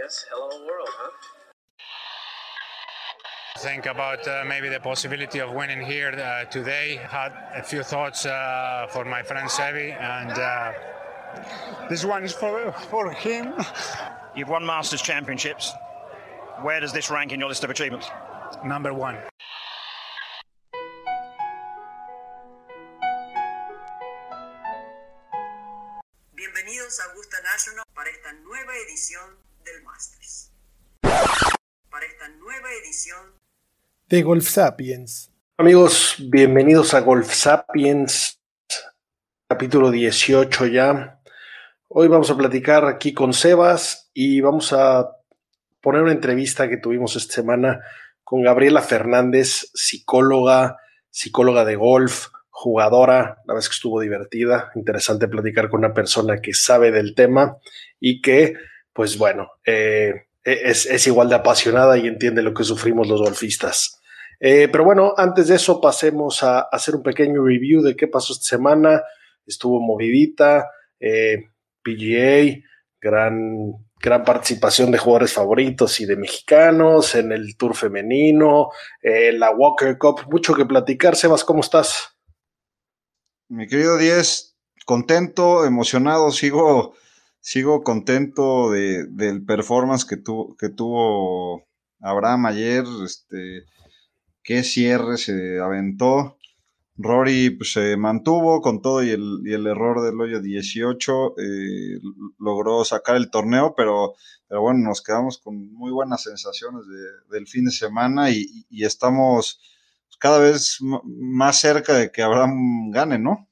[0.00, 0.24] guess.
[0.30, 1.10] Hello world, huh?
[3.58, 6.96] Think about uh, maybe the possibility of winning here uh, today.
[6.96, 10.72] Had a few thoughts uh, for my friend Sevi, and uh,
[11.88, 13.52] this one is for for him.
[14.36, 15.74] You've won Masters Championships.
[16.62, 18.08] Where does this rank in your list of achievements?
[18.64, 19.18] Number one.
[34.10, 35.30] De Golf Sapiens.
[35.56, 38.40] Amigos, bienvenidos a Golf Sapiens,
[39.46, 41.20] capítulo 18 ya.
[41.86, 45.12] Hoy vamos a platicar aquí con Sebas y vamos a
[45.80, 47.82] poner una entrevista que tuvimos esta semana
[48.24, 55.68] con Gabriela Fernández, psicóloga, psicóloga de golf, jugadora, la vez que estuvo divertida, interesante platicar
[55.68, 57.58] con una persona que sabe del tema
[58.00, 58.54] y que,
[58.92, 63.99] pues bueno, eh, es, es, igual de apasionada y entiende lo que sufrimos los golfistas.
[64.40, 68.32] Eh, pero bueno, antes de eso pasemos a, hacer un pequeño review de qué pasó
[68.32, 69.02] esta semana.
[69.46, 71.50] Estuvo movidita, eh,
[71.82, 72.62] PGA,
[73.00, 78.70] gran, gran participación de jugadores favoritos y de mexicanos en el Tour femenino,
[79.02, 81.16] eh, la Walker Cup, mucho que platicar.
[81.16, 82.16] Sebas, ¿cómo estás?
[83.48, 86.94] Mi querido Diez, contento, emocionado, sigo,
[87.40, 91.66] sigo contento de, del performance que, tu, que tuvo
[92.00, 93.64] Abraham ayer, este,
[94.42, 96.36] qué cierre se aventó.
[96.96, 101.98] Rory pues, se mantuvo con todo y el, el error del hoyo 18, eh,
[102.38, 104.14] logró sacar el torneo, pero,
[104.46, 108.84] pero bueno, nos quedamos con muy buenas sensaciones de, del fin de semana y, y,
[108.84, 109.60] estamos
[110.18, 113.48] cada vez más cerca de que Abraham gane, ¿no?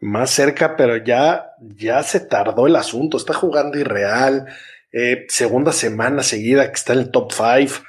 [0.00, 4.46] Más cerca, pero ya, ya se tardó el asunto, está jugando irreal,
[4.92, 7.84] eh, segunda semana seguida que está en el top 5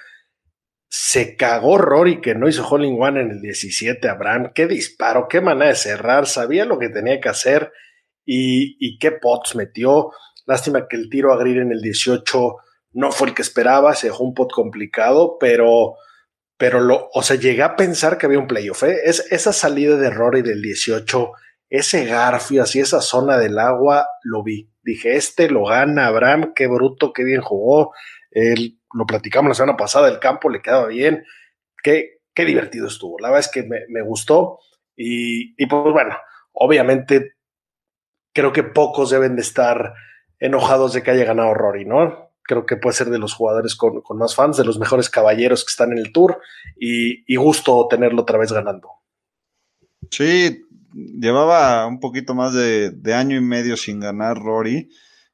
[0.89, 4.51] se cagó Rory que no hizo Hole One en el 17, Abraham.
[4.55, 6.27] Qué disparo, qué manera de cerrar.
[6.27, 7.71] Sabía lo que tenía que hacer
[8.25, 10.11] y, qué pots metió.
[10.45, 12.55] Lástima que el tiro a Green en el 18
[12.93, 15.95] no fue el que esperaba, se dejó un pot complicado, pero,
[16.57, 18.83] pero lo, o sea, llegué a pensar que había un playoff.
[18.83, 18.97] ¿eh?
[19.03, 21.31] Es, esa salida de Rory del 18,
[21.69, 24.71] ese garfio, así esa zona del agua, lo vi.
[24.81, 27.91] Dije, este lo gana Abraham, qué bruto, qué bien jugó.
[28.31, 31.25] El, lo platicamos la semana pasada, el campo le quedaba bien.
[31.83, 33.19] Qué, qué divertido estuvo.
[33.19, 34.59] La verdad es que me, me gustó.
[34.95, 36.15] Y, y, pues bueno,
[36.53, 37.35] obviamente
[38.33, 39.93] creo que pocos deben de estar
[40.39, 42.31] enojados de que haya ganado Rory, ¿no?
[42.43, 45.65] Creo que puede ser de los jugadores con, con más fans, de los mejores caballeros
[45.65, 46.39] que están en el tour
[46.79, 48.89] y, y gusto tenerlo otra vez ganando.
[50.09, 54.89] Sí, llevaba un poquito más de, de año y medio sin ganar Rory.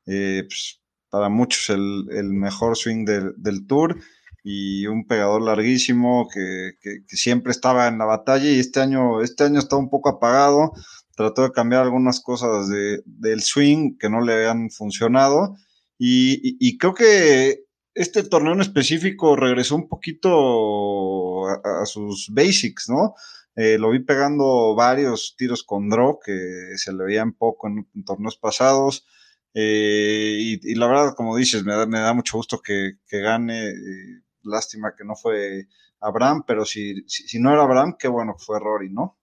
[0.06, 0.83] Eh, pues,
[1.14, 3.96] para muchos el, el mejor swing del, del, tour
[4.44, 9.44] y un pegador larguísimo que, que, siempre estaba en la batalla y este año, este
[9.44, 10.72] año está un poco apagado.
[11.16, 15.56] Trató de cambiar algunas cosas de, del swing que no le habían funcionado
[16.00, 17.60] y, y, creo que
[17.94, 23.14] este torneo en específico regresó un poquito a, a sus basics, ¿no?
[23.56, 28.04] Eh, lo vi pegando varios tiros con draw que se le veían poco en, en
[28.04, 29.06] torneos pasados.
[29.54, 33.70] Eh, y, la verdad, como dices, me da, mucho gusto que, que gane.
[33.70, 35.68] Eh, lástima que no fue
[36.00, 39.18] Abraham, pero si, si, no era Abraham, qué bueno fue Rory, ¿no?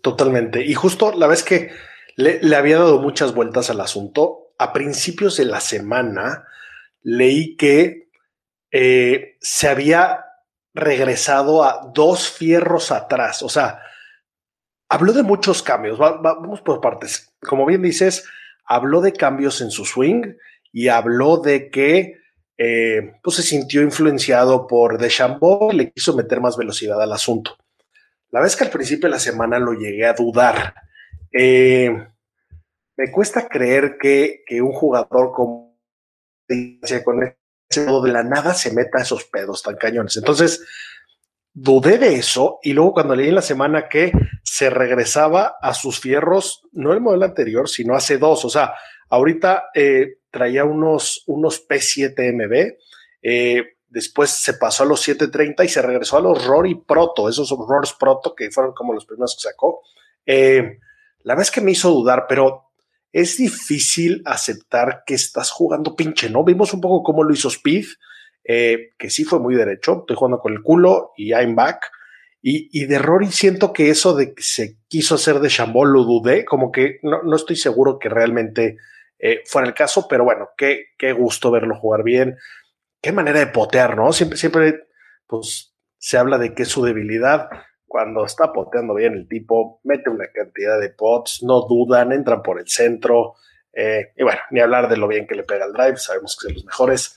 [0.00, 0.64] Totalmente.
[0.64, 1.70] Y justo la vez que
[2.16, 6.46] le, le había dado muchas vueltas al asunto, a principios de la semana
[7.02, 8.08] leí que
[8.70, 10.24] eh, se había
[10.74, 13.42] regresado a dos fierros atrás.
[13.42, 13.82] O sea,
[14.88, 16.00] habló de muchos cambios.
[16.00, 17.34] Va, va, vamos por partes.
[17.40, 18.24] Como bien dices,
[18.64, 20.34] habló de cambios en su swing
[20.72, 22.18] y habló de que
[22.58, 27.56] eh, pues se sintió influenciado por DeChambeau y le quiso meter más velocidad al asunto.
[28.30, 30.74] La vez que al principio de la semana lo llegué a dudar,
[31.32, 31.90] eh,
[32.96, 35.72] me cuesta creer que, que un jugador como
[37.04, 37.36] con
[37.68, 40.16] ese modo de la nada se meta a esos pedos tan cañones.
[40.16, 40.64] Entonces,
[41.54, 44.12] dudé de eso y luego cuando leí en la semana que
[44.42, 48.74] se regresaba a sus fierros, no el modelo anterior, sino hace dos, o sea,
[49.08, 52.76] ahorita eh, traía unos, unos P7MB,
[53.22, 57.50] eh, después se pasó a los 730 y se regresó a los Rory Proto, esos
[57.50, 59.82] Rors Proto que fueron como los primeros que sacó.
[60.24, 60.78] Eh,
[61.24, 62.70] la vez que me hizo dudar, pero
[63.12, 66.42] es difícil aceptar que estás jugando pinche, ¿no?
[66.42, 67.84] Vimos un poco cómo lo hizo Speed,
[68.44, 71.90] eh, que sí fue muy derecho, estoy jugando con el culo y I'm back.
[72.44, 76.02] Y, y, de Rory siento que eso de que se quiso hacer de Chambol lo
[76.02, 78.78] dudé, como que no, no estoy seguro que realmente
[79.24, 82.36] eh, fuera el caso, pero bueno, qué, qué gusto verlo jugar bien,
[83.00, 84.12] qué manera de potear, ¿no?
[84.12, 84.88] Siempre, siempre,
[85.28, 87.48] pues se habla de que es su debilidad.
[87.86, 92.58] Cuando está poteando bien el tipo, mete una cantidad de pots, no dudan, entran por
[92.58, 93.34] el centro.
[93.72, 96.48] Eh, y bueno, ni hablar de lo bien que le pega el drive, sabemos que
[96.48, 97.16] son los mejores.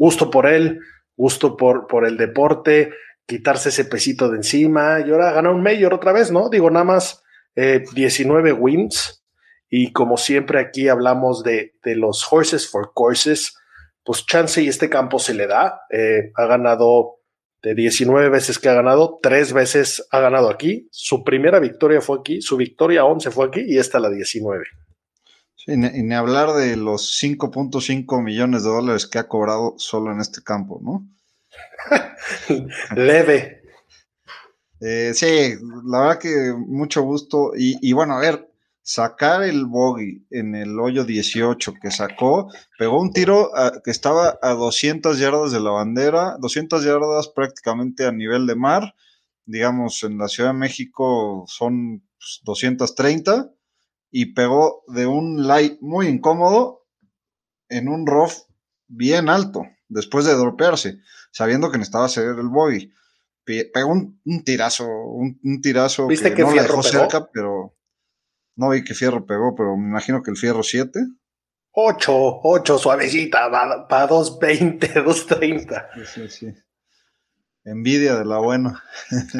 [0.00, 0.80] Gusto por él,
[1.14, 2.94] gusto por, por el deporte,
[3.26, 6.48] quitarse ese pesito de encima y ahora ganar un mayor otra vez, ¿no?
[6.48, 7.22] Digo, nada más
[7.54, 9.22] 19 wins,
[9.68, 13.56] y como siempre aquí hablamos de, los horses for courses,
[14.02, 15.82] pues chance y este campo se le da.
[15.90, 17.18] Eh, ha ganado
[17.62, 20.88] de 19 veces que ha ganado, tres veces ha ganado aquí.
[20.90, 24.64] Su primera victoria fue aquí, su victoria 11 fue aquí y esta la 19.
[25.70, 30.42] Y ni hablar de los 5.5 millones de dólares que ha cobrado solo en este
[30.42, 31.08] campo, ¿no?
[32.96, 33.62] Leve.
[34.80, 35.54] Eh, sí,
[35.86, 37.52] la verdad que mucho gusto.
[37.56, 38.50] Y, y, bueno, a ver,
[38.82, 43.52] sacar el bogey en el hoyo 18 que sacó, pegó un tiro
[43.84, 48.94] que estaba a 200 yardas de la bandera, 200 yardas prácticamente a nivel de mar,
[49.44, 52.02] digamos en la Ciudad de México son
[52.42, 53.59] 230 pues,
[54.10, 56.86] y pegó de un light muy incómodo
[57.68, 58.32] en un rough
[58.88, 60.98] bien alto después de dropearse,
[61.30, 62.92] sabiendo que necesitaba hacer el bogey.
[63.44, 67.76] Pegó un, tirazo, un, tirazo ¿Viste que, no le dejó cerca, pero
[68.56, 71.00] no vi que Fierro pegó, pero me imagino que el Fierro 7.
[71.72, 72.12] 8,
[72.42, 73.50] 8, suavecita,
[73.88, 75.90] para 220, 230.
[76.04, 76.54] Sí, sí,
[77.70, 78.82] Envidia de la buena.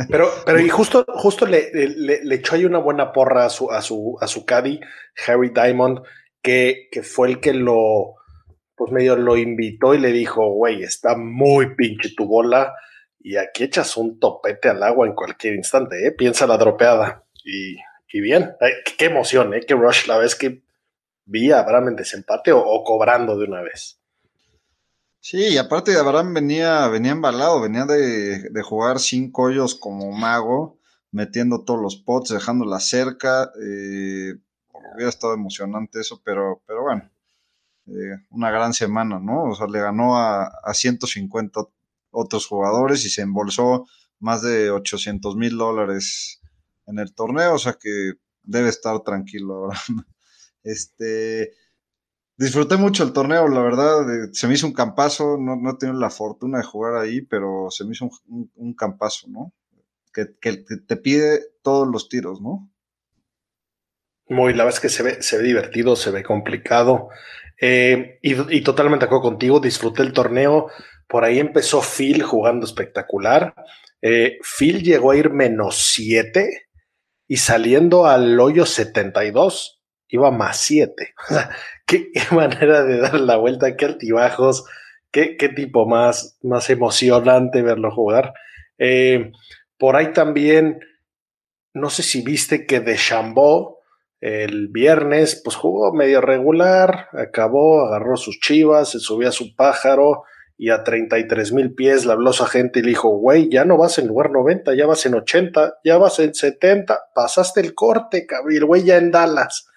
[0.08, 3.82] Pero, pero y justo, justo le, le, echó ahí una buena porra a su, a
[3.82, 4.80] su, a su caddy,
[5.26, 6.00] Harry Diamond,
[6.42, 8.16] que, que fue el que lo,
[8.76, 12.74] pues medio lo invitó y le dijo, güey, está muy pinche tu bola
[13.18, 16.12] y aquí echas un topete al agua en cualquier instante, ¿eh?
[16.12, 17.24] Piensa la dropeada.
[17.44, 17.76] Y
[18.12, 18.56] y bien,
[18.98, 19.60] qué emoción, ¿eh?
[19.66, 20.62] Qué rush la vez que
[21.24, 23.99] vi a Abraham en desempate o, cobrando de una vez.
[25.22, 30.78] Sí, y aparte Abraham venía, venía embalado, venía de, jugar cinco hoyos como mago,
[31.12, 33.50] metiendo todos los pots, dejándola cerca.
[33.62, 34.34] Eh,
[34.94, 37.10] hubiera estado emocionante eso, pero, pero bueno,
[37.86, 39.44] eh, una gran semana, ¿no?
[39.50, 41.60] O sea, le ganó a, a 150
[42.10, 43.86] otros jugadores y se embolsó
[44.20, 46.40] más de 800 mil dólares
[46.86, 49.80] en el torneo, o sea que debe estar tranquilo ahora.
[50.62, 51.54] Este,
[52.40, 56.00] disfruté mucho el torneo, la verdad, se me hizo un campazo, no, no he tenido
[56.00, 59.52] la fortuna de jugar ahí, pero se me hizo un, campazo, ¿no?
[60.10, 62.70] Que, te pide todos los tiros, ¿no?
[64.26, 67.10] Muy, la verdad es que se ve, se ve divertido, se ve complicado.
[67.60, 70.70] Eh, y, totalmente acuerdo contigo, disfruté el torneo.
[71.06, 73.54] Por ahí empezó Phil jugando espectacular.
[74.00, 76.68] Eh, Phil llegó a ir menos 7
[77.28, 81.14] y saliendo al hoyo 72 iba más 7.
[81.90, 84.64] ¿qué, manera de dar la vuelta, qué altibajos,
[85.10, 88.32] qué, qué tipo más, más emocionante verlo jugar.
[88.78, 89.32] Eh,
[89.76, 90.78] por ahí también,
[91.74, 93.80] no sé si viste que de Chambó
[94.20, 100.24] el viernes, pues jugó medio regular, acabó, agarró sus chivas, se subió a su pájaro,
[100.62, 103.78] y a 33 mil pies le habló su agente y le dijo, güey, ya no
[103.78, 108.26] vas en lugar 90, ya vas en 80, ya vas en 70, pasaste el corte,
[108.26, 109.69] cabrón, güey ya en Dallas.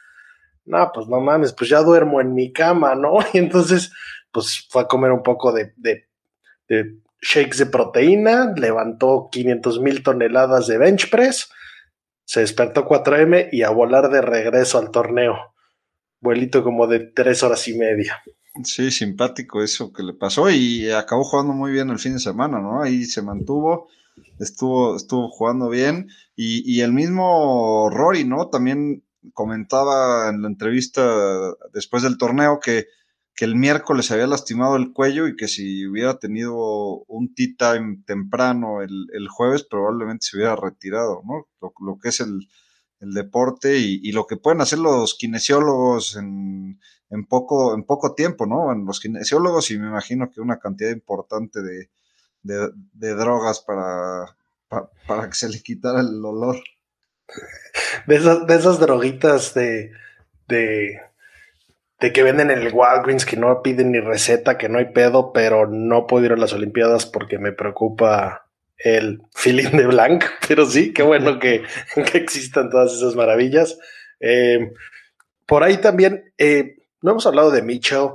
[0.65, 3.19] No, pues no mames, pues ya duermo en mi cama, ¿no?
[3.33, 3.91] Y entonces,
[4.31, 6.05] pues fue a comer un poco de, de,
[7.21, 11.49] shakes de proteína, levantó 500 mil toneladas de bench press,
[12.25, 15.53] se despertó 4M y a volar de regreso al torneo.
[16.19, 18.23] Vuelito como de tres horas y media.
[18.63, 22.59] Sí, simpático eso que le pasó y acabó jugando muy bien el fin de semana,
[22.59, 22.81] ¿no?
[22.81, 23.89] Ahí se mantuvo,
[24.39, 28.49] estuvo, estuvo jugando bien y, y el mismo Rory, ¿no?
[28.49, 32.87] También comentaba en la entrevista después del torneo que,
[33.35, 38.03] que el miércoles había lastimado el cuello y que si hubiera tenido un tea time
[38.05, 41.47] temprano el, el jueves probablemente se hubiera retirado, ¿no?
[41.79, 42.47] Lo, que es el,
[42.99, 46.79] el deporte y, y, lo que pueden hacer los kinesiólogos en,
[47.13, 48.73] en poco, en poco tiempo, ¿no?
[48.73, 51.89] Los kinesiólogos y me imagino que una cantidad importante de,
[52.43, 54.35] drogas para,
[55.07, 56.57] para, que se le quitara el olor.
[58.07, 59.91] De esas, de esas droguitas de,
[60.47, 61.01] de,
[61.99, 65.31] de, que venden en el Walgreens, que no piden ni receta, que no hay pedo,
[65.33, 70.65] pero no puedo ir a las Olimpiadas porque me preocupa el feeling de blank, pero
[70.65, 71.63] sí, qué bueno que,
[71.95, 73.77] existan todas esas maravillas.
[74.19, 74.71] Eh,
[75.45, 78.09] por ahí también, eh, no hemos hablado de Mitchell.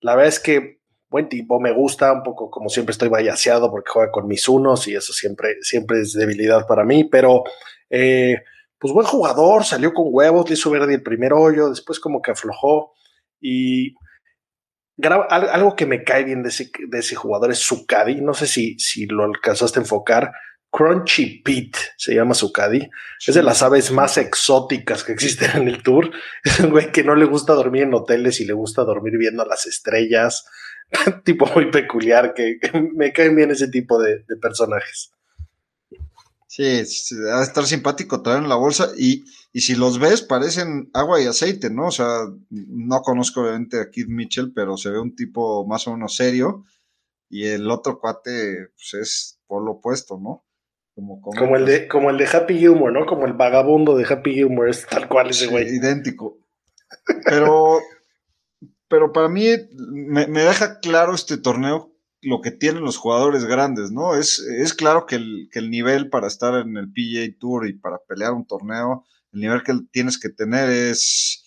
[0.00, 0.82] La verdad es que
[1.12, 4.88] buen tipo, me gusta un poco, como siempre estoy vallaseado porque juega con mis unos
[4.88, 7.44] y eso siempre, siempre es debilidad para mí, pero
[7.90, 8.42] eh,
[8.82, 12.32] pues buen jugador, salió con huevos, le hizo verde el primer hoyo, después como que
[12.32, 12.94] aflojó.
[13.40, 13.94] Y
[15.30, 18.20] algo que me cae bien de ese, jugador es su caddy.
[18.20, 20.32] No sé si, si lo alcanzaste a enfocar.
[20.68, 22.90] Crunchy Pete se llama su caddy.
[23.24, 26.10] Es de las aves más exóticas que existen en el tour.
[26.44, 29.44] Es un güey que no le gusta dormir en hoteles y le gusta dormir viendo
[29.44, 30.44] las estrellas.
[31.24, 32.58] tipo muy peculiar que,
[32.96, 35.12] me caen bien ese tipo de, personajes.
[36.52, 40.90] Sí, va a estar simpático traer en la bolsa y, y, si los ves parecen
[40.92, 41.86] agua y aceite, ¿no?
[41.86, 42.06] O sea,
[42.50, 46.66] no conozco obviamente a Kid Mitchell, pero se ve un tipo más o menos serio
[47.30, 50.44] y el otro cuate pues, es por lo opuesto, ¿no?
[50.94, 53.06] Como, como, el de, como el de Happy Gilmore, ¿no?
[53.06, 55.66] Como el vagabundo de Happy Gilmore, es tal cual ese güey.
[55.74, 56.36] idéntico.
[57.24, 57.80] Pero
[58.88, 61.91] pero para mí me, deja claro este torneo
[62.22, 64.14] lo que tienen los jugadores grandes, ¿no?
[64.14, 67.74] Es, es claro que el, que el, nivel para estar en el PGA Tour y
[67.74, 71.44] para pelear un torneo, el nivel que tienes que tener es,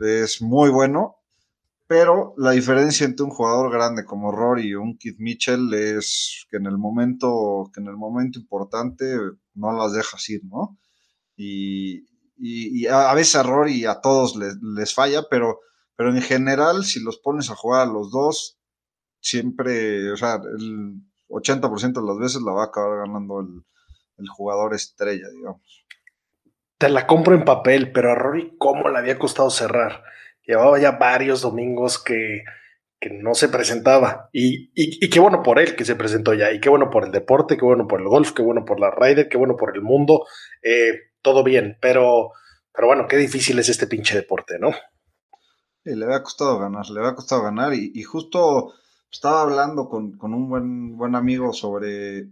[0.00, 1.16] es muy bueno,
[1.86, 6.56] pero la diferencia entre un jugador grande como Rory y un Keith Mitchell es que
[6.56, 9.16] en el momento, que en el momento importante
[9.54, 10.78] no las dejas ir, ¿no?
[11.36, 15.60] Y, y, a, veces a Rory y a todos les, les falla, pero
[16.00, 18.58] pero en general, si los pones a jugar a los dos,
[19.20, 20.94] siempre, o sea, el
[21.28, 23.64] 80% de las veces la va a acabar ganando el,
[24.28, 25.86] jugador estrella, digamos.
[26.76, 30.02] Te la compro en papel, pero a Rory, ¿cómo le había costado cerrar?
[30.44, 32.42] Llevaba ya varios domingos que,
[33.12, 34.28] no se presentaba.
[34.30, 36.52] Y, y, qué bueno por él que se presentó ya.
[36.52, 38.90] Y qué bueno por el deporte, qué bueno por el golf, qué bueno por la
[38.90, 40.26] Ryder, qué bueno por el mundo.
[40.62, 42.32] Eh, todo bien, pero,
[42.74, 44.72] pero bueno, qué difícil es este pinche deporte, ¿no?
[45.84, 48.74] le había costado ganar, le había costado ganar y, justo
[49.10, 52.28] estaba hablando con, un buen, buen amigo sobre,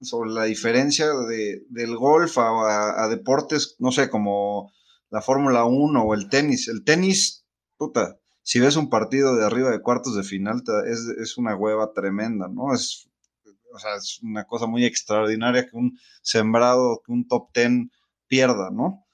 [0.00, 4.72] sobre la diferencia de, del golf a, deportes, no sé, como
[5.10, 6.68] la Fórmula 1 o el tenis.
[6.68, 7.44] El tenis,
[7.76, 11.92] puta, si ves un partido de arriba de cuartos de final, es, es una hueva
[11.92, 12.74] tremenda, ¿no?
[12.74, 13.08] Es,
[13.72, 17.92] o sea, es una cosa muy extraordinaria que un sembrado, que un top ten
[18.26, 19.06] pierda, ¿no?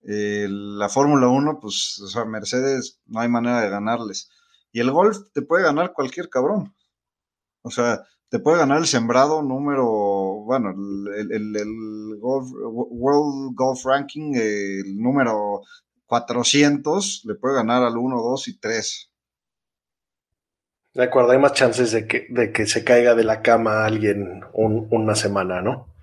[0.00, 4.30] la Fórmula 1, pues, o sea, Mercedes no hay manera de ganarles.
[4.72, 6.74] Y el golf te puede ganar cualquier cabrón.
[7.62, 9.86] O sea, te puede ganar el sembrado número,
[10.44, 15.62] bueno, el, World Golf Ranking, el número
[16.06, 19.12] 400, le puede ganar al 1, 2 y 3.
[20.94, 24.40] De acuerdo, hay más chances de que, de que se caiga de la cama alguien
[24.52, 25.94] una semana, ¿no?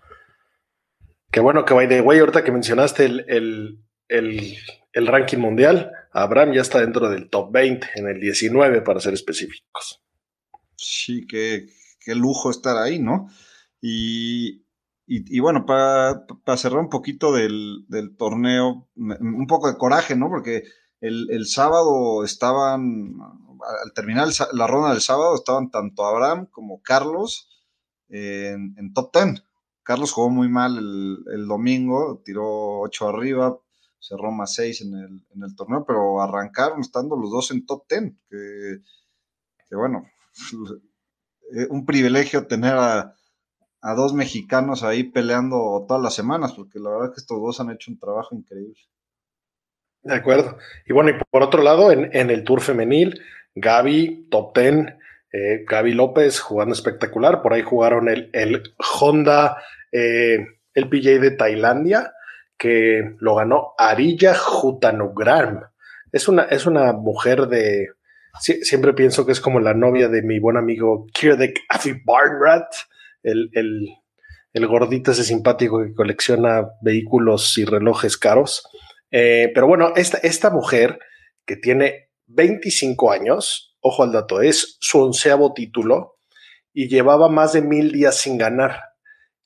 [1.32, 6.62] Qué bueno que vaya de güey, ahorita que mencionaste el, el, ranking mundial, Abraham ya
[6.62, 10.02] está dentro del top 20, en el 19 para ser específicos.
[10.78, 11.68] Sí, qué,
[12.16, 13.28] lujo estar ahí, ¿no?
[13.82, 14.62] Y,
[15.42, 16.24] bueno, para,
[16.56, 17.86] cerrar un poquito del,
[18.18, 20.30] torneo, un poco de coraje, ¿no?
[20.30, 20.64] Porque
[21.02, 23.20] el, sábado estaban,
[23.84, 27.50] al terminar la ronda del sábado, estaban tanto Abraham como Carlos
[28.08, 29.44] en, top 10.
[29.84, 33.60] Carlos jugó muy mal el, el domingo, tiró 8 arriba,
[34.08, 37.86] cerró más 6 en el, en el torneo, pero arrancaron estando los dos en top
[37.90, 40.06] 10, que, bueno,
[41.56, 43.16] eh, un privilegio tener a,
[43.96, 47.70] dos mexicanos ahí peleando todas las semanas, porque la verdad es que estos dos han
[47.70, 48.80] hecho un trabajo increíble.
[50.02, 50.58] De acuerdo.
[50.88, 53.22] Y bueno, y por otro lado, en, el Tour Femenil,
[53.54, 54.88] Gaby, top 10,
[55.32, 57.44] eh, Gaby López jugando espectacular.
[57.44, 58.64] Por ahí jugaron el, el
[59.00, 59.58] Honda,
[59.92, 62.12] eh, el PJ de Tailandia,
[62.58, 65.62] que lo ganó Arilla Jutanugram.
[66.12, 67.90] Es una, es una mujer de.
[68.40, 72.74] siempre pienso que es como la novia de mi buen amigo Kirdek Afi Barnrat,
[73.24, 73.50] el,
[74.54, 78.68] el, gordito ese simpático que colecciona vehículos y relojes caros.
[79.12, 81.00] Eh, pero bueno, esta, esta mujer
[81.46, 86.18] que tiene 25 años, ojo al dato, es su onceavo título
[86.74, 88.95] y llevaba más de mil días sin ganar.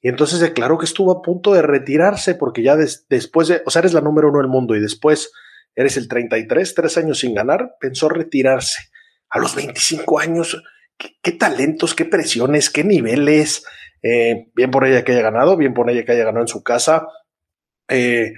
[0.02, 3.82] Y entonces declaró que estuvo a punto de retirarse porque ya después de, o sea,
[3.82, 5.32] eres la número uno del mundo y después
[5.76, 8.90] eres el 33, tres años sin ganar, pensó retirarse.
[9.30, 10.64] A los 25 años,
[10.98, 13.66] qué, talentos, qué presiones, qué niveles.
[14.02, 16.64] Eh, bien por ella que haya ganado, bien por ella que haya ganado en su
[16.64, 17.08] casa.
[17.88, 18.34] Eh,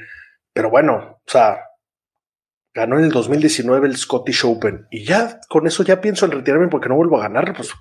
[0.53, 1.59] pero bueno, o sea,
[2.73, 6.69] ganó en el 2019 el Scottish Open y ya con eso ya pienso en retirarme
[6.69, 7.53] porque no vuelvo a ganar.
[7.55, 7.71] Pues,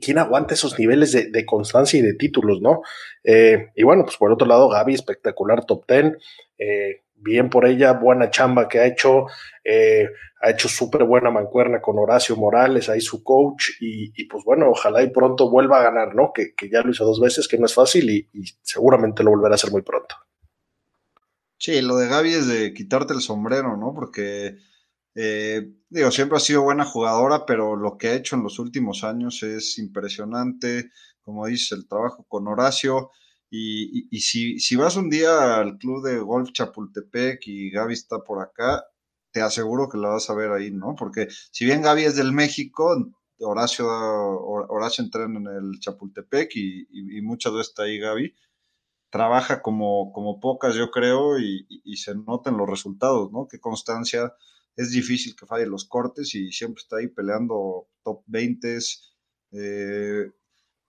[0.00, 2.82] ¿quién aguanta esos niveles de, constancia y de títulos, no?
[3.22, 6.12] Eh, y bueno, pues por otro lado, Gaby, espectacular top 10.
[6.58, 9.26] Eh, bien por ella, buena chamba que ha hecho.
[9.64, 10.08] Eh,
[10.42, 13.70] ha hecho súper buena mancuerna con Horacio Morales, ahí su coach.
[13.80, 16.32] Y, pues bueno, ojalá y pronto vuelva a ganar, ¿no?
[16.34, 19.54] Que, ya lo hizo dos veces, que no es fácil y, y seguramente lo volverá
[19.54, 20.16] a hacer muy pronto.
[21.58, 23.92] Sí, lo de Gaby es de quitarte el sombrero, ¿no?
[23.94, 24.56] Porque
[25.18, 29.04] Eh, digo, siempre ha sido buena jugadora, pero lo que ha hecho en los últimos
[29.04, 30.90] años es impresionante.
[31.22, 33.12] Como dice, el trabajo con Horacio.
[33.50, 38.42] Y, si, si, vas un día al club de golf Chapultepec y Gaby está por
[38.42, 38.84] acá,
[39.32, 40.94] te aseguro que la vas a ver ahí, ¿no?
[40.96, 42.96] Porque si bien Gaby es del México,
[43.40, 48.34] Horacio, Horacio entrena en el Chapultepec y, muchas veces está ahí Gaby.
[49.14, 53.46] Trabaja como, como pocas, yo creo, y, se notan los resultados, ¿no?
[53.48, 54.34] Qué constancia.
[54.74, 58.76] Es difícil que falle los cortes y siempre está ahí peleando top 20.
[59.52, 60.32] Eh,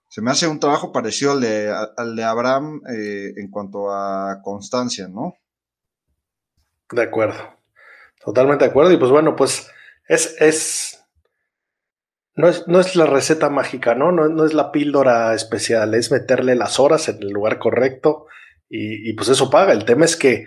[0.10, 4.42] se me hace un trabajo parecido al de, al de Abraham eh, en cuanto a
[4.44, 5.36] constancia, ¿no?
[6.90, 7.60] De acuerdo.
[8.26, 8.92] Totalmente de acuerdo.
[8.92, 9.68] Y pues bueno, pues
[10.08, 10.95] es, es
[12.36, 14.12] no es, no es la receta mágica, ¿no?
[14.12, 14.28] ¿no?
[14.28, 18.28] No es la píldora especial, es meterle las horas en el lugar correcto
[18.70, 19.72] y, pues eso paga.
[19.72, 20.46] El tema es que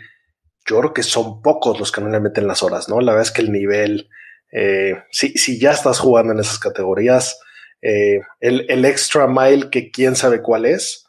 [0.67, 3.01] yo creo que son pocos los que no le meten las horas, ¿no?
[3.01, 4.11] La verdad es que el nivel,
[4.53, 7.41] eh, si, si, ya estás jugando en esas categorías,
[7.81, 11.07] eh, el, el, extra mile que quién sabe cuál es,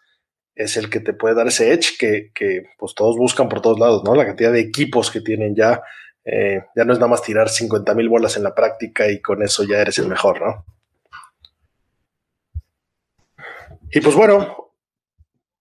[0.56, 3.80] es el que te puede dar ese edge que, que pues todos buscan por todos
[3.80, 4.16] lados, ¿no?
[4.16, 5.82] La cantidad de equipos que tienen ya
[6.32, 9.42] eh, ya no es nada más tirar 50 mil bolas en la práctica y con
[9.42, 10.66] eso ya eres el mejor, ¿no?
[13.92, 14.56] Y pues bueno.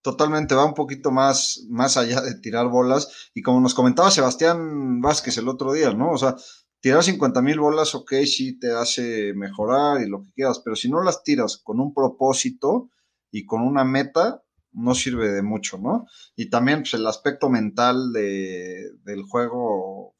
[0.01, 3.29] Totalmente, va un poquito más, más allá de tirar bolas.
[3.33, 6.11] Y como nos comentaba Sebastián Vázquez el otro día, ¿no?
[6.11, 6.37] O sea,
[6.79, 10.89] tirar 50 mil bolas, ok, sí te hace mejorar y lo que quieras, pero si
[10.89, 12.89] no las tiras con un propósito
[13.29, 16.07] y con una meta, no sirve de mucho, ¿no?
[16.35, 20.15] Y también pues, el aspecto mental de, del juego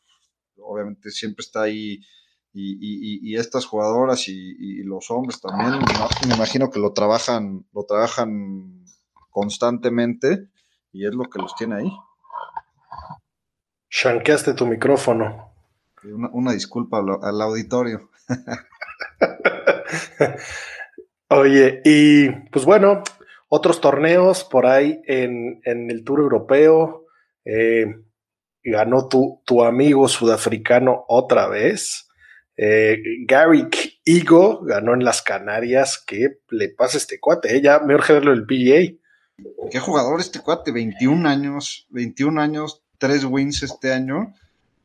[0.64, 2.00] obviamente siempre está ahí
[2.54, 5.80] y, estas jugadoras y, los hombres también,
[6.28, 8.86] me imagino que lo trabajan, lo trabajan
[9.30, 10.50] constantemente
[10.92, 11.92] y es lo que los tiene ahí.
[13.90, 15.54] Shanqueaste tu micrófono.
[16.04, 18.10] Una, disculpa al, auditorio.
[21.30, 23.04] Oye, y pues bueno,
[23.48, 27.06] otros torneos por ahí en, el Tour Europeo.
[27.46, 27.86] Eh,
[28.64, 32.08] ganó tu, tu amigo sudafricano otra vez.
[32.58, 36.04] Eh, Garrick Igo ganó en las Canarias.
[36.06, 37.56] ¿Qué le pasa a este cuate?
[37.56, 37.62] Eh?
[37.62, 38.98] Ya mejor verlo el PGA.
[39.72, 44.34] Qué jugador este cuate, 21 años, 21 años, 3 wins este año.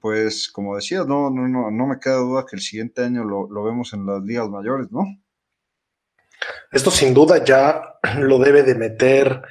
[0.01, 3.49] Pues como decías, no, no, no, no me queda duda que el siguiente año lo,
[3.51, 5.05] lo vemos en las ligas mayores, ¿no?
[6.71, 9.43] Esto sin duda ya lo debe de meter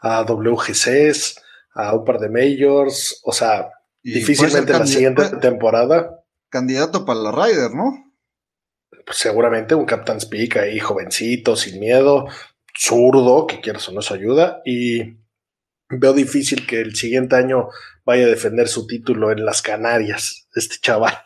[0.00, 1.42] a WGCs,
[1.78, 3.70] a un par de majors, o sea,
[4.02, 6.24] difícilmente la siguiente temporada.
[6.50, 8.16] Candidato para la Ryder, ¿no?
[9.06, 12.26] Pues seguramente un Captain's Peak ahí, jovencito, sin miedo,
[12.76, 15.18] zurdo, que quieras o no su ayuda, y
[15.88, 17.68] veo difícil que el siguiente año
[18.04, 21.16] vaya a defender su título en las Canarias, este chaval.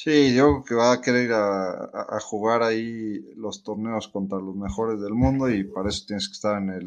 [0.00, 5.00] Sí, yo creo que va a querer a, jugar ahí los torneos contra los mejores
[5.00, 6.82] del mundo y para eso tienes que estar en el,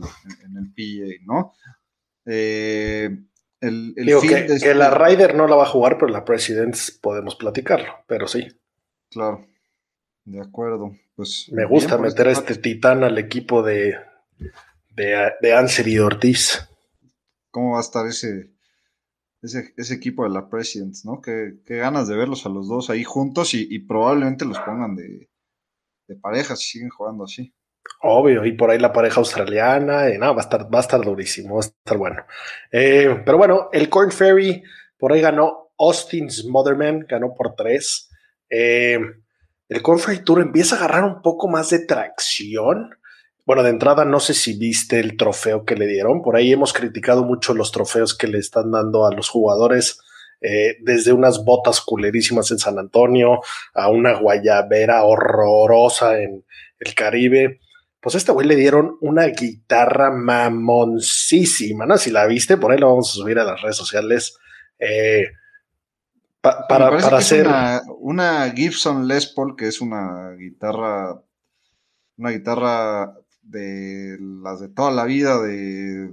[0.45, 1.52] en, el PGA, ¿no?
[2.26, 3.10] Eh,
[3.60, 7.36] el, Digo que, que, la Ryder no la va a jugar, pero la Presidents podemos
[7.36, 8.47] platicarlo, pero sí.
[9.10, 9.45] Claro,
[10.24, 10.95] de acuerdo.
[11.13, 13.93] Pues Me gusta meter a este titán al equipo de,
[14.95, 16.65] de, de Anser y Ortiz.
[17.50, 18.54] ¿Cómo va a estar ese,
[19.41, 21.21] ese, equipo de la Presidents, ¿no?
[21.21, 25.30] Qué, ganas de verlos a los dos ahí juntos y, probablemente los pongan de,
[26.08, 27.54] de, pareja si siguen jugando así.
[28.04, 31.01] Obvio, y por ahí la pareja australiana, y nada, va a estar, va a estar
[31.01, 32.23] durísimo, va a estar bueno.
[32.71, 34.63] Eh, pero bueno, el Corn Ferry
[34.97, 38.10] por ahí ganó Austin's Motherman, ganó por tres.
[38.49, 38.99] Eh,
[39.67, 42.91] el Corn Ferry Tour empieza a agarrar un poco más de tracción
[43.45, 46.21] bueno, de entrada no sé si viste el trofeo que le dieron.
[46.21, 49.99] Por ahí hemos criticado mucho los trofeos que le están dando a los jugadores.
[50.43, 53.41] Eh, desde unas botas culerísimas en San Antonio
[53.75, 56.43] a una guayabera horrorosa en
[56.80, 57.60] el Caribe.
[57.99, 61.97] Pues a este güey le dieron una guitarra mamoncísima, ¿no?
[61.97, 64.36] Si la viste, por ahí la vamos a subir a las redes sociales.
[64.80, 65.27] Eh,
[66.41, 67.47] para, hacer.
[67.99, 71.21] una, Gibson Les Paul, que es una guitarra.
[72.17, 73.13] Una guitarra
[73.52, 76.10] de las de toda la vida de,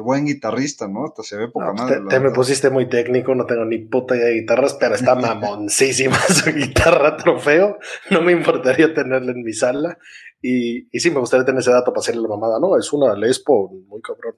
[0.00, 1.04] buen guitarrista, ¿no?
[1.04, 2.00] Hasta se ve poca pues madre.
[2.08, 6.18] Te, me pusiste muy técnico, no tengo ni puta idea de guitarras, pero está mamoncísima
[6.28, 7.78] su guitarra trofeo.
[8.10, 9.98] No me importaría tenerla en mi sala.
[10.42, 12.76] Y, y sí, me gustaría tener ese dato para hacerle la mamada, ¿no?
[12.76, 14.36] Es una Lespo muy cabrón.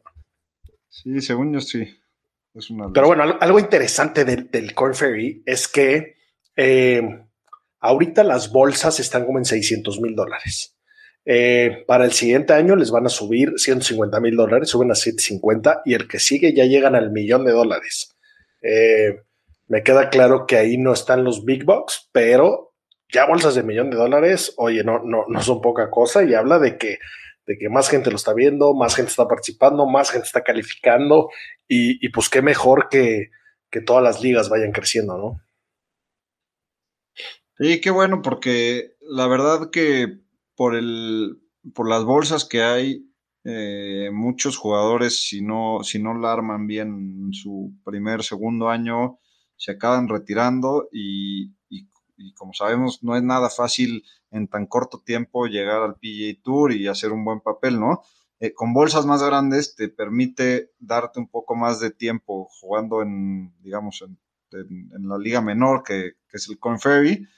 [0.88, 1.86] Sí, según yo sí.
[2.92, 6.16] pero bueno, algo interesante del, del Corn Ferry es que
[6.56, 7.02] eh,
[7.80, 10.77] ahorita las bolsas están como en 600 mil dólares.
[11.30, 15.82] Eh, para el siguiente año les van a subir 150 mil dólares, suben a 750
[15.84, 18.16] y el que sigue ya llegan al millón de dólares.
[18.62, 19.20] Eh,
[19.66, 22.72] Me queda claro que ahí no están los big bucks, pero
[23.12, 26.58] ya bolsas de millón de dólares, oye, no, no, no son poca cosa y habla
[26.58, 26.98] de que,
[27.46, 31.28] de que más gente lo está viendo, más gente está participando, más gente está calificando
[31.68, 33.28] y, pues qué mejor que,
[33.70, 35.42] que todas las ligas vayan creciendo, ¿no?
[37.58, 40.20] Sí, qué bueno, porque la verdad que
[40.58, 41.40] por el,
[41.72, 43.08] por las bolsas que hay,
[43.44, 49.20] eh, muchos jugadores, si no, si no la arman bien en su primer, segundo año,
[49.54, 51.54] se acaban retirando y,
[52.34, 56.88] como sabemos, no es nada fácil en tan corto tiempo llegar al PGA Tour y
[56.88, 58.02] hacer un buen papel, ¿no?
[58.40, 63.54] Eh, con bolsas más grandes te permite darte un poco más de tiempo jugando en,
[63.60, 64.18] digamos, en,
[65.08, 67.28] la liga menor que, que es el Conferry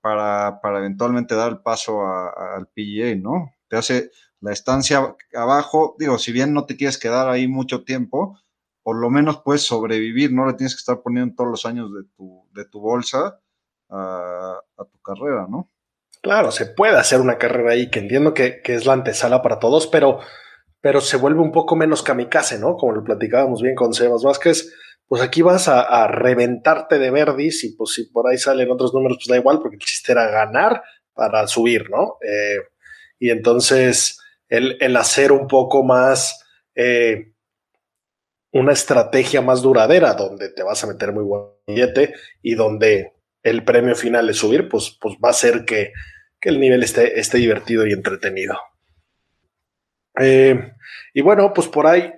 [0.00, 3.52] para, para eventualmente dar el paso al PGA, ¿no?
[3.68, 8.38] Te hace la estancia abajo, digo, si bien no te quieres quedar ahí mucho tiempo,
[8.82, 12.04] por lo menos puedes sobrevivir, no le tienes que estar poniendo todos los años de
[12.16, 13.40] tu, de tu bolsa
[13.90, 15.68] a, tu carrera, ¿no?
[16.22, 19.58] Claro, se puede hacer una carrera ahí, que entiendo que, que, es la antesala para
[19.58, 20.20] todos, pero,
[20.80, 22.76] pero se vuelve un poco menos kamikaze, ¿no?
[22.76, 24.72] Como lo platicábamos bien con Sebas Vázquez,
[25.08, 29.18] pues aquí vas a, reventarte de verdis y pues si por ahí salen otros números,
[29.18, 30.82] pues da igual, porque el chiste era ganar
[31.14, 32.16] para subir, ¿no?
[32.22, 32.58] Eh,
[33.18, 37.32] y entonces el, hacer un poco más eh,
[38.52, 43.64] una estrategia más duradera, donde te vas a meter muy buen billete y donde el
[43.64, 45.92] premio final es subir, pues, pues va a ser que,
[46.42, 48.56] el nivel esté, esté divertido y entretenido.
[50.20, 50.72] Eh,
[51.12, 52.12] y bueno, pues por ahí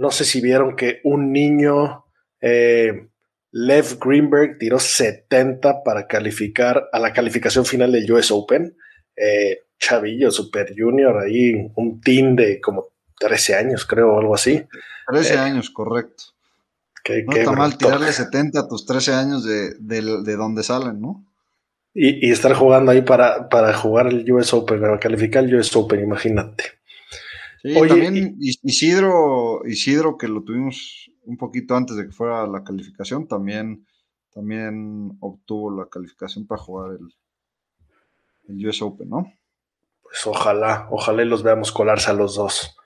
[0.00, 2.06] no sé si vieron que un niño,
[2.40, 3.08] eh,
[3.52, 8.74] Lev Greenberg, tiró 70 para calificar a la calificación final del US Open.
[9.14, 12.86] Eh, chavillo, Super Junior, ahí un team de como
[13.18, 14.64] 13 años, creo, o algo así.
[15.08, 16.24] 13 eh, años, correcto.
[17.26, 21.26] no está mal tirarle 70 a tus 13 años de, donde salen, ¿no?
[21.92, 26.00] Y, estar jugando ahí para, para jugar el US Open, para calificar el US Open,
[26.00, 26.79] imagínate.
[27.62, 33.28] Sí, también Isidro, Isidro, que lo tuvimos un poquito antes de que fuera la calificación,
[33.28, 33.86] también,
[34.32, 37.14] también obtuvo la calificación para jugar el,
[38.48, 39.32] el US Open, ¿no?
[40.02, 42.76] Pues ojalá, ojalá los veamos colarse a los dos.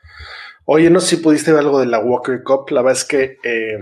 [0.66, 3.38] Oye, no sé si pudiste ver algo de la Walker Cup, la verdad es que
[3.44, 3.78] eh,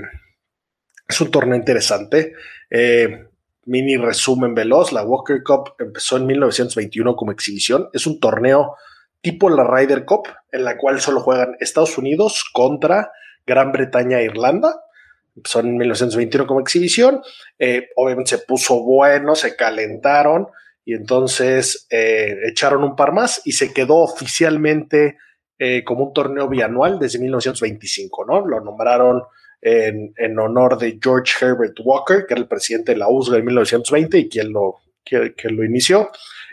[1.08, 2.34] es un torneo interesante.
[2.70, 3.28] Eh,
[3.64, 8.76] mini resumen veloz, la Walker Cup empezó en 1921 como exhibición, es un torneo
[9.22, 13.12] tipo la Ryder Cup, en la cual solo juegan Estados Unidos contra
[13.46, 14.82] Gran Bretaña e Irlanda.
[15.44, 17.22] Son en 1921 como exhibición.
[17.58, 20.48] Eh, obviamente se puso bueno, se calentaron
[20.84, 25.16] y entonces eh, echaron un par más y se quedó oficialmente
[25.58, 28.46] eh, como un torneo bianual desde 1925, ¿no?
[28.46, 29.22] Lo nombraron
[29.60, 34.18] en, honor de George Herbert Walker, que era el presidente de la USGA en 1920
[34.18, 36.10] y quien lo, lo inició.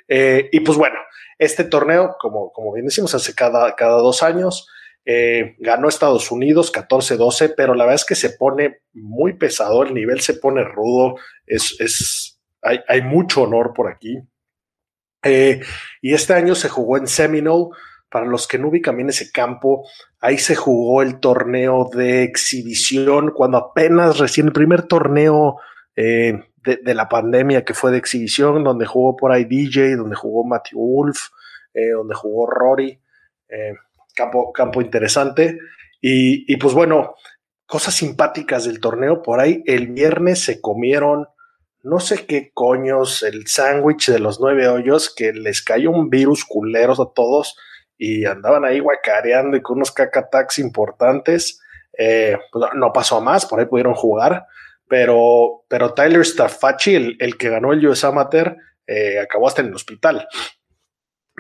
[0.08, 1.00] y pues bueno,
[1.40, 4.68] este torneo, como, como bien decimos, hace cada, cada dos años.
[5.06, 9.94] Eh, ganó Estados Unidos 14-12, pero la verdad es que se pone muy pesado, el
[9.94, 11.16] nivel se pone rudo,
[11.48, 14.20] es, es hay, hay, mucho honor por aquí.
[15.24, 15.62] Eh,
[16.02, 17.70] y este año se jugó en Seminole.
[18.12, 19.88] Para los que no ubican bien ese campo,
[20.20, 25.58] ahí se jugó el torneo de exhibición cuando apenas recién el primer torneo
[25.96, 30.44] eh, de, la pandemia que fue de exhibición, donde jugó por ahí DJ, donde jugó
[30.44, 31.30] Matthew Wolf,
[31.74, 33.00] eh, donde jugó Rory.
[33.50, 33.74] Eh,
[34.16, 35.60] campo, campo interesante.
[36.02, 37.16] Y, pues bueno,
[37.66, 39.22] cosas simpáticas del torneo.
[39.22, 41.28] Por ahí el viernes se comieron
[41.82, 46.44] no sé qué coños, el sándwich de los nueve hoyos, que les cayó un virus
[46.44, 47.58] culeros a todos
[47.98, 51.62] y andaban ahí guacareando y con unos cacatacs importantes.
[51.98, 54.46] Eh, pues no pasó a más, por ahí pudieron jugar
[54.90, 59.76] pero, pero Tyler Staffachi, el, que ganó el US Amateur, eh, acabó hasta en el
[59.76, 60.28] hospital.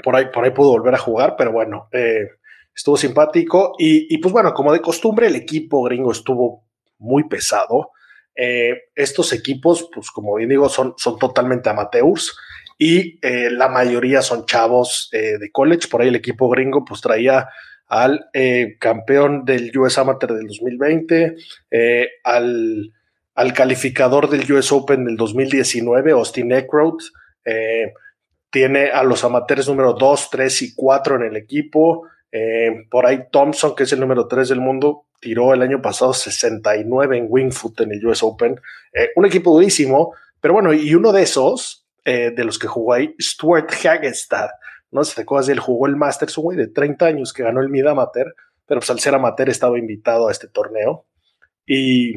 [0.03, 2.29] Por ahí, por ahí pudo volver a jugar, pero bueno, eh,
[2.73, 3.73] estuvo simpático.
[3.79, 6.63] Y, pues bueno, como de costumbre, el equipo gringo estuvo
[6.99, 7.89] muy pesado.
[8.35, 12.37] Eh, estos equipos, pues como bien digo, son, son totalmente amateurs
[12.77, 15.89] y la mayoría son chavos de college.
[15.89, 17.49] Por ahí el equipo gringo pues traía
[17.87, 18.29] al
[18.79, 21.35] campeón del US Amateur del 2020,
[22.23, 22.93] al
[23.39, 27.03] al calificador del US Open del 2019, Austin Eckroth.
[27.45, 27.93] Eh,
[28.49, 32.05] tiene a los amateurs número 2, 3 y 4 en el equipo.
[32.33, 36.11] Eh, por ahí Thompson, que es el número 3 del mundo, tiró el año pasado
[36.11, 38.59] 69 en Wingfoot en el US Open.
[38.91, 43.15] Eh, un equipo durísimo, pero bueno, y uno de esos, de los que jugó ahí,
[43.21, 44.49] Stuart Hagestad.
[44.91, 47.43] No sé si te acuerdas él jugó el Masters, un güey de 30 años que
[47.43, 48.33] ganó el Mid Amateur,
[48.65, 51.05] pero pues al ser amateur estaba invitado a este torneo.
[51.67, 52.15] Y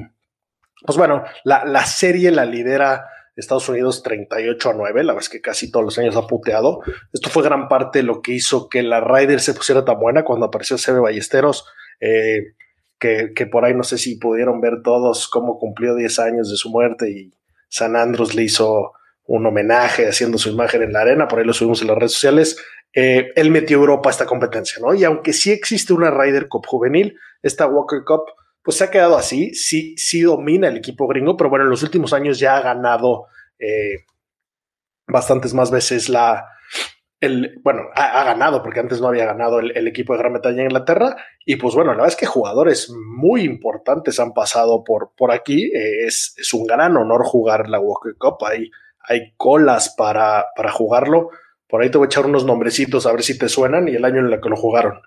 [0.85, 5.40] pues bueno, la, la serie la lidera Estados Unidos 38 a 9, la vez que
[5.40, 6.81] casi todos los años ha puteado.
[7.12, 10.25] Esto fue gran parte de lo que hizo que la Ryder se pusiera tan buena
[10.25, 11.66] cuando apareció Sebe Ballesteros,
[12.01, 12.55] eh,
[12.99, 16.57] que, que, por ahí no sé si pudieron ver todos cómo cumplió 10 años de
[16.57, 17.33] su muerte y
[17.68, 18.92] San Andros le hizo
[19.25, 22.12] un homenaje haciendo su imagen en la arena, por ahí lo subimos en las redes
[22.12, 22.62] sociales.
[22.95, 24.92] Eh, él metió Europa a esta competencia, ¿no?
[24.95, 28.25] Y aunque sí existe una Ryder Cup juvenil, esta Walker Cup
[28.62, 31.83] pues se ha quedado así, sí, sí domina el equipo gringo, pero bueno, en los
[31.83, 33.27] últimos años ya ha ganado
[33.59, 34.05] eh,
[35.07, 36.46] bastantes más veces la,
[37.20, 40.70] el, bueno, ha, ganado, porque antes no había ganado el, equipo de Gran Bretaña en
[40.70, 45.33] Inglaterra, y pues bueno, la verdad es que jugadores muy importantes han pasado por, por
[45.33, 48.70] aquí, eh, es, es, un gran honor jugar la Walker Cup, hay,
[49.09, 51.31] hay colas para, para jugarlo,
[51.68, 54.05] por ahí te voy a echar unos nombrecitos a ver si te suenan y el
[54.05, 55.01] año en el que lo jugaron.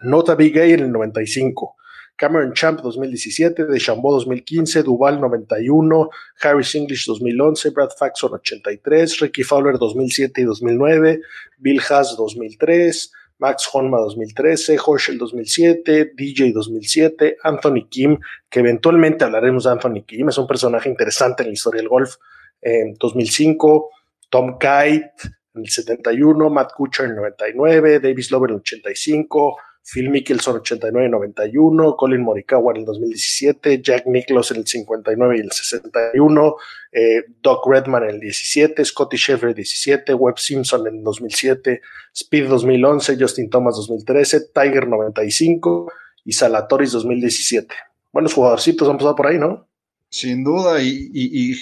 [0.00, 1.76] Nota Big Gay en el 95,
[2.16, 6.08] Cameron Champ 2017, DeChambeau 2015, Duval 91,
[6.40, 11.20] Harris English 2011, Brad Faxon 83, Ricky Fowler 2007 y 2009,
[11.58, 19.64] Bill Haas 2003, Max Honma 2013, Horschel 2007, DJ 2007, Anthony Kim, que eventualmente hablaremos
[19.64, 22.14] de Anthony Kim, es un personaje interesante en la historia del golf,
[22.62, 23.90] en 2005,
[24.30, 25.12] Tom Kite
[25.54, 30.56] en el 71, Matt Kuchar en el 99, Davis Lover en el 85, Phil Mickelson
[30.62, 36.56] 89-91, Colin Morikawa en el 2017, Jack Nicklaus en el 59 y el 61,
[36.90, 41.80] eh, Doc Redman en el 17, Scotty Scheffler 17, Webb Simpson en el 2007,
[42.12, 45.92] Speed 2011, Justin Thomas 2013, Tiger 95
[46.24, 47.72] y Salatoris 2017.
[48.12, 49.68] Buenos jugadorcitos han pasado por ahí, ¿no?
[50.08, 51.54] Sin duda, y, y, y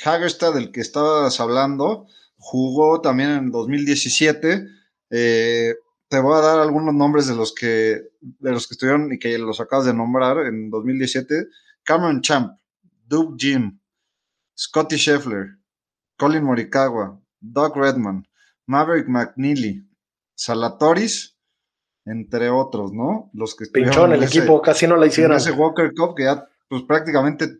[0.55, 2.07] del que estabas hablando,
[2.39, 4.67] jugó también en 2017.
[5.11, 5.75] Eh,
[6.15, 9.37] te voy a dar algunos nombres de los que, de los que estuvieron y que
[9.37, 11.49] los acabas de nombrar en 2017.
[11.83, 12.57] Cameron Champ,
[13.05, 13.81] Doug Jim,
[14.57, 15.57] Scotty Scheffler,
[16.17, 18.29] Colin Morikawa, Doug Redman,
[18.67, 19.89] Maverick McNeely,
[20.37, 21.37] Salatoris,
[22.05, 23.29] entre otros, ¿no?
[23.33, 25.37] Los que Pinchón, el equipo casi no la hicieron.
[25.37, 27.59] ese Walker Cup que ya, pues prácticamente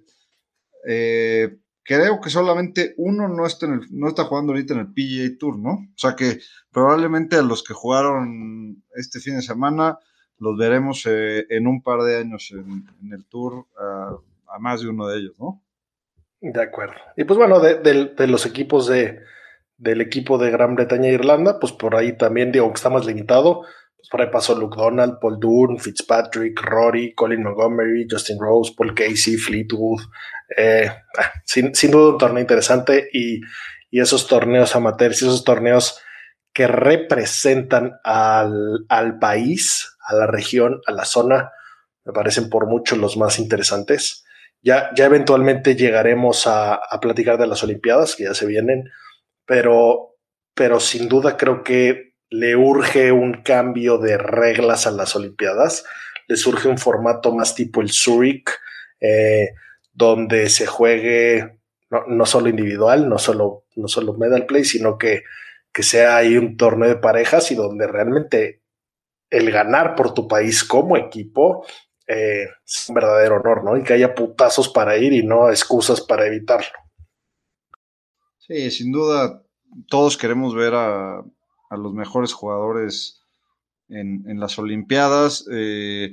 [0.87, 4.93] eh, creo que solamente uno no está, en el, no está jugando ahorita en el
[4.93, 5.71] PGA Tour, ¿no?
[5.71, 6.41] O sea que
[6.73, 9.99] probablemente a los que jugaron este fin de semana
[10.39, 15.07] los veremos eh, en un par de años en, el Tour a más de uno
[15.07, 15.65] de ellos, ¿no?
[16.53, 16.97] De acuerdo.
[17.17, 19.21] Y pues bueno, de, los equipos de,
[19.79, 23.07] del equipo de Gran Bretaña e Irlanda, pues por ahí también digo que está más
[23.07, 23.63] limitado.
[24.11, 29.37] Por ahí pasó Luke Donald, Paul Dunn, Fitzpatrick, Rory, Colin Montgomery, Justin Rose, Paul Casey,
[29.37, 30.03] Fleetwood,
[30.57, 33.41] eh, ah, sin, duda un torneo interesante y,
[33.91, 36.01] esos torneos amateurs y esos torneos
[36.53, 41.53] que representan al, país, a la región, a la zona,
[42.05, 44.25] me parecen por mucho los más interesantes.
[44.63, 48.91] Ya, ya eventualmente llegaremos a, platicar de las Olimpiadas, que ya se vienen,
[49.47, 50.17] pero,
[50.55, 55.85] pero sin duda creo que le urge un cambio de reglas a las Olimpiadas,
[56.27, 58.51] le surge un formato más tipo el Zurich,
[59.01, 59.55] eh,
[59.93, 61.61] donde se juegue
[62.09, 65.23] no, solo individual, no solo, no solo medal play, sino que,
[65.73, 68.63] que sea ahí un torneo de parejas y donde realmente
[69.31, 71.65] el ganar por tu país como equipo
[72.09, 73.77] eh, es un verdadero honor, ¿no?
[73.77, 76.79] Y que haya putazos para ir y no excusas para evitarlo.
[78.39, 79.41] Sí, sin duda,
[79.89, 81.23] todos queremos ver a,
[81.75, 83.23] a los mejores jugadores
[83.89, 85.47] en, las Olimpiadas.
[85.53, 86.13] Eh,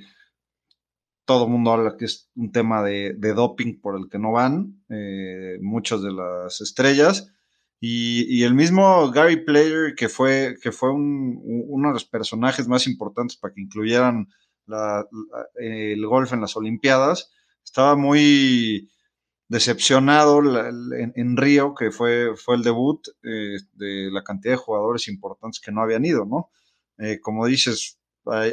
[1.25, 4.83] todo el mundo habla que es un tema de, doping por el que no van
[4.89, 7.31] eh, muchas de las estrellas.
[7.79, 13.37] Y, el mismo Gary Player, que fue, que fue uno de los personajes más importantes
[13.37, 14.27] para que incluyeran
[15.55, 17.31] el golf en las Olimpiadas,
[17.63, 18.91] estaba muy
[19.51, 20.41] decepcionado
[20.93, 25.73] en, Río, que fue, fue el debut eh, de la cantidad de jugadores importantes que
[25.73, 26.51] no habían ido, ¿no?
[26.97, 27.99] Eh, como dices,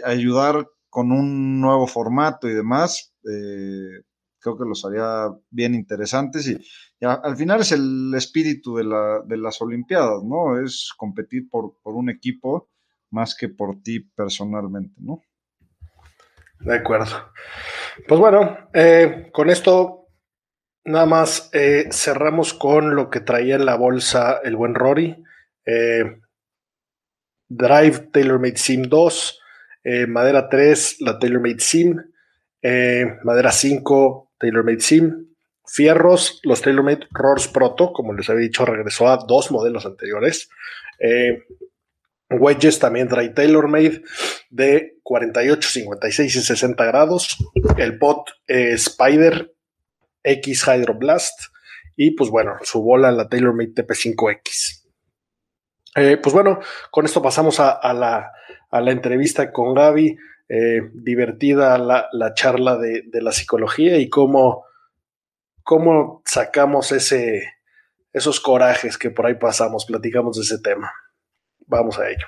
[0.03, 4.03] ayudar con un nuevo formato y demás, eh,
[4.41, 6.59] creo que los haría bien interesantes y,
[7.07, 10.61] al final es el espíritu de, las Olimpiadas, ¿no?
[10.61, 12.71] Es competir por, un equipo
[13.11, 15.23] más que por ti personalmente, ¿no?
[16.59, 17.31] De acuerdo.
[18.09, 18.69] Pues bueno,
[19.33, 19.98] con esto
[20.89, 25.23] nada más eh, cerramos con lo que traía en la bolsa el buen Rory.
[27.49, 29.41] Drive TaylorMade Sim 2,
[29.85, 31.97] eh, madera 3, la TaylorMade Sim,
[32.61, 35.29] eh, madera 5, TaylorMade Sim,
[35.67, 40.51] fierros, los TaylorMade Roars Proto, como les había dicho, regresó a dos modelos anteriores.
[40.99, 41.43] Eh,
[42.31, 44.03] wedges también trae TaylorMade
[44.51, 47.39] de 48, 56 y 60 grados.
[47.79, 49.55] El pot Spider
[50.29, 51.53] X Hydroblast
[51.97, 54.85] y pues bueno, su bola, la TaylorMade TP5X.
[55.97, 56.61] Eh, pues bueno,
[56.91, 58.33] con esto pasamos a, la,
[58.91, 60.17] entrevista con Gaby.
[60.51, 64.65] Eh, divertida la, charla de, la psicología y cómo,
[65.65, 67.55] cómo sacamos ese,
[68.13, 69.87] esos corajes que por ahí pasamos.
[69.87, 70.93] Platicamos de ese tema.
[71.67, 72.27] Vamos a ello.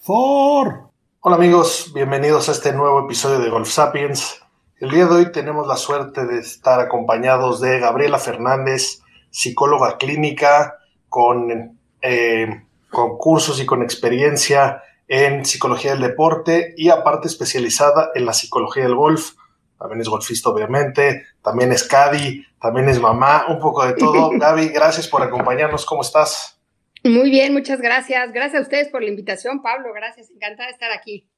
[0.00, 0.90] For.
[1.20, 4.40] Hola amigos, bienvenidos a este nuevo episodio de Golf Sapiens.
[4.80, 10.78] El día de hoy tenemos la suerte de estar acompañados de Gabriela Fernández, psicóloga clínica
[11.08, 18.24] con, eh, con cursos y con experiencia en psicología del deporte y aparte especializada en
[18.24, 19.32] la psicología del golf.
[19.80, 24.30] También es golfista, obviamente, también es caddy, también es mamá, un poco de todo.
[24.38, 25.84] Gaby, gracias por acompañarnos.
[25.86, 26.56] ¿Cómo estás?
[27.02, 28.32] Muy bien, muchas gracias.
[28.32, 29.92] Gracias a ustedes por la invitación, Pablo.
[29.92, 31.28] Gracias, encantada de estar aquí.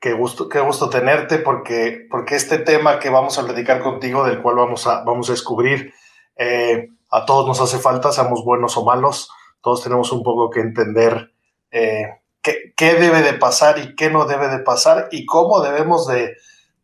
[0.00, 4.42] Qué, gusto, qué gusto tenerte porque, porque este tema que vamos a platicar contigo, del
[4.42, 5.92] cual vamos a, vamos a descubrir,
[6.36, 10.60] eh, a todos nos hace falta, seamos buenos o malos, todos tenemos un poco que
[10.60, 11.32] entender
[11.70, 16.06] eh, qué, qué, debe de pasar y qué no debe de pasar y cómo debemos
[16.06, 16.36] de,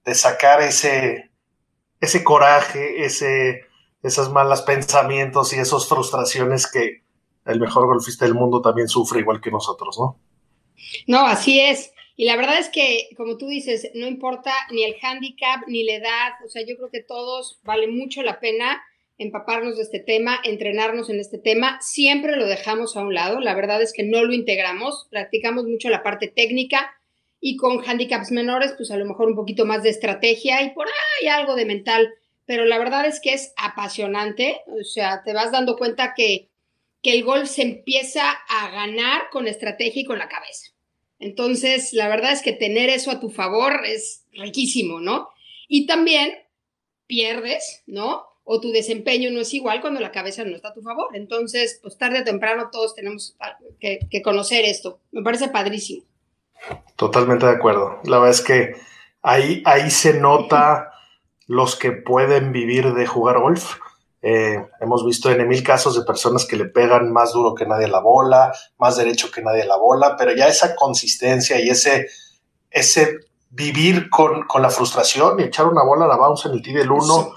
[0.05, 1.31] de sacar ese,
[2.01, 3.63] ese coraje, ese,
[4.03, 7.05] esos malos pensamientos y esas frustraciones que,
[7.45, 10.19] el mejor golfista del mundo también sufre igual que nosotros, ¿no?
[11.07, 11.93] No, así es.
[12.17, 15.95] Y la verdad es que, como tú dices, no importa ni el handicap ni la
[15.95, 18.83] edad, o sea, yo creo que todos vale mucho la pena
[19.19, 21.79] empaparnos de este tema, entrenarnos en este tema.
[21.81, 25.89] Siempre lo dejamos a un lado, la verdad es que no lo integramos, practicamos mucho
[25.89, 26.93] la parte técnica
[27.41, 30.87] y con handicaps menores, pues a lo mejor un poquito más de estrategia y por
[30.87, 32.13] ahí algo de mental,
[32.45, 36.49] pero la verdad es que es apasionante, o sea, te vas dando cuenta que
[37.05, 40.74] que el golf se empieza a ganar con estrategia y con la cabeza.
[41.25, 45.31] Entonces, la verdad es que tener eso a tu favor es riquísimo, ¿no?
[45.69, 46.35] Y también
[47.07, 48.25] pierdes, ¿no?
[48.45, 51.17] O tu desempeño no es igual cuando la cabeza no está a tu favor.
[51.17, 53.39] Entonces, pues tarde o temprano todos tenemos
[53.81, 55.01] que, conocer esto.
[55.13, 56.05] Me parece padrísimo.
[56.97, 58.01] Totalmente de acuerdo.
[58.05, 58.75] La verdad es que
[59.23, 60.93] ahí, ahí se nota
[61.47, 63.77] los que pueden vivir de jugar golf
[64.27, 67.89] eh, hemos visto en mil casos de personas que le pegan más duro que nadie
[67.89, 72.07] la bola, más derecho que nadie la bola, pero ya esa consistencia y ese,
[72.71, 73.19] ese
[73.51, 76.91] vivir con, la frustración y echar una bola a la bounce en el tee del
[76.91, 77.33] 1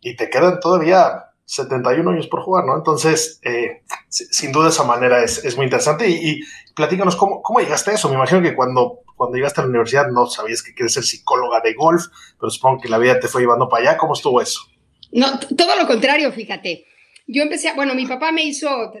[0.00, 2.74] y te quedan todavía 71 años por jugar, ¿no?
[2.74, 6.40] Entonces, eh, sin duda esa manera es, muy interesante y,
[6.74, 8.08] platícanos cómo, cómo, llegaste a eso.
[8.08, 11.60] Me imagino que cuando, cuando llegaste a la universidad no sabías que quieres ser psicóloga
[11.60, 12.06] de golf,
[12.40, 13.98] pero supongo que la vida te fue llevando para allá.
[13.98, 14.62] ¿Cómo estuvo eso?
[15.14, 16.86] No, todo lo contrario, fíjate.
[17.28, 18.92] Yo empecé, bueno, mi papá me hizo,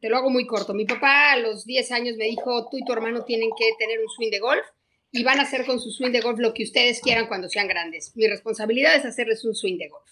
[0.00, 2.84] te, lo hago muy corto, mi papá a los 10 años me dijo, tú y
[2.84, 4.64] tu hermano tienen que tener un swing de golf
[5.10, 7.68] y van a hacer con su swing de golf lo que ustedes quieran cuando sean
[7.68, 8.12] grandes.
[8.14, 10.10] Mi responsabilidad es hacerles un swing de golf.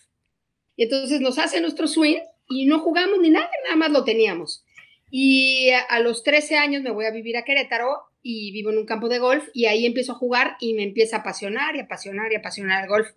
[0.77, 4.65] Y entonces nos hace nuestro swing y no jugamos ni nada, nada más lo teníamos.
[5.11, 8.87] Y a los 13 años me voy a vivir a Querétaro y vivo en un
[8.87, 12.33] campo de golf y ahí empiezo a jugar y me empieza a apasionar y apasionar
[12.33, 13.09] y apasionar el golf.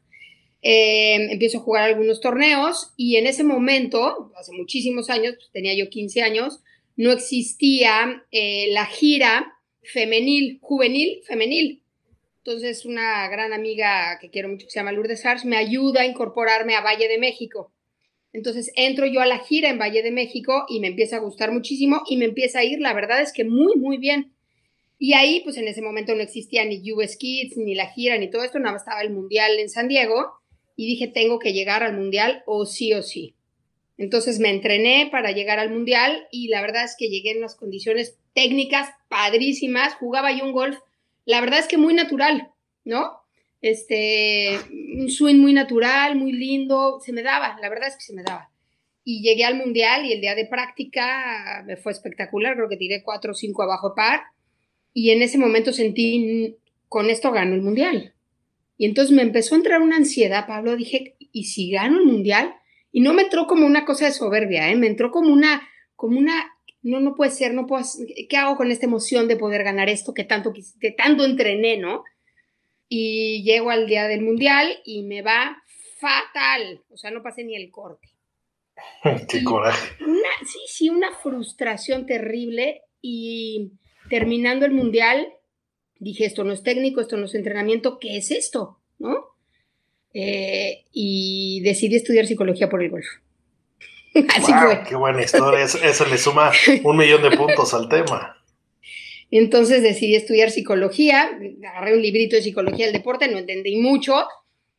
[0.65, 5.73] Em, empiezo a jugar algunos torneos y en ese momento, hace muchísimos años, pues, tenía
[5.73, 6.61] yo 15 años,
[6.95, 11.81] no existía eh, la gira femenil, juvenil, femenil.
[12.37, 16.05] Entonces una gran amiga que quiero mucho que se llama Lourdes Hars me ayuda a
[16.05, 17.73] incorporarme a Valle de México.
[18.31, 21.51] Entonces entro yo a la gira en Valle de México y me empieza a gustar
[21.51, 24.31] muchísimo y me empieza a ir, la verdad es que muy, muy bien.
[24.97, 28.29] Y ahí, pues en ese momento no existía ni US Kids, ni la gira, ni
[28.29, 30.41] todo esto, nada más estaba el Mundial en San Diego
[30.75, 33.35] y dije, tengo que llegar al mundial o sí o sí.
[33.97, 37.55] Entonces me entrené para llegar al mundial y la verdad es que llegué en unas
[37.55, 40.77] condiciones técnicas padrísimas, jugaba yo un golf,
[41.25, 42.51] la verdad es que muy natural,
[42.83, 43.19] ¿no?
[43.61, 44.59] Este,
[44.97, 48.23] un swing muy natural, muy lindo, se me daba, la verdad es que se me
[48.23, 48.49] daba.
[49.05, 53.03] Y llegué al mundial y el día de práctica me fue espectacular, creo que tiré
[53.03, 54.23] cuatro o cinco abajo par
[54.93, 56.57] y en ese momento sentí,
[56.87, 58.12] con esto gano el mundial.
[58.83, 62.53] Y entonces me empezó a entrar una ansiedad, Pablo, dije, ¿y si gano el mundial?
[62.91, 64.75] Y no me entró como una cosa de soberbia, ¿eh?
[64.75, 65.65] me entró como una,
[65.95, 67.85] como una, no, no puede ser, no puedo,
[68.27, 72.03] ¿qué hago con esta emoción de poder ganar esto que tanto, que tanto entrené, ¿no?
[72.89, 75.63] Y llego al día del mundial y me va
[76.01, 78.09] fatal, o sea, no pasé ni el corte.
[79.29, 79.95] Qué coraje.
[80.45, 83.71] sí, sí, una frustración terrible y
[84.09, 85.25] terminando el mundial
[86.03, 88.79] dije, esto no es técnico, esto no es entrenamiento, ¿qué es esto?
[88.99, 89.33] ¿No?
[90.13, 93.07] Eh, y decidí estudiar psicología por el golf.
[94.35, 94.83] Así fue.
[94.87, 96.51] Qué buena historia, eso, le suma
[96.83, 98.37] un millón de puntos al tema.
[99.31, 101.31] Entonces decidí estudiar psicología,
[101.67, 104.27] agarré un librito de psicología del deporte, no entendí mucho,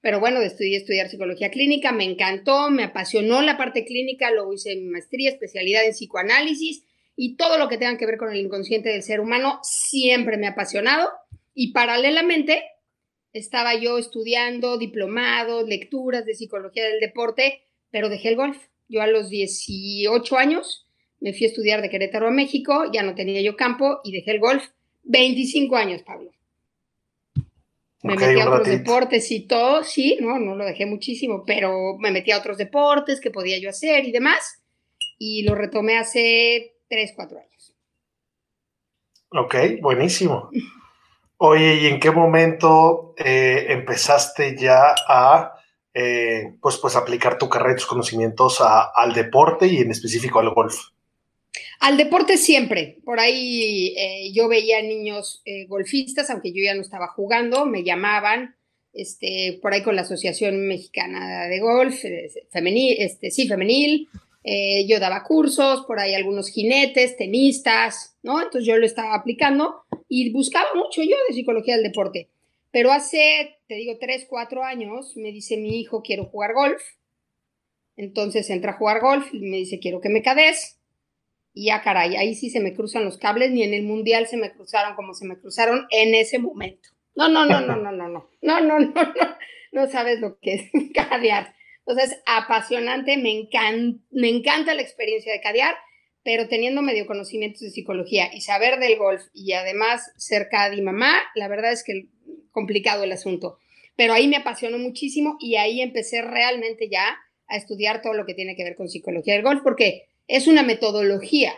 [0.00, 4.76] pero bueno, decidí estudiar psicología clínica, me encantó, me apasionó la parte clínica, luego hice
[4.76, 6.84] mi maestría, especialidad en psicoanálisis
[7.16, 10.46] y todo lo que tenga que ver con el inconsciente del ser humano siempre me
[10.46, 11.08] ha apasionado
[11.54, 12.64] y paralelamente
[13.32, 18.56] estaba yo estudiando diplomados, lecturas de psicología del deporte, pero dejé el golf.
[18.88, 20.86] Yo a los 18 años
[21.20, 24.32] me fui a estudiar de Querétaro a México, ya no tenía yo campo y dejé
[24.32, 24.64] el golf.
[25.04, 26.30] 25 años, Pablo.
[28.02, 32.10] Me metí a otros deportes y todo, sí, no, no lo dejé muchísimo, pero me
[32.10, 34.62] metí a otros deportes que podía yo hacer y demás,
[35.18, 37.74] y lo retomé hace 3, 4 años.
[39.30, 40.50] Ok, buenísimo.
[41.38, 45.54] Oye, ¿y en qué momento eh, empezaste ya a
[45.92, 50.54] eh, pues, pues aplicar tu carrera y tus conocimientos al deporte y en específico al
[50.54, 50.76] golf?
[51.80, 52.98] Al deporte siempre.
[53.04, 57.84] Por ahí eh, yo veía niños eh, golfistas, aunque yo ya no estaba jugando, me
[57.84, 58.56] llamaban,
[58.92, 64.08] este, por ahí con la Asociación Mexicana de Golf, eh, femenil, este, sí, femenil.
[64.44, 68.42] Yo daba cursos, por ahí algunos jinetes, tenistas, ¿no?
[68.42, 72.28] Entonces yo lo estaba aplicando y buscaba mucho yo de psicología del deporte.
[72.70, 76.82] Pero hace, te digo, tres, cuatro años, me dice mi hijo, quiero jugar golf.
[77.96, 80.78] Entonces entra a jugar golf y me dice, quiero que me cades
[81.54, 84.36] y ya caray, ahí sí se me cruzan los cables, ni en el mundial se
[84.36, 86.88] me cruzaron como se me cruzaron en ese momento.
[87.14, 89.36] No, no, no, no, no, no, no, no, no, no, no,
[89.70, 91.54] no sabes lo que es cadear.
[91.86, 95.74] Entonces, apasionante, me, encanta, me encanta la experiencia de cadear,
[96.22, 101.14] pero teniendo medio conocimientos de psicología y saber del golf y además ser y mamá,
[101.34, 102.06] la verdad es que
[102.50, 103.58] complicado el asunto.
[103.96, 108.34] Pero ahí me apasionó muchísimo y ahí empecé realmente ya a estudiar todo lo que
[108.34, 111.52] tiene que ver con psicología del golf, porque es una metodología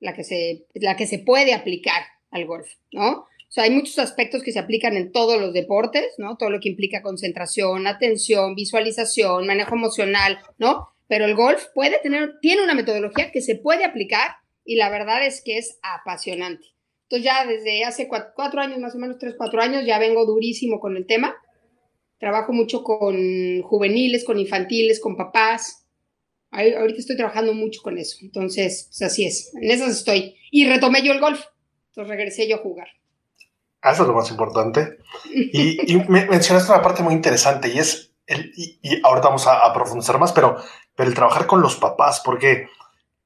[0.00, 3.26] la que se, la que se puede aplicar al golf, ¿no?
[3.48, 6.36] O sea, hay muchos aspectos que se aplican en todos los deportes, ¿no?
[6.36, 10.88] Todo lo que implica concentración, atención, visualización, manejo emocional, ¿no?
[11.06, 14.32] Pero el golf puede tener, tiene una metodología que se puede aplicar
[14.64, 16.66] y la verdad es que es apasionante.
[17.02, 20.80] Entonces ya desde hace cuatro, años, más o menos tres, cuatro años, ya vengo durísimo
[20.80, 21.36] con el tema.
[22.18, 25.84] Trabajo mucho con juveniles, con infantiles, con papás,
[26.50, 28.18] ahorita estoy trabajando mucho con eso.
[28.22, 29.52] Entonces, pues así es.
[29.54, 30.36] En esas estoy.
[30.50, 31.42] Y retomé yo el golf.
[31.88, 32.88] Entonces regresé yo a jugar.
[33.84, 34.96] Ah, eso es lo más importante.
[35.34, 40.32] Y, me mencionaste una parte muy interesante y es, el, y, vamos a, profundizar más,
[40.32, 40.56] pero,
[40.96, 42.68] pero el trabajar con los papás, porque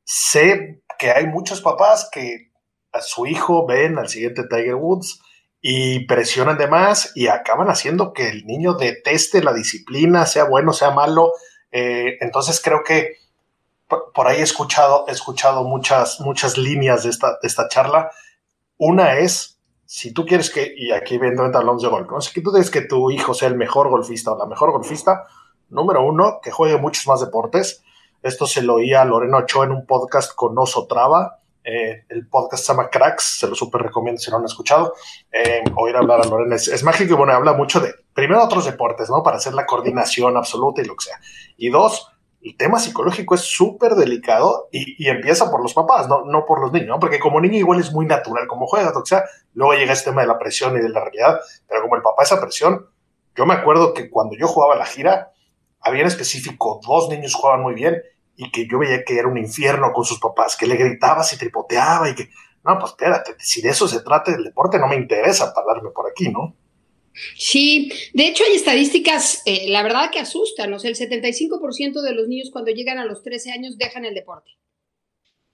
[0.02, 2.50] sé que hay muchos papás que
[2.92, 5.20] a su hijo ven al siguiente Tiger Woods
[5.60, 10.72] y presionan de más y acaban haciendo que el niño deteste la disciplina, sea bueno,
[10.72, 11.34] sea malo,
[11.70, 13.18] eh, entonces creo que
[13.86, 18.10] por, ahí he escuchado, escuchado muchas, muchas líneas de esta, de esta charla.
[18.76, 19.57] Una es,
[19.90, 22.20] si tú quieres que, y aquí evidentemente hablamos de golf, ¿no?
[22.20, 25.24] si tú quieres que tu hijo sea el mejor golfista o la mejor golfista,
[25.70, 27.82] número uno, que juegue muchos más deportes.
[28.22, 31.38] Esto se lo oía a Lorena Ochoa en un podcast con Oso Traba.
[31.64, 34.92] Eh, el podcast se llama Cracks, se lo súper recomiendo si no lo han escuchado.
[35.32, 38.66] Eh, oír hablar a Lorena es, es, mágico y bueno, habla mucho de, primero, otros
[38.66, 39.22] deportes, ¿no?
[39.22, 41.18] Para hacer la coordinación absoluta y lo que sea.
[41.56, 42.10] Y dos,
[42.42, 46.60] el tema psicológico es súper delicado y, y, empieza por los papás, no, no por
[46.60, 47.00] los niños, ¿no?
[47.00, 49.24] Porque como niño igual es muy natural, como juega, sea,
[49.54, 52.22] luego llega este tema de la presión y de la realidad, pero como el papá
[52.22, 52.86] esa presión,
[53.34, 55.32] yo me acuerdo que cuando yo jugaba la gira,
[55.80, 58.02] había en específico dos niños jugaban muy bien
[58.36, 61.36] y que yo veía que era un infierno con sus papás, que le gritaba y
[61.36, 62.30] tripoteaba y que,
[62.64, 66.08] no, pues espérate, si de eso se trata el deporte, no me interesa pararme por
[66.08, 66.54] aquí, ¿no?
[67.36, 72.12] Sí, de hecho hay estadísticas, eh, la verdad que asustan, o sea, el 75% de
[72.12, 74.50] los niños cuando llegan a los 13 años dejan el deporte.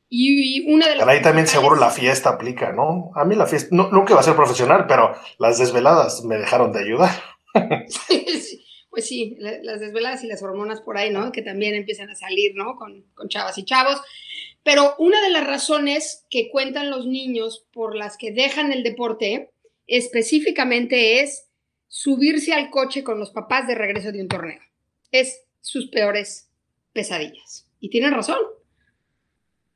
[0.09, 1.05] Y, una de las...
[1.05, 3.11] Pero ahí también seguro la fiesta aplica, ¿no?
[3.17, 6.73] A mí la fiesta, no, nunca va a ser profesional, pero las desveladas me dejaron
[6.73, 7.11] de ayudar.
[7.89, 11.33] sí, pues sí, las desveladas y las hormonas por ahí, ¿no?
[11.33, 12.77] Que también empiezan a salir, ¿no?
[12.77, 14.01] Con, con chavas y chavos.
[14.63, 19.51] Pero una de las razones que cuentan los niños por las que dejan el deporte
[19.87, 21.44] específicamente es
[21.95, 24.59] subirse al coche con los papás de regreso de un torneo.
[25.13, 26.51] Es sus peores
[26.93, 27.69] pesadillas.
[27.79, 28.41] Y tienen razón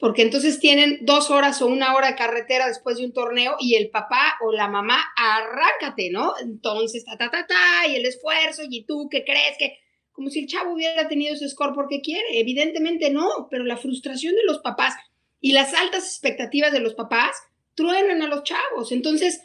[0.00, 3.76] porque entonces tienen dos horas o una hora de carretera después de un torneo y
[3.76, 6.34] el papá o la mamá, arráncate, ¿no?
[6.42, 9.56] Entonces, ta, ta, ta, ta, y el esfuerzo, y tú, ¿qué crees?
[9.56, 9.78] que
[10.10, 12.40] Como si el chavo hubiera tenido ese score porque quiere.
[12.40, 14.94] Evidentemente no, pero la frustración de los papás
[15.40, 17.36] y las altas expectativas de los papás
[17.74, 18.90] truenan a los chavos.
[18.90, 19.40] Entonces,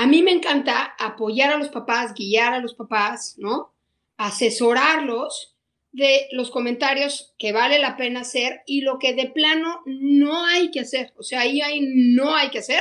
[0.00, 3.74] a mí me encanta apoyar a los papás, guiar a los papás, ¿no?
[4.16, 5.56] Asesorarlos
[5.90, 10.70] de los comentarios que vale la pena hacer y lo que de plano no hay
[10.70, 11.12] que hacer.
[11.16, 12.80] O sea, ahí, ahí no hay que hacer.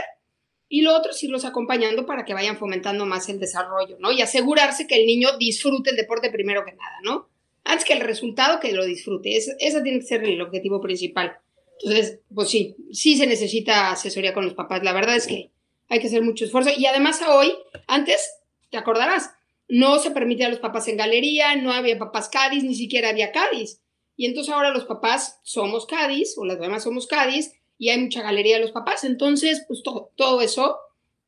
[0.69, 4.11] y lo otro es irlos acompañando para que vayan fomentando más el desarrollo, ¿no?
[4.11, 7.29] Y asegurarse que el niño disfrute el deporte primero que nada, ¿no?
[7.63, 9.35] Antes que el resultado, que lo disfrute.
[9.35, 11.39] Ese, tiene que ser el objetivo principal.
[11.81, 14.83] Entonces, pues sí, sí se necesita asesoría con los papás.
[14.83, 15.49] La verdad es que
[15.89, 16.69] hay que hacer mucho esfuerzo.
[16.75, 17.53] Y además hoy,
[17.87, 18.29] antes,
[18.69, 19.31] te acordarás,
[19.67, 23.31] no se permitía a los papás en galería, no había papás Cádiz, ni siquiera había
[23.31, 23.81] Cádiz.
[24.15, 28.21] Y entonces ahora los papás somos Cádiz, o las demás somos Cádiz, y hay mucha
[28.21, 29.03] galería de los papás.
[29.03, 30.77] Entonces, pues todo, todo eso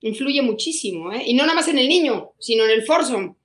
[0.01, 1.23] influye muchísimo, ¿eh?
[1.25, 3.35] Y no nada más en el niño, sino en el foursome.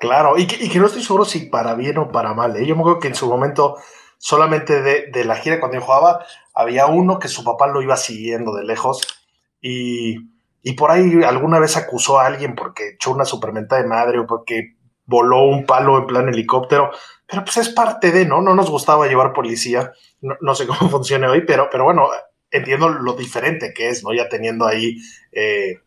[0.00, 2.56] Claro, y que, no estoy seguro si para bien o para mal.
[2.56, 2.66] ¿eh?
[2.66, 3.76] Yo me acuerdo que en su momento,
[4.18, 6.24] solamente de, de, la gira cuando yo jugaba,
[6.54, 9.17] había uno que su papá lo iba siguiendo de lejos
[9.60, 10.16] y,
[10.62, 14.26] y por ahí alguna vez acusó a alguien porque echó una supermenta de madre o
[14.26, 14.76] porque
[15.08, 16.90] voló un palo en plan helicóptero,
[17.26, 18.42] pero pues es parte de, ¿no?
[18.42, 22.08] No nos gustaba llevar policía, no, sé cómo funcione hoy, pero, pero bueno,
[22.50, 24.12] entiendo lo diferente que es, ¿no?
[24.12, 24.96] Ya teniendo ahí,
[25.32, 25.78] eh,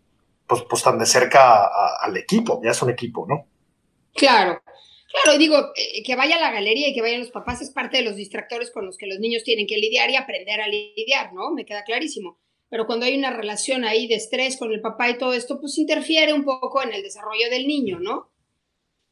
[0.48, 1.70] pues, pues tan de cerca
[2.02, 3.46] al equipo, ya es un equipo, ¿no?
[4.16, 4.62] Claro,
[5.14, 7.98] claro, digo, eh, que vaya a la galería y que vayan los papás es parte
[7.98, 11.32] de los distractores con los que los niños tienen que lidiar y aprender a lidiar,
[11.32, 11.52] ¿no?
[11.52, 12.40] Me queda clarísimo.
[12.72, 15.78] Pero cuando hay una relación ahí de estrés con el papá y todo esto, pues
[15.78, 18.32] interfiere un poco en el desarrollo del niño, ¿no?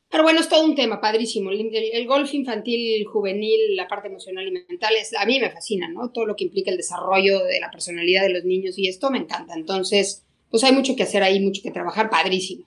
[0.10, 1.52] Pero bueno, es todo un tema padrísimo.
[1.52, 6.10] El, golf infantil, juvenil, la parte emocional y mental, es, a mí me fascina, ¿no?
[6.10, 9.18] Todo lo que implica el desarrollo de la personalidad de los niños y esto me
[9.18, 9.54] encanta.
[9.54, 12.66] Entonces, pues hay mucho que hacer ahí, mucho que trabajar, padrísimo.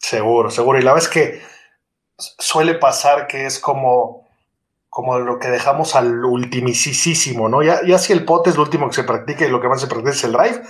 [0.00, 0.78] Seguro, seguro.
[0.78, 1.40] Y la vez que
[2.18, 4.19] suele pasar que es como,
[4.90, 7.62] como lo que dejamos al ultimicísimo, ¿no?
[7.62, 9.86] Ya, ya si el pot es lo último que se practica lo que más se
[9.86, 10.62] practica es el drive,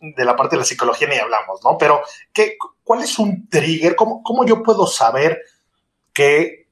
[0.00, 1.78] de la parte de la psicología ni hablamos, ¿no?
[1.78, 2.02] Pero,
[2.32, 3.94] ¿qué, ¿cuál es un trigger?
[3.94, 5.40] ¿Cómo, cómo yo puedo saber
[6.12, 6.68] que,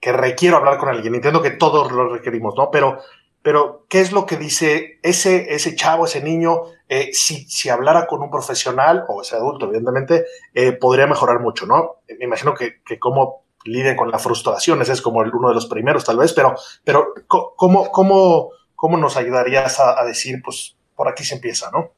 [0.00, 1.14] que requiero hablar con alguien?
[1.14, 2.70] Entiendo que todos lo requerimos, ¿no?
[2.70, 2.98] Pero,
[3.42, 6.62] pero ¿qué es lo que dice ese, ese chavo, ese niño?
[6.88, 10.24] Eh, si, si hablara con un profesional o ese adulto, evidentemente,
[10.54, 11.96] eh, podría mejorar mucho, ¿no?
[12.18, 15.66] Me imagino que, que cómo lide con la frustración, ese es como uno de los
[15.66, 16.54] primeros, tal vez, pero,
[16.84, 21.92] pero ¿cómo, cómo, cómo nos ayudarías a, decir, pues, por aquí se empieza, ¿no?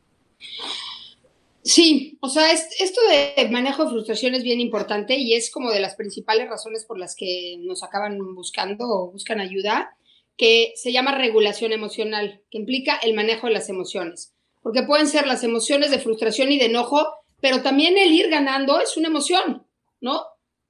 [1.62, 5.80] Sí, o sea, esto de manejo de frustración es bien importante y es como de
[5.80, 9.96] las principales razones por las que nos acaban buscando o buscan ayuda,
[10.36, 14.32] que se llama regulación emocional, que implica el manejo de las emociones.
[14.62, 17.04] Porque pueden ser las emociones de frustración y de enojo,
[17.40, 19.66] pero también el ir ganando es una emoción,
[20.00, 20.22] ¿no?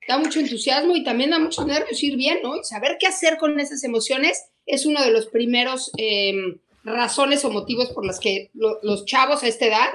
[0.08, 2.56] Da mucho entusiasmo y también da muchos nervios ir bien, ¿no?
[2.56, 7.50] Y saber qué hacer con esas emociones es uno de los primeros em, razones o
[7.50, 9.88] motivos por las que los chavos a esta edad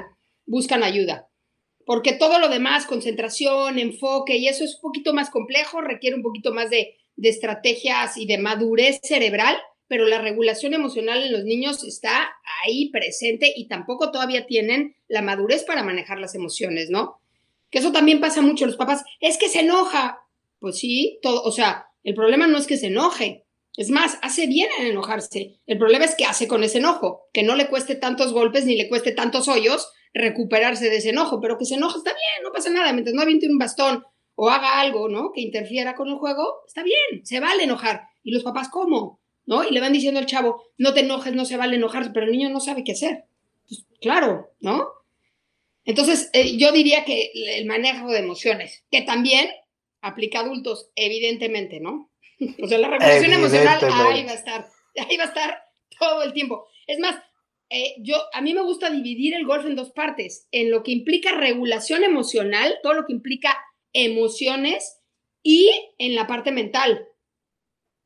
[0.45, 1.27] buscan ayuda.
[1.85, 6.21] Porque todo lo demás, concentración, enfoque, y eso es un poquito más complejo, requiere un
[6.21, 9.57] poquito más de, de estrategias y de madurez cerebral,
[9.87, 12.31] pero la regulación emocional en los niños está
[12.63, 17.19] ahí presente y tampoco todavía tienen la madurez para manejar las emociones, ¿no?
[17.71, 20.19] Que eso también pasa mucho los papás, es que se enoja.
[20.59, 23.45] Pues sí, todo, o sea, el problema no es que se enoje,
[23.77, 25.59] es más, hace bien en enojarse.
[25.65, 28.75] El problema es que hace con ese enojo, que no le cueste tantos golpes ni
[28.75, 32.51] le cueste tantos hoyos recuperarse de ese enojo, pero que se enoja está bien, no
[32.51, 34.03] pasa nada, mientras no aviente un bastón
[34.35, 35.31] o haga algo, ¿no?
[35.31, 38.03] Que interfiera con el juego, está bien, se vale enojar.
[38.23, 39.21] Y los papás, ¿cómo?
[39.45, 39.63] ¿No?
[39.63, 42.31] Y le van diciendo al chavo, no te enojes, no se vale enojarse, pero el
[42.33, 43.25] niño no sabe qué hacer.
[43.67, 44.89] Pues, claro, ¿no?
[45.85, 49.49] Entonces, eh, yo diría que el manejo de emociones, que también
[50.01, 52.11] aplica a adultos, evidentemente, ¿no?
[52.61, 54.67] O sea, la regulación emocional ahí va a estar,
[54.97, 55.63] ahí va a estar
[55.99, 56.67] todo el tiempo.
[56.87, 57.15] Es más,
[57.69, 60.91] eh, yo, a mí me gusta dividir el golf en dos partes, en lo que
[60.91, 63.57] implica regulación emocional, todo lo que implica
[63.93, 64.99] emociones
[65.43, 67.07] y en la parte mental,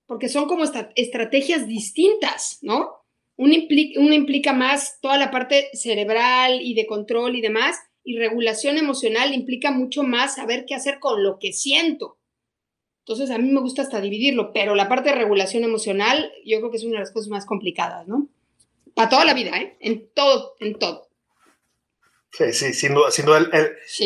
[0.05, 0.65] porque son como
[0.95, 3.04] estrategias distintas, ¿no?
[3.37, 8.17] Una implica, una implica más toda la parte cerebral y de control y demás, y
[8.17, 12.17] regulación emocional implica mucho más saber qué hacer con lo que siento.
[12.99, 16.71] Entonces, a mí me gusta hasta dividirlo, pero la parte de regulación emocional yo creo
[16.71, 18.27] que es una de las cosas más complicadas, ¿no?
[18.95, 19.75] Para toda la vida, ¿eh?
[19.79, 21.07] En todo, en todo.
[22.31, 23.49] Sí, sí, sin duda, sin duda el,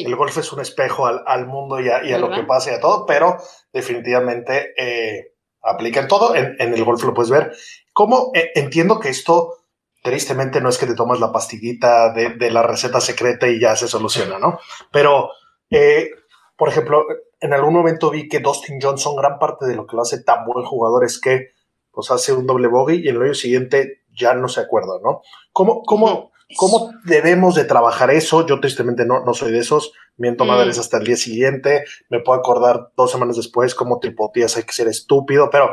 [0.06, 3.06] el, golf es un espejo al, mundo y a, lo que pasa y a todo,
[3.06, 3.38] pero
[3.74, 6.36] definitivamente eh, aplica en todo.
[6.36, 7.52] En, el golf lo puedes ver.
[8.00, 8.32] ¿Cómo?
[8.34, 9.58] Eh, entiendo que esto,
[10.02, 13.76] tristemente, no es que te tomas la pastillita de, de la receta secreta y ya
[13.76, 14.58] se soluciona, ¿no?
[14.90, 15.32] Pero,
[15.70, 16.10] eh,
[16.56, 17.04] por ejemplo,
[17.42, 20.46] en algún momento vi que Dustin Johnson, gran parte de lo que lo hace tan
[20.46, 21.50] buen jugador es que
[21.92, 25.20] pues hace un doble bogey y en el año siguiente ya no se acuerda, ¿no?
[25.52, 28.46] ¿Cómo, cómo, cómo debemos de trabajar eso?
[28.48, 30.48] Yo tristemente no, no soy de esos, miento mm.
[30.48, 34.72] madres hasta el día siguiente, me puedo acordar dos semanas después cómo tripotías hay que
[34.72, 35.70] ser estúpido, pero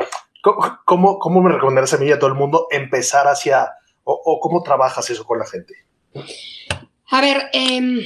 [0.85, 3.69] ¿cómo, cómo me recomendarías a a todo el mundo empezar hacia,
[4.03, 5.73] o, o cómo trabajas eso con la gente?
[7.09, 8.01] A ver, em,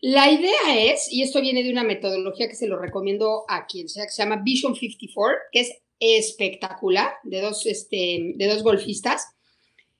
[0.00, 3.88] la idea es, y esto viene de una metodología que se lo recomiendo a quien
[3.88, 9.26] sea, que se llama Vision 54, que es espectacular, de dos, este, de dos golfistas.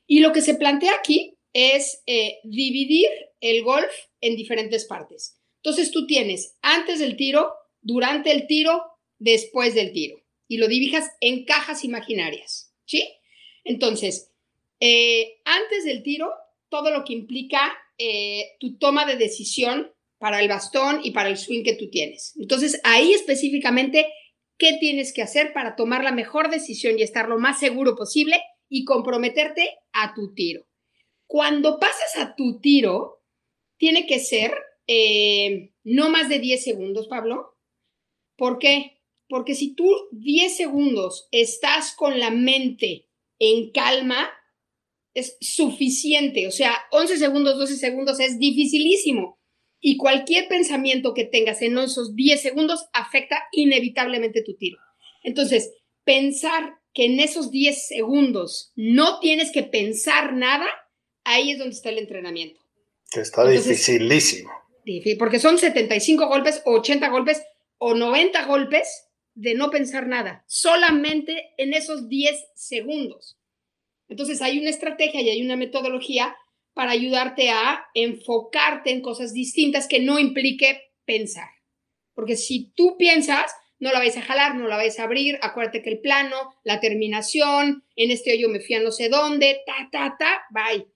[0.07, 3.09] Y lo que se plantea aquí es eh, dividir
[3.41, 5.37] el golf en diferentes partes.
[5.57, 8.83] Entonces tú tienes antes del tiro, durante el tiro,
[9.18, 10.22] después del tiro.
[10.53, 12.75] Y lo dividas en cajas imaginarias.
[12.85, 13.09] ¿Sí?
[13.65, 14.33] Entonces,
[14.81, 16.31] eh, antes del tiro,
[16.69, 21.39] todo lo que implica eh, tu toma de decisión para el bastón y para el
[21.39, 22.35] swing que tú tienes.
[22.39, 24.13] Entonces, ahí específicamente,
[24.59, 28.43] ¿qué tienes que hacer para tomar la mejor decisión y estar lo más seguro posible
[28.69, 30.67] y comprometerte a tu tiro?
[31.27, 33.23] Cuando pasas a tu tiro,
[33.79, 34.53] tiene que ser
[34.87, 37.57] eh, no más de 10 segundos, Pablo.
[38.37, 39.02] ¿Por qué?
[39.33, 43.09] Porque si tú 10 segundos estás con la mente
[43.39, 44.30] en calma,
[45.14, 46.47] es suficiente.
[46.47, 49.41] O sea, 11 segundos, 12 segundos es dificilísimo.
[49.80, 54.76] Y cualquier pensamiento que tengas en esos 10 segundos afecta inevitablemente tu tiro.
[55.22, 55.72] Entonces,
[56.05, 60.66] pensar que en esos 10 segundos no tienes que pensar nada,
[61.24, 62.61] ahí es donde está el entrenamiento.
[63.11, 64.51] Que está dificilísimo.
[65.18, 67.43] Porque son 75 golpes, 80 golpes
[67.78, 73.39] o 90 golpes de no pensar nada, solamente en esos 10 segundos.
[74.09, 76.37] Entonces hay una estrategia y hay una metodología
[76.74, 81.49] para ayudarte a enfocarte en cosas distintas que no implique pensar.
[82.14, 85.83] Porque si tú piensas, no la vais a jalar, no la vais a abrir, acuérdate
[85.83, 89.89] que el plano, la terminación, en este hoyo me fui a no sé dónde, ta,
[89.91, 90.87] ta, ta, bye.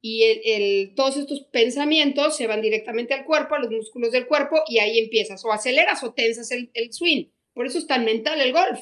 [0.00, 4.62] Y el, todos estos pensamientos se van directamente al cuerpo, a los músculos del cuerpo,
[4.68, 7.26] y ahí empiezas o aceleras o tensas el, el swing.
[7.56, 8.78] Por eso es tan mental el golf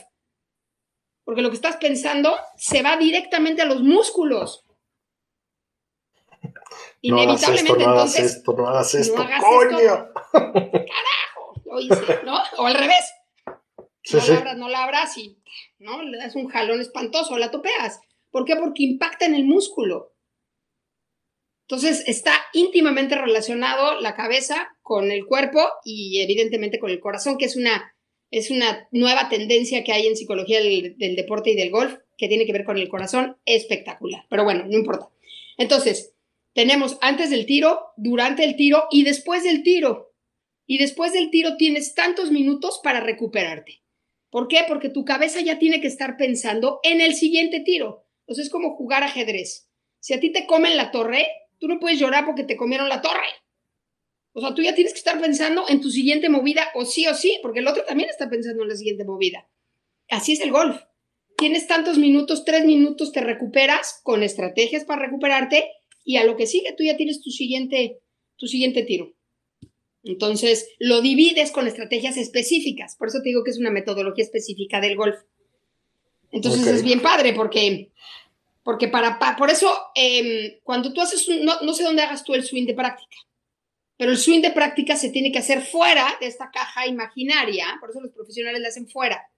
[1.24, 4.64] porque lo que estás pensando se va directamente a los músculos.
[7.00, 10.12] Inevitablemente, no hagas esto, no hagas esto, no hagas esto, coño.
[10.32, 12.38] Carajo, lo hice, ¿no?
[12.58, 13.14] O al revés.
[13.46, 15.38] no, La abras, no la abras y
[15.78, 16.02] ¿no?
[16.02, 18.00] le das un jalón espantoso, la topeas.
[18.30, 18.56] ¿Por qué?
[18.56, 20.12] Porque impacta en el músculo.
[21.66, 27.46] Entonces está íntimamente relacionado la cabeza con el cuerpo y evidentemente con el corazón, que
[27.46, 27.93] es una
[28.34, 32.46] es una nueva tendencia que hay en psicología del, deporte y del golf que tiene
[32.46, 34.26] que ver con el corazón, espectacular.
[34.28, 35.08] Pero bueno, no importa.
[35.56, 36.14] Entonces,
[36.52, 40.12] tenemos antes del tiro, durante el tiro y después del tiro.
[40.66, 43.82] Y después del tiro tienes tantos minutos para recuperarte.
[44.30, 44.64] ¿Por qué?
[44.66, 48.04] Porque tu cabeza ya tiene que estar pensando en el siguiente tiro.
[48.22, 49.68] Entonces es como jugar ajedrez.
[50.00, 51.28] Si a ti te comen la torre,
[51.60, 53.28] tú no puedes llorar porque te comieron la torre.
[54.36, 57.14] O sea, tú ya tienes que estar pensando en tu siguiente movida o sí o
[57.14, 59.48] sí, porque el otro también está pensando en la siguiente movida.
[60.10, 60.76] Así es el golf.
[61.36, 65.70] Tienes tantos minutos, tres minutos, te recuperas con estrategias para recuperarte
[66.04, 68.00] y a lo que sigue tú ya tienes tu siguiente,
[68.36, 69.14] tu siguiente tiro.
[70.02, 72.96] Entonces, lo divides con estrategias específicas.
[72.96, 75.16] Por eso te digo que es una metodología específica del golf.
[76.32, 77.92] Entonces es bien padre porque,
[78.64, 82.42] porque para, por eso em, cuando tú haces, no, no sé dónde hagas tú el
[82.42, 83.16] swing de práctica
[84.04, 87.88] pero el swing de práctica se tiene que hacer fuera de esta caja imaginaria, por
[87.88, 89.32] eso los profesionales la hacen fuera,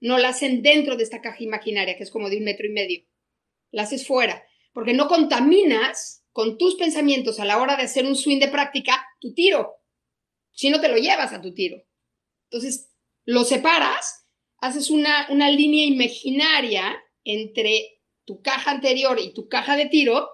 [0.00, 2.70] no la hacen dentro de esta caja imaginaria, que es como de un metro y
[2.70, 3.04] medio.
[3.72, 4.42] La haces fuera,
[4.72, 9.06] porque no contaminas con tus pensamientos a la hora de hacer un swing de práctica
[9.20, 9.82] tu tiro,
[10.50, 11.76] si no te lo llevas a tu tiro.
[12.44, 12.88] Entonces,
[13.26, 14.26] lo separas,
[14.62, 20.26] haces una, una línea imaginaria entre tu caja anterior y tu caja de tiro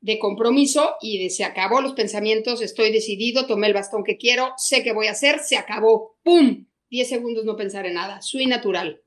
[0.00, 4.52] de compromiso y de se acabó los pensamientos, estoy decidido, tomé el bastón que quiero,
[4.56, 6.66] sé qué voy a hacer, se acabó, ¡pum!
[6.90, 9.02] 10 segundos no pensar en nada, soy natural.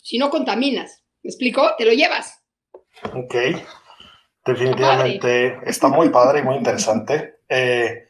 [0.00, 1.70] Si no contaminas, ¿me explico?
[1.76, 2.42] Te lo llevas.
[3.12, 3.34] Ok,
[4.44, 7.40] definitivamente está, muy padre y muy interesante.
[7.48, 8.04] Eh,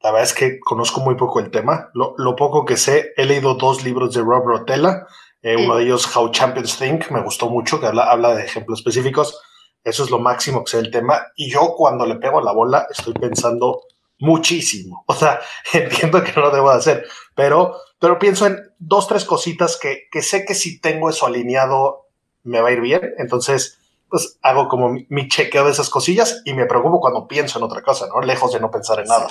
[0.00, 1.90] la verdad es que conozco muy poco el tema.
[1.94, 5.06] Lo, poco que sé, he leído dos libros de Rob Rotella.
[5.42, 8.80] Eh, uno de ellos, How Champions Think, me gustó mucho, que habla, habla de ejemplos
[8.80, 9.40] específicos.
[9.84, 11.26] Eso es lo máximo que sea el tema.
[11.36, 13.82] Y yo cuando le pego la bola estoy pensando
[14.18, 15.04] muchísimo.
[15.08, 15.40] O sea,
[15.72, 20.08] entiendo que no lo debo de hacer, pero, pero pienso en dos, tres cositas que,
[20.10, 22.06] que sé que si tengo eso alineado
[22.44, 23.00] me va a ir bien.
[23.18, 27.64] Entonces, pues hago como mi, chequeo de esas cosillas y me preocupo cuando pienso en
[27.64, 28.20] otra cosa, ¿no?
[28.20, 29.30] Lejos de no pensar en nada.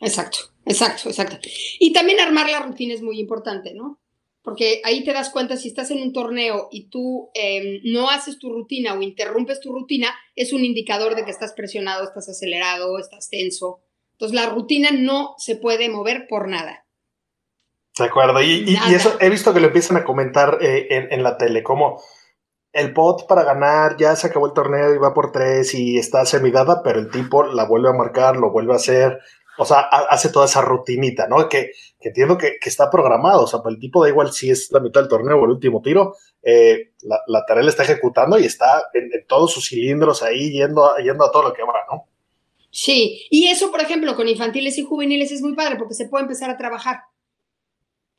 [0.00, 1.36] Exacto, exacto, exacto.
[1.80, 3.98] Y también armar la rutina es muy importante, ¿no?
[4.44, 8.38] Porque ahí te das cuenta si estás en un torneo y tú em, no haces
[8.38, 12.98] tu rutina o interrumpes tu rutina, es un indicador de que estás presionado, estás acelerado,
[12.98, 13.80] estás tenso.
[14.12, 16.84] Entonces la rutina no se puede mover por nada.
[17.98, 21.62] De acuerdo, y, eso he visto que lo empiezan a comentar eh, en, la tele,
[21.62, 22.02] como
[22.72, 26.26] el pot para ganar, ya se acabó el torneo y va por tres y está
[26.26, 29.20] semidada, pero el tipo la vuelve a marcar, lo vuelve a hacer,
[29.56, 31.48] o sea, hace toda esa rutinita, ¿no?
[31.48, 31.70] Que,
[32.08, 35.00] entiendo que, está programado, o sea, para el tipo da igual si es la mitad
[35.00, 39.10] del torneo o el último tiro, eh, la, tarea la está ejecutando y está en,
[39.26, 42.08] todos sus cilindros ahí yendo, yendo a todo lo que va, ¿no?
[42.70, 46.24] Sí, y eso, por ejemplo, con infantiles y juveniles es muy padre porque se puede
[46.24, 47.02] empezar a trabajar.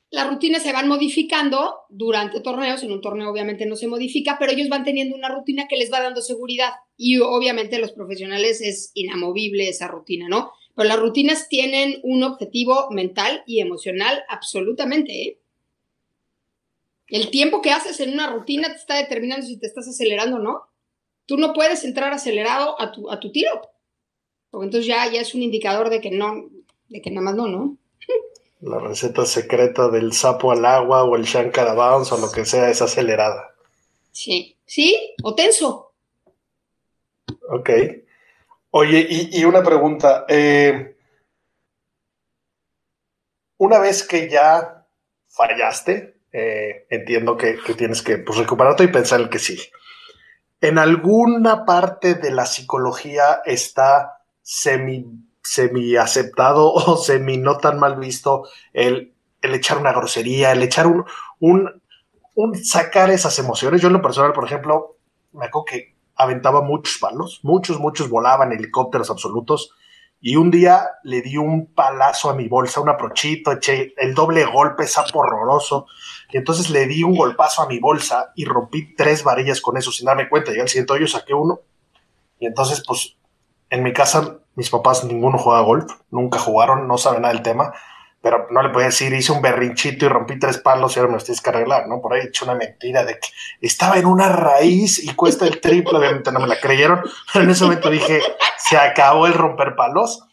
[0.10, 4.54] Las rutinas se van modificando durante torneos, en un torneo obviamente no se modifica, pero
[4.54, 8.92] ellos van teniendo una rutina que les va dando seguridad y obviamente los profesionales es
[8.94, 10.52] inamovible esa rutina, ¿no?
[10.76, 15.40] Pero las rutinas tienen un objetivo mental y emocional absolutamente, ¿eh?
[17.08, 20.40] El tiempo que haces en una rutina te está determinando si te estás acelerando o
[20.40, 20.68] no.
[21.26, 23.62] Tú no puedes entrar acelerado a tu, a tu tiro.
[24.50, 26.50] Porque entonces ya, ya es un indicador de que no,
[26.90, 27.78] de que nada más no, ¿no?
[28.62, 32.70] La receta secreta del sapo al agua o el shankara bounce o lo que sea
[32.70, 33.54] es acelerada.
[34.12, 35.92] Sí, sí, o tenso.
[37.50, 37.70] Ok.
[38.78, 40.26] Oye, y, una pregunta.
[40.28, 40.98] Eh,
[43.56, 44.86] una vez que ya
[45.30, 49.72] fallaste, eh, entiendo que, tienes que pues, recuperarte y pensar el que sigue.
[50.60, 55.06] ¿En alguna parte de la psicología está semi
[55.42, 60.88] semi aceptado o semi no tan mal visto el, el echar una grosería, el echar
[60.88, 61.06] un,
[61.40, 61.82] un,
[62.34, 63.80] un, sacar esas emociones.
[63.80, 64.98] Yo en lo personal, por ejemplo,
[65.32, 69.72] me acuerdo que aventaba muchos palos, muchos, muchos volaban helicópteros absolutos.
[70.22, 74.46] Y un día le di un palazo a mi bolsa, un aprochito, eché el doble
[74.46, 75.88] golpe, sapo horroroso.
[76.32, 79.92] Y entonces le di un golpazo a mi bolsa y rompí tres varillas con eso
[79.92, 80.56] sin darme cuenta.
[80.56, 81.60] Y al siguiente yo saqué uno.
[82.40, 83.18] Y entonces, pues,
[83.70, 87.74] en mi casa mis papás ninguno juega golf, nunca jugaron, no saben nada del tema,
[88.26, 91.18] pero no le puedo decir, hice un berrinchito y rompí tres palos y ahora me
[91.18, 92.02] los tienes que arreglar, ¿no?
[92.02, 93.28] Por ahí he hecho una mentira de que
[93.62, 97.52] estaba en una raíz y cuesta el triple, obviamente no me la creyeron, pero en
[97.52, 98.24] ese momento dije,
[98.58, 100.26] se acabó el romper palos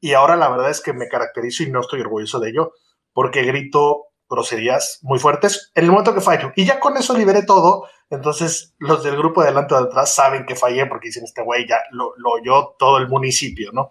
[0.00, 2.74] y ahora la verdad es que me caracterizo y no estoy orgulloso de ello
[3.12, 6.52] porque grito groserías muy fuertes en el momento que fallo.
[6.54, 7.88] Y ya con eso liberé todo.
[8.10, 11.42] Entonces, los del grupo de adelante o de atrás saben que fallé porque dicen, este
[11.42, 13.90] güey ya lo, oyó todo el municipio, ¿no?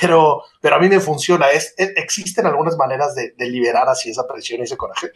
[0.00, 1.50] Pero, pero a mí me funciona.
[1.50, 5.10] Es, ¿Existen algunas maneras de, liberar así esa presión y ese coraje?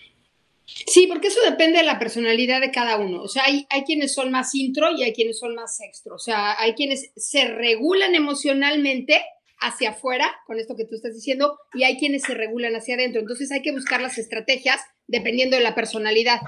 [0.65, 3.23] Sí, porque eso depende de la personalidad de cada uno.
[3.23, 6.15] O sea, hay, hay quienes son más intro y hay quienes son más extro.
[6.15, 9.23] O sea, hay quienes se regulan emocionalmente
[9.61, 13.21] hacia afuera, con esto que tú estás diciendo, y hay quienes se regulan hacia adentro.
[13.21, 16.41] Entonces hay que buscar las estrategias dependiendo de la personalidad.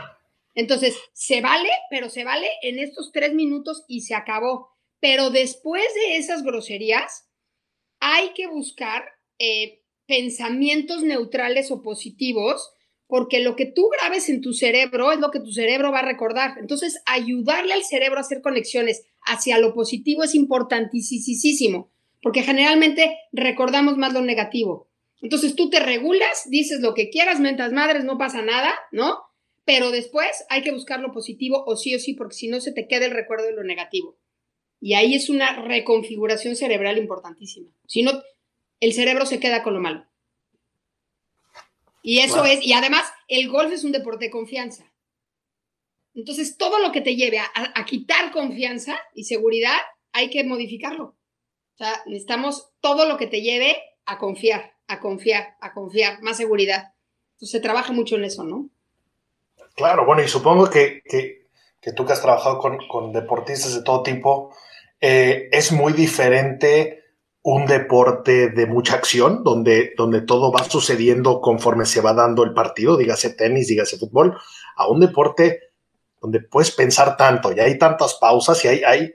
[0.55, 4.70] Entonces, se vale, pero se vale en estos tres minutos y se acabó.
[5.01, 7.26] Pero después de esas groserías,
[8.01, 9.05] hay que buscar
[9.38, 12.70] eh, pensamientos neutrales o positivos,
[13.07, 16.07] porque lo que tú grabes en tu cerebro es lo que tu cerebro va a
[16.07, 16.59] recordar.
[16.59, 21.90] Entonces, ayudarle al cerebro a hacer conexiones hacia lo positivo es importantísimo
[22.26, 24.88] porque generalmente recordamos más lo negativo.
[25.22, 29.20] Entonces tú te regulas, dices lo que quieras, mentas madres, no pasa nada, ¿no?
[29.64, 32.72] Pero después hay que buscar lo positivo o sí o sí, porque si no se
[32.72, 34.16] te queda el recuerdo de lo negativo.
[34.81, 37.70] Y ahí es una reconfiguración cerebral importantísima.
[37.87, 38.12] Si no,
[38.81, 40.05] el cerebro se queda con lo malo.
[42.03, 44.93] Y eso es, y además el golf es un deporte de confianza.
[46.14, 49.77] Entonces todo lo que te lleve a quitar confianza y seguridad,
[50.12, 51.16] hay que modificarlo.
[51.74, 56.39] O sea, necesitamos todo lo que te lleve a confiar, a confiar, a confiar, más
[56.39, 56.95] seguridad.
[57.35, 58.70] Entonces se trabaja mucho en eso, ¿no?
[59.74, 61.03] Claro, bueno, y supongo que,
[61.93, 64.55] tú que has trabajado con, deportistas de todo tipo,
[65.01, 67.05] eh, es muy diferente
[67.43, 72.55] un deporte de mucha acción, donde, donde todo va sucediendo conforme se va dando el
[72.55, 74.37] partido, dígase tenis, dígase fútbol,
[74.76, 75.61] a un deporte
[76.20, 79.14] donde puedes pensar tanto y hay tantas pausas y hay, hay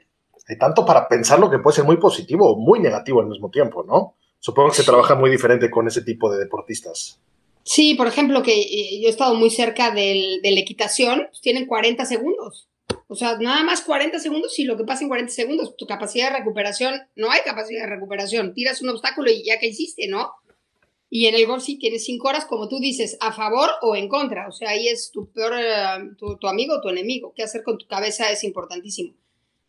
[0.51, 3.49] hay tanto para pensar lo que puede ser muy positivo o muy negativo al mismo
[3.49, 4.15] tiempo, ¿no?
[4.39, 7.21] Supongo que se trabaja muy diferente con ese tipo de deportistas.
[7.63, 11.67] Sí, por ejemplo, que eh, yo he estado muy cerca del, de la equitación, tienen
[11.67, 12.67] 40 segundos.
[13.07, 16.31] O sea, nada más 40 segundos y lo que pasa en 40 segundos, tu capacidad
[16.31, 18.53] de recuperación, no hay capacidad de recuperación.
[18.53, 20.31] Tiras un obstáculo y ya que hiciste, ¿no?
[21.09, 24.07] Y en el golf sí tienes 5 horas, como tú dices, a favor o en
[24.07, 24.47] contra.
[24.47, 27.33] O sea, ahí es tu peor, eh, tu, tu amigo o tu enemigo.
[27.35, 29.13] ¿Qué hacer con tu cabeza es importantísimo?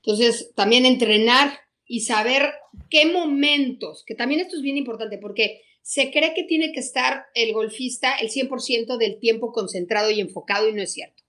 [0.05, 2.53] Entonces, también entrenar y saber
[2.91, 7.27] qué momentos, que también esto es bien importante porque se cree que tiene que estar
[7.35, 11.23] el golfista el 100% del tiempo concentrado y enfocado y no es cierto.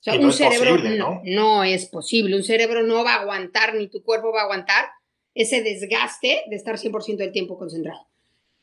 [0.00, 1.22] O sea, un cerebro ¿no?
[1.24, 4.86] no es posible, un cerebro no va a aguantar ni tu cuerpo va a aguantar
[5.34, 8.06] ese desgaste de estar 100% del tiempo concentrado.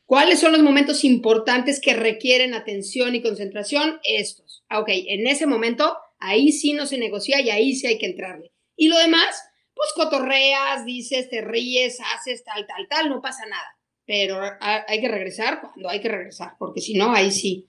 [0.06, 4.00] ¿Cuáles son los momentos importantes que requieren atención y concentración?
[4.04, 4.64] Estos.
[4.68, 8.06] Ah, ok, en ese momento ahí sí no se negocia y ahí sí hay que
[8.06, 8.52] entrarle.
[8.76, 9.42] Y lo demás,
[9.74, 13.78] pues cotorreas, dices, te ríes, haces tal, tal, tal, no pasa nada.
[14.06, 17.66] Pero hay que regresar cuando hay que regresar, porque si no, ahí sí.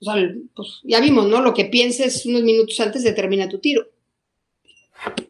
[0.00, 0.14] O sea,
[0.54, 1.40] pues ya vimos, ¿no?
[1.40, 3.86] Lo que pienses unos minutos antes determina tu tiro.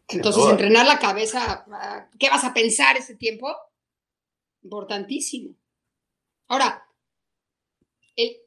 [0.08, 1.64] Entonces, entrenar la cabeza,
[2.18, 3.48] ¿qué vas a pensar ese tiempo?
[4.62, 5.54] Importantísimo.
[6.48, 6.86] Ahora,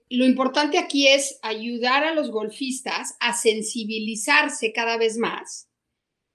[0.10, 5.68] lo importante aquí es ayudar a los golfistas a sensibilizarse cada vez más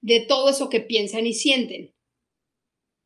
[0.01, 1.95] de todo eso que piensan y sienten.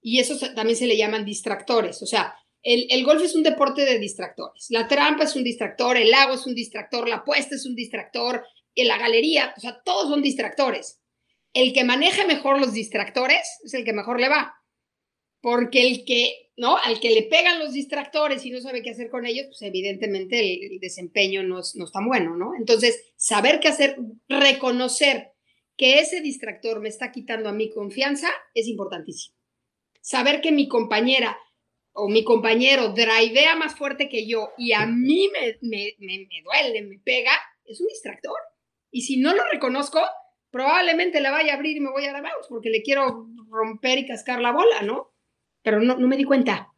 [0.07, 2.03] Y eso también se le llaman distractores.
[2.03, 4.67] O sea, el, el, golf es un deporte de distractores.
[4.69, 8.45] La trampa es un distractor, el lago es un distractor, la apuesta es un distractor,
[8.77, 11.01] la galería, o sea, todos son distractores.
[11.55, 14.55] El que maneja mejor los distractores es el que mejor le va.
[15.41, 16.77] Porque el que, ¿no?
[16.77, 20.39] Al que le pegan los distractores y no sabe qué hacer con ellos, pues evidentemente
[20.41, 22.53] el, el desempeño no es, no es tan bueno, ¿no?
[22.59, 23.97] Entonces, saber qué hacer,
[24.29, 25.33] reconocer
[25.79, 29.37] que ese distractor me está quitando a mi confianza es importantísimo.
[30.05, 31.39] Saber que mi compañera
[31.95, 36.83] o mi compañero drivea más fuerte que yo y a mí me, me, me, duele,
[36.83, 37.33] me pega,
[37.65, 38.37] es un distractor.
[38.91, 40.03] Y si no lo reconozco,
[40.51, 44.07] probablemente la vaya a abrir y me voy a dar porque le quiero romper y
[44.07, 45.15] cascar la bola, ¿no?
[45.63, 46.69] Pero no, no me di cuenta.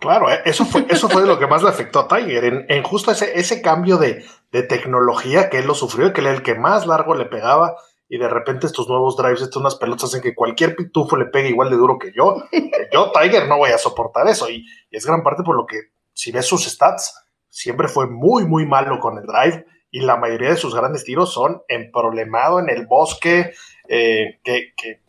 [0.00, 2.82] Claro, eh, eso fue, eso fue lo que más le afectó a Tiger, en, en
[2.82, 6.42] justo ese, ese cambio de, de, tecnología que él lo sufrió, que él era el
[6.42, 7.76] que más largo le pegaba,
[8.08, 11.50] y de repente estos nuevos drives, estas unas pelotas hacen que cualquier pitufo le pegue
[11.50, 12.36] igual de duro que yo.
[12.92, 15.76] yo, Tiger, no voy a soportar eso, y, y es gran parte por lo que,
[16.12, 17.14] si ves sus stats,
[17.48, 21.32] siempre fue muy, muy malo con el drive, y la mayoría de sus grandes tiros
[21.32, 23.52] son emproblemado en el bosque,
[23.88, 25.00] eh, que, que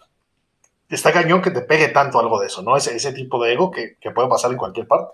[0.90, 2.76] está cañón que te pegue tanto algo de eso, ¿no?
[2.76, 5.14] Ese, ese tipo de ego que, que, puede pasar en cualquier parte.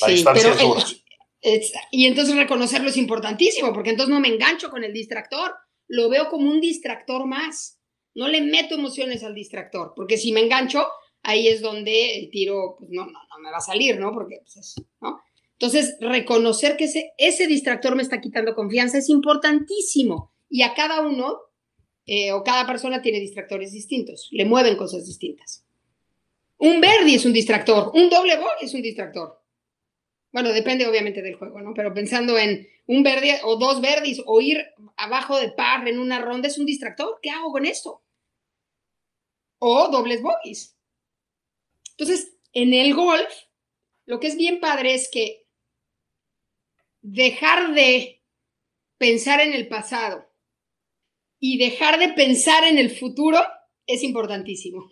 [0.00, 1.02] La sí, distancia pero es
[1.42, 5.52] es, y entonces reconocerlo es importantísimo, porque entonces no me engancho con el distractor,
[5.92, 7.78] lo veo como un distractor más.
[8.14, 10.86] No le meto emociones al distractor, porque si me engancho,
[11.22, 14.12] ahí es donde el tiro pues, no, no, no me va a salir, ¿no?
[14.12, 15.20] Porque, pues, es, ¿no?
[15.52, 20.32] Entonces, reconocer que ese, ese distractor me está quitando confianza es importantísimo.
[20.48, 21.38] Y a cada uno
[22.06, 25.64] eh, o cada persona tiene distractores distintos, le mueven cosas distintas.
[26.56, 29.40] Un Verdi es un distractor, un doble bogey es un distractor.
[30.32, 31.74] Bueno, depende obviamente del juego, ¿no?
[31.74, 34.64] Pero pensando en un verde o dos verdis o ir
[34.96, 37.18] abajo de par en una ronda es un distractor.
[37.22, 38.02] ¿Qué hago con esto?
[39.58, 40.76] O dobles bogies.
[41.92, 43.32] Entonces, en el golf,
[44.06, 45.46] lo que es bien padre es que
[47.00, 48.22] dejar de
[48.98, 50.28] pensar en el pasado
[51.38, 53.40] y dejar de pensar en el futuro
[53.86, 54.88] es importantísimo.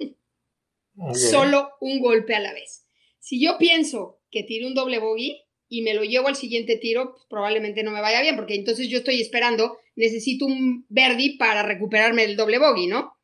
[1.15, 2.87] Solo un golpe a la vez.
[3.19, 7.13] Si yo pienso que tiro un doble bogey y me lo llevo al siguiente tiro,
[7.13, 11.63] pues probablemente no me vaya bien, porque entonces yo estoy esperando, necesito un verdi para
[11.63, 13.15] recuperarme el doble bogey, ¿no?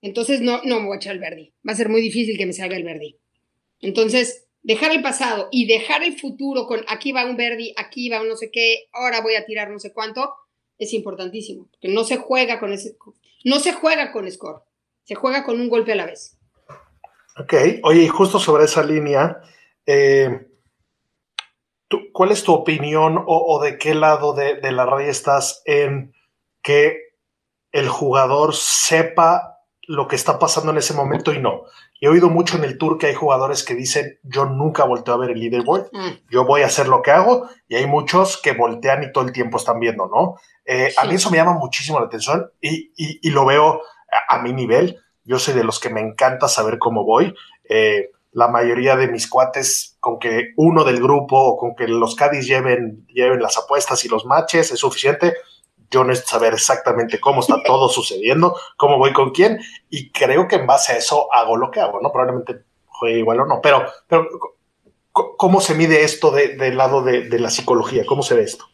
[0.00, 1.52] Entonces no, no me voy a echar el verdi.
[1.68, 3.18] Va a ser muy difícil que me salga el verdi.
[3.80, 8.22] Entonces, dejar el pasado y dejar el futuro con aquí va un verdi, aquí va
[8.22, 10.32] un no sé qué, ahora voy a tirar no sé cuánto,
[10.78, 12.96] es importantísimo, porque no se juega con ese,
[13.44, 14.62] no se juega con score,
[15.02, 16.38] se juega con un golpe a la vez.
[17.38, 19.40] Ok, oye, y justo sobre esa línea,
[19.86, 20.48] eh,
[21.88, 25.62] ¿tú, ¿cuál es tu opinión o, o de qué lado de, de, la raya estás
[25.64, 26.12] en
[26.62, 26.98] que
[27.72, 31.62] el jugador sepa lo que está pasando en ese momento y no?
[32.00, 35.18] He oído mucho en el tour que hay jugadores que dicen, yo nunca volteo a
[35.18, 36.28] ver el leaderboard, mm.
[36.30, 39.32] yo voy a hacer lo que hago, y hay muchos que voltean y todo el
[39.32, 40.36] tiempo están viendo, ¿no?
[40.66, 40.96] Eh, sí.
[40.98, 43.80] A mí eso me llama muchísimo la atención y, y, y lo veo
[44.28, 44.98] a, a, mi nivel.
[45.24, 47.34] Yo soy de los que me encanta saber cómo voy.
[47.68, 52.14] Eh, la mayoría de mis cuates, con que uno del grupo o con que los
[52.14, 55.32] Cádiz lleven, lleven las apuestas y los matches es suficiente.
[55.90, 59.58] Yo necesito saber exactamente cómo está todo sucediendo, cómo voy con quién,
[59.88, 62.12] y creo que en base a eso hago lo que hago, ¿no?
[62.12, 64.28] Probablemente juegue igual o no, pero, pero
[65.38, 68.04] ¿Cómo se mide esto del de lado de, de, la psicología?
[68.04, 68.66] ¿Cómo se ve esto?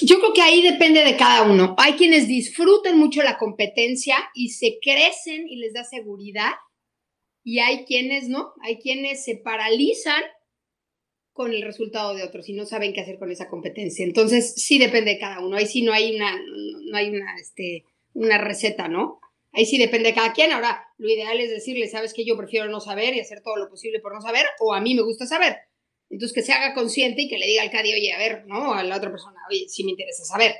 [0.00, 1.74] Yo creo que ahí depende de cada uno.
[1.76, 6.52] Hay quienes disfrutan mucho la competencia y se crecen y les da seguridad.
[7.42, 8.52] Y hay quienes no.
[8.62, 10.22] Hay quienes se paralizan
[11.32, 14.04] con el resultado de otros y no saben qué hacer con esa competencia.
[14.04, 15.56] Entonces, sí depende de cada uno.
[15.56, 19.20] Ahí sí no hay una, no hay una, este, una receta, ¿no?
[19.52, 20.52] Ahí sí depende de cada quien.
[20.52, 23.68] Ahora, lo ideal es decirle, sabes que yo prefiero no saber y hacer todo lo
[23.68, 25.56] posible por no saber, o a mí me gusta saber.
[26.10, 28.74] Entonces, que se haga consciente y que le diga al Cadi, oye, a ver, ¿no?
[28.74, 30.54] A la otra persona, oye, sí me interesa saber.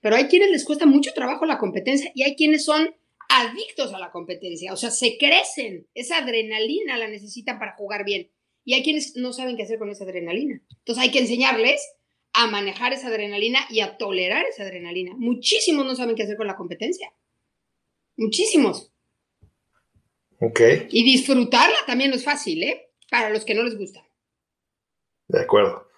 [0.00, 2.94] Pero hay quienes les cuesta mucho trabajo la competencia y hay quienes son
[3.28, 8.30] adictos a la competencia, o sea, se crecen, esa adrenalina la necesitan para jugar bien.
[8.64, 10.60] Y hay quienes no saben qué hacer con esa adrenalina.
[10.78, 11.80] Entonces hay que enseñarles
[12.32, 15.14] a manejar esa adrenalina y a tolerar esa adrenalina.
[15.16, 17.12] Muchísimos no saben qué hacer con la competencia.
[18.16, 18.92] Muchísimos.
[20.40, 20.60] Ok.
[20.90, 22.90] Y disfrutarla también no es fácil, ¿eh?
[23.10, 24.06] Para los que no les gusta.
[25.28, 25.88] De acuerdo.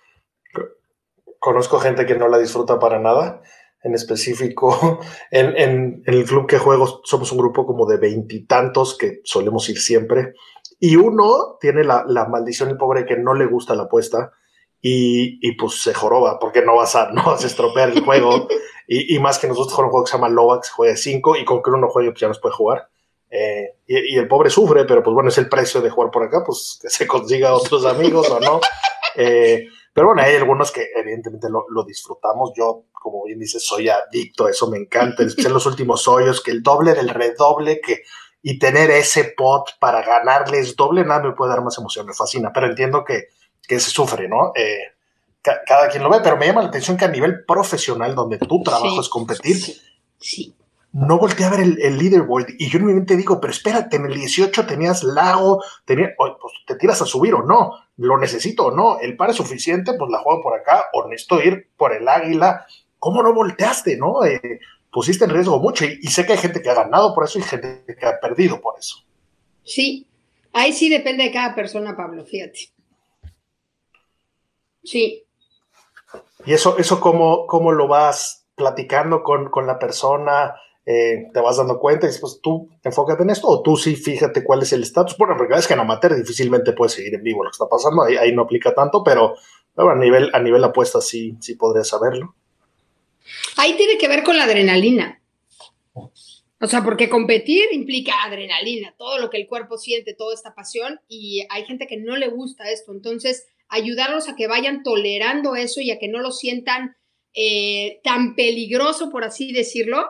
[1.39, 3.43] Conozco gente que no la disfruta para nada.
[3.83, 5.01] En específico,
[5.31, 9.79] en, en el club que juego somos un grupo como de veintitantos que solemos ir
[9.79, 10.35] siempre.
[10.81, 14.33] Y uno tiene la, la maldición, el pobre, que no le gusta la apuesta
[14.81, 18.49] y, y, pues se joroba porque no vas a, no vas a estropear el juego.
[18.87, 21.45] y, y, más que nosotros jugamos un juego que se llama Lovax, juega 5 y
[21.45, 22.89] con que uno no juegue, pues ya no se puede jugar.
[23.31, 26.23] Eh, y, y, el pobre sufre, pero pues bueno, es el precio de jugar por
[26.23, 28.61] acá, pues que se consiga otros amigos o no.
[29.17, 32.53] Eh, pero bueno, hay algunos que evidentemente lo, lo, disfrutamos.
[32.57, 35.23] Yo, como bien dices, soy adicto eso, me encanta.
[35.23, 38.03] En los últimos hoyos, que el doble del redoble, que
[38.43, 42.53] y tener ese pot para ganarles doble, nada me puede dar más emoción, me fascina,
[42.53, 43.29] pero entiendo que,
[43.67, 44.53] que se sufre, ¿no?
[44.55, 44.79] Eh,
[45.43, 48.39] ca cada quien lo ve, pero me llama la atención que a nivel profesional, donde
[48.39, 49.81] tu trabajo sí, es competir, sí,
[50.19, 50.55] sí.
[50.93, 54.15] no volteé a ver el, el, leaderboard y yo normalmente digo, pero espérate, en el
[54.15, 56.33] 18 tenías lago, tenía, pues
[56.67, 60.11] te tiras a subir o no, lo necesito o no, el par es suficiente, pues
[60.11, 62.67] la juego por acá, o necesito ir por el águila,
[62.99, 64.25] ¿cómo no volteaste, no?
[64.25, 67.25] Eh, pusiste en riesgo mucho y, y, sé que hay gente que ha ganado por
[67.25, 68.97] eso y gente que ha perdido por eso.
[69.65, 70.07] Sí,
[70.53, 72.71] ahí sí depende de cada persona, Pablo, fíjate.
[74.83, 75.25] Sí.
[76.47, 80.55] ¿Y eso, eso cómo, cómo lo vas platicando con, con la persona?
[80.87, 83.47] Eh, ¿Te vas dando cuenta y dices, pues tú enfócate en esto?
[83.49, 85.19] ¿O tú sí fíjate cuál es el estatus?
[85.19, 87.69] Bueno, en realidad es que en amateur difícilmente puedes seguir en vivo lo que está
[87.69, 89.35] pasando, ahí, ahí no aplica tanto, pero
[89.75, 92.35] bueno, a nivel, a nivel apuesta sí, sí podrías saberlo.
[93.59, 95.21] Ahí tiene que ver con la adrenalina.
[96.61, 101.01] O sea, porque competir implica adrenalina, todo lo que el cuerpo siente, toda esta pasión,
[101.09, 102.93] y hay gente que no le gusta esto.
[102.93, 106.97] Entonces, ayudarlos a que vayan tolerando eso y a que no lo sientan
[107.35, 110.07] eh, tan peligroso, por así decirlo,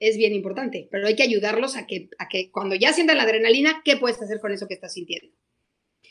[0.00, 0.88] es bien importante.
[0.90, 4.20] Pero hay que ayudarlos a que, a que cuando ya sientan la adrenalina, ¿qué puedes
[4.20, 5.32] hacer con eso que estás sintiendo?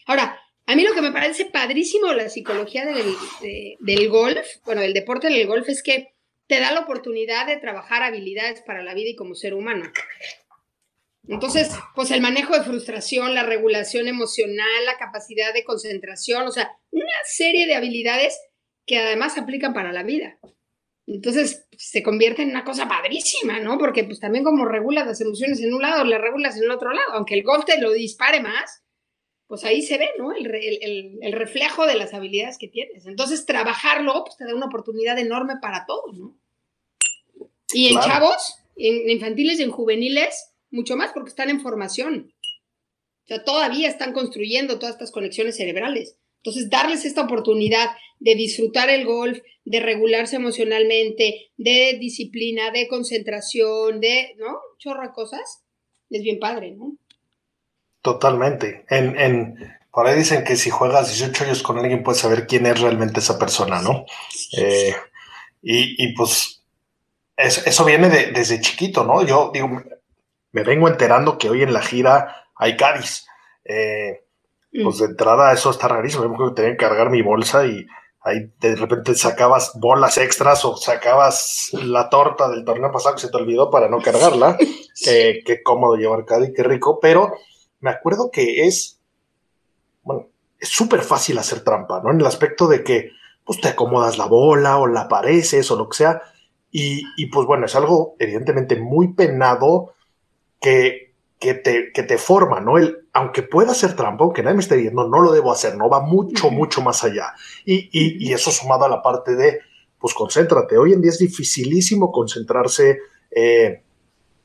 [0.06, 4.48] Ahora, a mí lo que me parece padrísimo de la psicología del, de, del golf,
[4.64, 6.17] bueno, del deporte del golf, es que
[6.48, 9.92] te da la oportunidad de trabajar habilidades para la vida y como ser humano.
[11.28, 16.72] Entonces, pues el manejo de frustración, la regulación emocional, la capacidad de concentración, o sea,
[16.92, 18.40] una serie de habilidades
[18.86, 20.40] que además aplican para la vida.
[21.06, 23.78] Entonces, se convierte en una cosa padrísima, ¿no?
[23.78, 26.92] Porque pues también como regulas las emociones en un lado, las regulas en el otro
[26.94, 28.84] lado, aunque el golf te lo dispare más,
[29.48, 30.34] pues ahí se ve, ¿no?
[30.34, 33.06] El, el, el, reflejo de las habilidades que tienes.
[33.06, 36.38] Entonces, trabajarlo, pues te da una oportunidad enorme para todos, ¿no?
[37.74, 38.08] Y en claro.
[38.08, 42.34] chavos, en infantiles y en juveniles, mucho más porque están en formación.
[43.24, 46.18] O sea, todavía están construyendo todas estas conexiones cerebrales.
[46.44, 47.90] Entonces, darles esta oportunidad
[48.20, 54.60] de disfrutar el golf, de regularse emocionalmente, de disciplina, de concentración, de, ¿no?
[54.84, 55.64] De cosas,
[56.10, 56.98] es bien padre, ¿no?
[58.08, 58.86] Totalmente.
[58.90, 62.66] En, en, por ahí dicen que si juegas 18 años con alguien puedes saber quién
[62.66, 64.06] es realmente esa persona, ¿no?
[64.58, 64.96] Eh,
[65.62, 66.64] y, y, pues
[67.36, 69.24] es, eso viene de, desde chiquito, ¿no?
[69.24, 69.84] Yo digo,
[70.54, 73.26] me vengo enterando que hoy en la gira hay Cádiz.
[73.66, 74.24] Eh,
[74.72, 76.34] pues de entrada eso está rarísimo.
[76.40, 77.86] Yo tenía que cargar mi bolsa y
[78.22, 83.30] ahí de repente sacabas bolas extras o sacabas la torta del torneo pasado que se
[83.30, 84.58] te olvidó para no cargarla.
[85.08, 87.34] eh, qué cómodo llevar Cádiz, qué rico, pero
[87.80, 89.00] me acuerdo que es,
[90.04, 90.28] bueno,
[90.60, 92.12] es súper fácil hacer trampa, ¿no?
[92.12, 93.12] En el aspecto de que,
[93.46, 96.22] pues te acomodas la bola o la pareces o lo que sea.
[96.70, 99.94] Y, y pues bueno, es algo evidentemente muy penado
[100.60, 102.78] que, que, te, que te forma, ¿no?
[102.78, 105.90] El, aunque pueda hacer trampa, aunque nadie me esté viendo, no lo debo hacer, ¿no?
[105.90, 107.34] Va mucho, mucho más allá.
[107.64, 109.62] Y, y, y eso sumado a la parte de,
[109.98, 110.78] pues concéntrate.
[110.78, 113.00] Hoy en día es dificilísimo concentrarse.
[113.32, 113.82] Eh,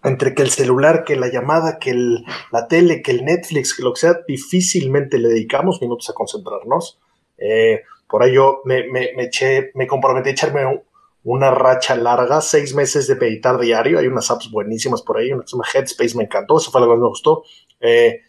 [0.04, 3.92] entre que el celular, que la llamada, que la tele, que el Netflix, que lo
[3.92, 6.98] que sea, difícilmente le dedicamos minutos a concentrarnos.
[7.38, 10.82] Eh, por ahí yo me, me, me, eché, me comprometí a echarme un,
[11.24, 13.98] una racha larga, seis meses de meditar diario.
[13.98, 17.00] Hay unas apps buenísimas por ahí, una que Headspace, me encantó, eso fue lo que
[17.00, 17.44] me gustó.
[17.80, 18.20] Eh,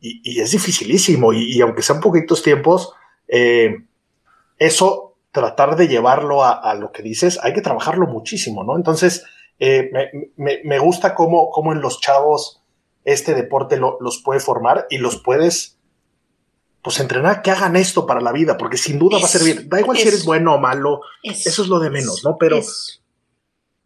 [0.00, 2.94] y, y, es dificilísimo, y, y, aunque sean poquitos tiempos,
[3.28, 3.84] eh,
[4.58, 8.76] eso, tratar de llevarlo a, a, lo que dices, hay que trabajarlo muchísimo, ¿no?
[8.76, 9.24] Entonces,
[9.60, 12.62] eh, me, me, me, gusta cómo, cómo, en los chavos
[13.04, 15.78] este deporte lo, los puede formar y los puedes
[16.82, 19.68] pues entrenar que hagan esto para la vida, porque sin duda es, va a servir.
[19.68, 22.38] Da igual es, si eres bueno o malo, es, eso es lo de menos, ¿no?
[22.38, 22.58] Pero,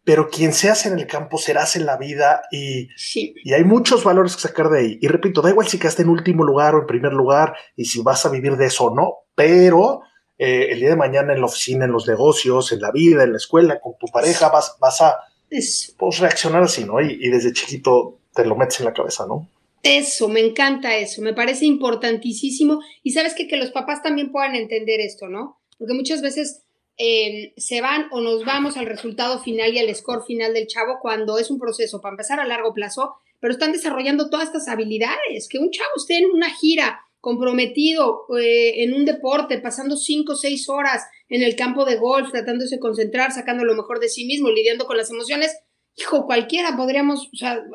[0.05, 3.35] pero quien seas en el campo serás en la vida y, sí.
[3.43, 4.99] y hay muchos valores que sacar de ahí.
[5.01, 8.01] Y repito, da igual si quedaste en último lugar o en primer lugar y si
[8.01, 9.99] vas a vivir de eso o no, pero
[10.37, 13.31] eh, el día de mañana en la oficina, en los negocios, en la vida, en
[13.31, 15.17] la escuela, con tu pareja, vas, vas a
[15.49, 17.01] pues, reaccionar así, ¿no?
[17.01, 19.47] Y, desde chiquito te lo metes en la cabeza, ¿no?
[19.83, 22.81] Eso, me encanta eso, me parece importantísimo.
[23.03, 25.59] Y sabes que, que los papás también puedan entender esto, ¿no?
[25.77, 26.63] Porque muchas veces
[26.97, 30.99] eh, se van o nos vamos al resultado final y al score final del chavo
[31.01, 35.47] cuando es un proceso para empezar a largo plazo, pero están desarrollando todas estas habilidades.
[35.49, 40.35] Que un chavo esté en una gira comprometido eh, en un deporte, pasando cinco o
[40.35, 44.25] seis horas en el campo de golf, tratándose de concentrar, sacando lo mejor de sí
[44.25, 45.57] mismo, lidiando con las emociones,
[45.95, 47.31] hijo, cualquiera podríamos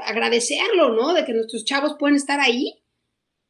[0.07, 1.15] agradecerlo, ¿no?
[1.15, 2.85] De que nuestros chavos pueden estar ahí,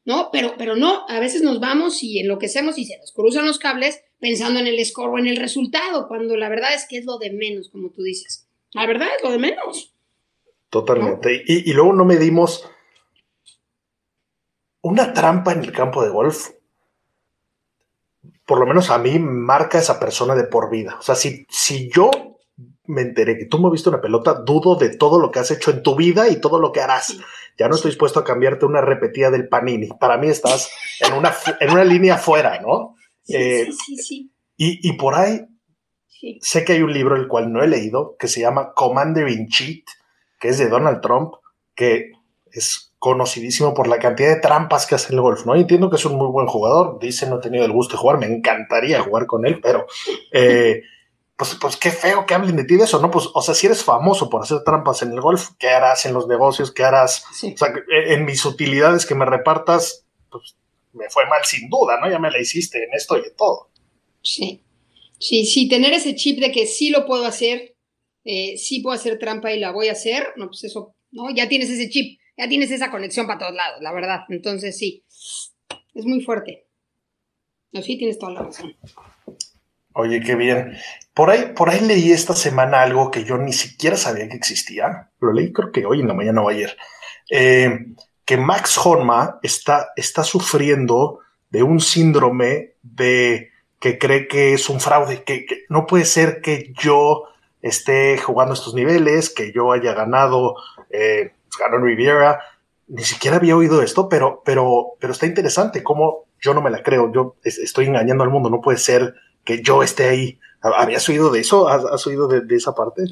[0.03, 0.29] ¿no?
[0.31, 4.01] Pero, pero no, a veces nos vamos y enloquecemos y se nos cruzan los cables
[4.19, 7.19] pensando en el score o en el resultado, cuando la verdad es que es lo
[7.19, 8.47] de menos, como tú dices.
[8.73, 9.93] La verdad es lo de menos.
[10.71, 11.43] Totalmente.
[11.45, 12.67] Y, y, luego no medimos
[14.81, 16.49] una trampa en el campo de golf.
[18.45, 20.97] Por lo menos a mí marca esa persona de por vida.
[20.99, 22.11] O sea, si, si yo
[22.85, 25.71] me enteré que tú me viste una pelota, dudo de todo lo que has hecho
[25.71, 27.17] en tu vida y todo lo que harás.
[27.57, 29.87] Ya no estoy dispuesto a cambiarte una repetida del Panini.
[29.99, 32.95] Para mí estás en una, en una línea fuera, ¿no?
[33.23, 35.45] Sí, eh, sí, sí, y, y, por ahí
[36.41, 39.47] sé que hay un libro el cual no he leído que se llama Commander in
[39.47, 39.83] Cheat,
[40.39, 41.35] que es de Donald Trump,
[41.75, 42.11] que
[42.51, 45.55] es conocidísimo por la cantidad de trampas que hace en el golf, ¿no?
[45.55, 48.19] entiendo que es un muy buen jugador, dice no he tenido el gusto de jugar,
[48.19, 49.87] me encantaría jugar con él, pero
[50.31, 50.83] eh,
[51.35, 53.09] pues, pues qué feo que hablen de ti de eso, ¿no?
[53.09, 56.13] Pues, o sea, si eres famoso por hacer trampas en el golf, ¿qué harás en
[56.13, 56.71] los negocios?
[56.71, 57.25] ¿Qué harás?
[57.31, 57.73] O sea,
[58.05, 60.55] en mis utilidades que me repartas, pues
[60.93, 62.07] me fue mal sin duda, ¿no?
[62.07, 63.71] Ya me la hiciste en esto y en todo.
[64.21, 64.61] Sí,
[65.17, 67.75] sí, sí, tener ese chip de que sí lo puedo hacer,
[68.25, 71.33] eh, sí puedo hacer trampa y la voy a hacer, no, pues eso, ¿no?
[71.33, 74.21] Ya tienes ese chip, ya tienes esa conexión para todos lados, la verdad.
[74.29, 75.05] Entonces sí,
[75.93, 76.65] es muy fuerte.
[77.71, 78.75] No, sí, tienes toda la razón.
[79.93, 80.75] Oye, qué bien.
[81.13, 85.11] Por ahí, por ahí leí esta semana algo que yo ni siquiera sabía que existía.
[85.19, 86.75] Lo leí creo que hoy en la mañana o ayer.
[87.29, 87.69] Eh,
[88.25, 91.19] que Max Honma está, está sufriendo
[91.51, 96.73] de un síndrome de que cree que es un fraude, que, no puede ser que
[96.79, 97.25] yo
[97.61, 100.55] esté jugando estos niveles, que yo haya ganado,
[100.89, 102.39] eh, pues, ganó en Riviera,
[102.87, 106.81] ni siquiera había oído esto, pero, pero, pero está interesante cómo yo no me la
[106.81, 109.13] creo, yo estoy engañando al mundo, no puede ser
[109.45, 110.39] que yo esté ahí.
[110.61, 111.67] ¿Habías oído de eso?
[111.67, 113.03] ¿Has, oído de, esa parte?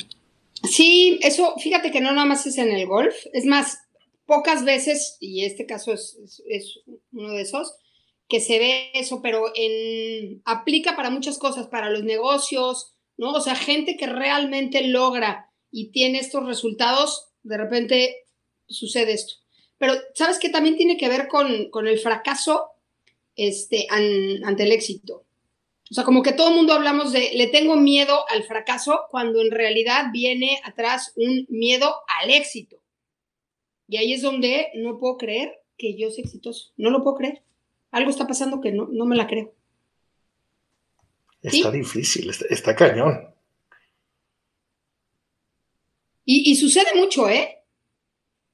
[0.63, 3.79] Sí, eso, fíjate que no nada más es en el golf, es más,
[4.25, 6.17] pocas veces, y este caso es,
[6.47, 6.79] es,
[7.11, 7.75] uno de esos,
[8.27, 13.31] que se ve eso, pero en, aplica para muchas cosas, para los negocios, ¿no?
[13.31, 18.15] O sea, gente que realmente logra y tiene estos resultados, de repente
[18.69, 19.33] sucede esto.
[19.77, 20.49] Pero, ¿sabes qué?
[20.49, 22.69] También tiene que ver con, con el fracaso
[23.35, 25.25] este, ante el éxito.
[25.89, 29.41] O sea, como que todo el mundo hablamos de, le tengo miedo al fracaso, cuando
[29.41, 32.77] en realidad viene atrás un miedo al éxito.
[33.87, 36.73] Y ahí es donde no puedo creer que yo soy exitoso.
[36.77, 37.41] No lo puedo creer.
[37.89, 39.55] Algo está pasando que no, no me la creo.
[41.41, 43.33] Está difícil, está, cañón.
[46.25, 47.58] Y, y, sucede mucho, ¿eh?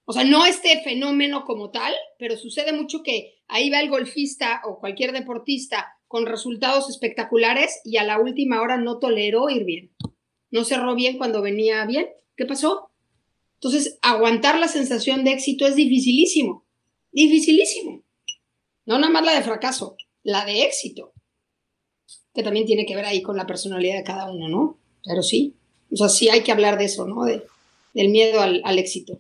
[0.06, 4.62] O sea, no este fenómeno como tal, pero sucede mucho que ahí va el golfista
[4.66, 9.92] o cualquier deportista con resultados espectaculares y a la última hora no toleró ir bien.
[10.52, 12.08] No cerró bien cuando venía bien.
[12.38, 12.92] ¿Qué pasó?
[13.56, 16.66] Entonces, aguantar la sensación de éxito es dificilísimo,
[17.12, 18.04] dificilísimo.
[18.86, 21.14] No nada más la de fracaso, la de éxito,
[22.34, 24.78] que también tiene que ver ahí con la personalidad de cada uno, ¿no?
[25.04, 25.56] Pero sí,
[25.92, 27.24] o sea, sí hay que hablar de eso, ¿no?
[27.24, 27.44] De,
[27.94, 29.20] del miedo al, éxito.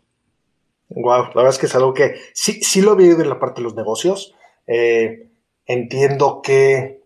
[0.89, 3.61] Wow, la verdad es que es algo que sí, sí lo vi de la parte
[3.61, 4.35] de los negocios.
[4.67, 5.29] Eh,
[5.65, 7.01] entiendo que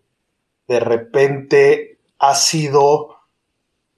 [0.68, 3.16] de repente ha sido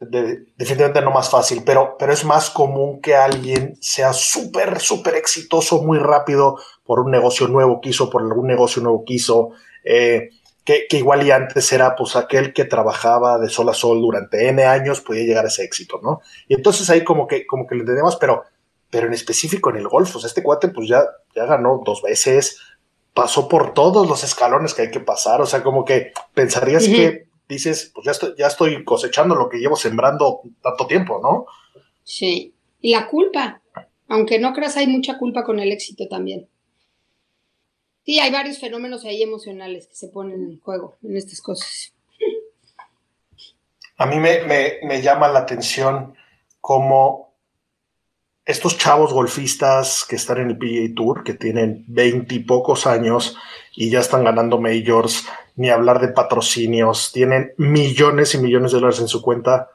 [0.08, 5.82] definitivamente no más fácil, pero, pero es más común que alguien sea súper, súper exitoso
[5.82, 9.50] muy rápido por un negocio nuevo que hizo, por algún negocio nuevo que hizo,
[9.84, 10.30] eh,
[10.64, 14.64] que, igual y antes era pues aquel que trabajaba de sol a sol durante N
[14.64, 16.20] años, podía llegar a ese éxito, ¿no?
[16.48, 18.44] Y entonces ahí como que, como que lo entendemos, pero,
[18.92, 21.02] pero en específico en el golf, o sea, este cuate pues ya,
[21.34, 22.60] ya ganó dos veces,
[23.14, 27.24] pasó por todos los escalones que hay que pasar, o sea, como que pensarías que
[27.48, 31.46] dices, pues ya estoy, ya estoy cosechando lo que llevo sembrando tanto tiempo, ¿no?
[32.04, 32.52] Sí.
[32.82, 33.62] Y la culpa,
[34.08, 36.46] aunque no creas, hay mucha culpa con el éxito también.
[38.04, 41.94] Sí, hay varios fenómenos ahí emocionales que se ponen en juego en estas cosas.
[43.96, 46.14] A mí me, llama la atención
[46.60, 47.31] cómo
[48.44, 53.36] estos chavos golfistas que están en el PGA Tour, que tienen veintipocos años
[53.74, 59.00] y ya están ganando majors, ni hablar de patrocinios, tienen millones y millones de dólares
[59.00, 59.68] en su cuenta.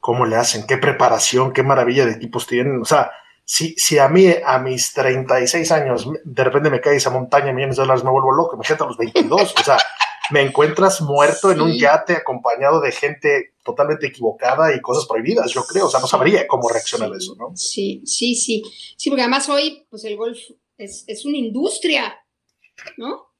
[0.00, 0.66] ¿Cómo le hacen?
[0.66, 1.52] ¿Qué preparación?
[1.52, 2.82] ¿Qué maravilla de equipos tienen?
[2.82, 3.12] O sea,
[3.44, 7.52] si, si a mí, a mis 36 años, de repente me cae esa montaña de
[7.54, 9.54] millones de dólares, me vuelvo loco, me a los 22.
[9.58, 9.78] o sea,
[10.30, 15.62] me encuentras muerto en un yate acompañado de gente totalmente equivocada y cosas prohibidas, yo
[15.64, 15.86] creo.
[15.86, 17.56] O sea, no sabría cómo reaccionar a eso, ¿no?
[17.56, 18.62] Sí, sí, sí.
[18.96, 20.38] Sí, porque además hoy, pues el golf
[20.76, 22.14] es, es una industria,
[22.96, 23.32] ¿no?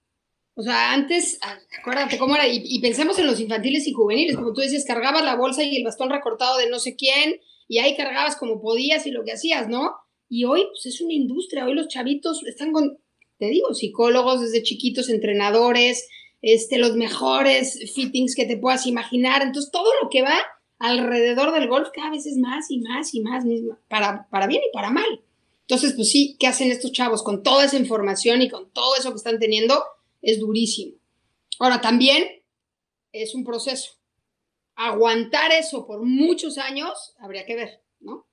[0.54, 1.38] O sea, antes,
[1.80, 5.36] acuérdate cómo era, y, pensemos en los infantiles y juveniles, como tú dices, cargabas la
[5.36, 9.10] bolsa y el bastón recortado de no sé quién, y ahí cargabas como podías y
[9.10, 9.92] lo que hacías, ¿no?
[10.28, 12.98] Y hoy, pues es una industria, hoy los chavitos están con,
[13.38, 16.06] te digo, psicólogos desde chiquitos, entrenadores,
[16.42, 20.38] este, los mejores fittings que te puedas imaginar, entonces todo lo que va
[20.78, 23.44] alrededor del golf cada vez es más y más y más,
[23.88, 25.22] para, para bien y para mal.
[25.62, 29.10] Entonces, pues sí, ¿qué hacen estos chavos con toda esa información y con todo eso
[29.10, 29.82] que están teniendo?
[30.22, 30.96] es durísimo.
[31.58, 32.42] Ahora, también
[33.12, 33.92] es un proceso.
[34.74, 38.26] Aguantar eso por muchos años, habría que ver, ¿no?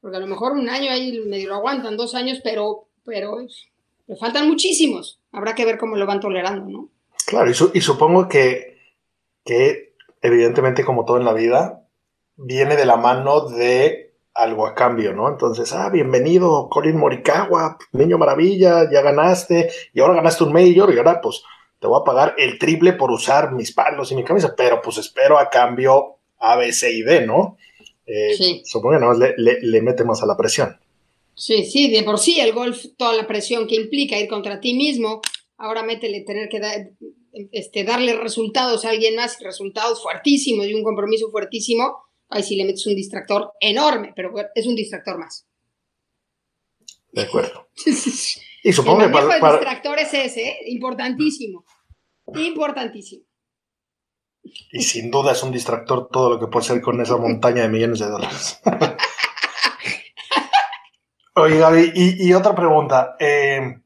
[0.00, 3.38] Porque a lo mejor un año ahí medio lo aguantan, dos años, pero, pero
[4.06, 5.20] le faltan muchísimos.
[5.32, 6.90] Habrá que ver cómo lo van tolerando, ¿no?
[7.26, 8.78] Claro, y, supongo que,
[9.44, 11.86] que, evidentemente, como todo en la vida,
[12.36, 15.28] viene de la mano de algo a cambio, ¿no?
[15.28, 20.98] Entonces, ah, bienvenido, Colin Morikawa, niño maravilla, ya ganaste, y ahora ganaste un mayor, y
[20.98, 21.42] ahora pues
[21.80, 24.98] te voy a pagar el triple por usar mis palos y mi camisa, pero pues
[24.98, 27.56] espero a cambio A, B, C y D, ¿no?
[28.06, 28.62] Eh, sí.
[28.64, 30.78] Supongo que no le, le, mete más a la presión.
[31.34, 34.74] Sí, sí, de por sí el golf, toda la presión que implica ir contra ti
[34.74, 35.20] mismo,
[35.58, 36.60] ahora métele tener que
[37.52, 41.98] este, darle resultados a alguien más, resultados fuertísimos y un compromiso fuertísimo,
[42.28, 45.46] ahí sí le metes un distractor enorme, pero es un distractor más.
[47.12, 47.68] De acuerdo.
[48.62, 50.58] y supongo que para, el distractor es ese, ¿eh?
[50.66, 51.64] importantísimo.
[52.34, 53.24] Importantísimo.
[54.72, 57.68] Y sin duda es un distractor todo lo que puede hacer con esa montaña de
[57.68, 58.60] millones de dólares.
[61.34, 63.16] Oye, Gaby, y, otra pregunta.
[63.20, 63.80] Eh,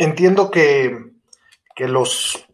[0.00, 0.96] entiendo que,
[1.76, 2.46] que los,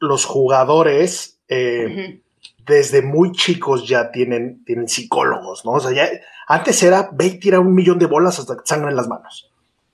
[0.00, 2.20] los jugadores eh,
[2.66, 5.72] desde muy chicos ya tienen, tienen psicólogos, ¿no?
[5.72, 6.08] O sea, ya,
[6.48, 9.52] antes era ve y tira un millón de bolas hasta que sangren las manos.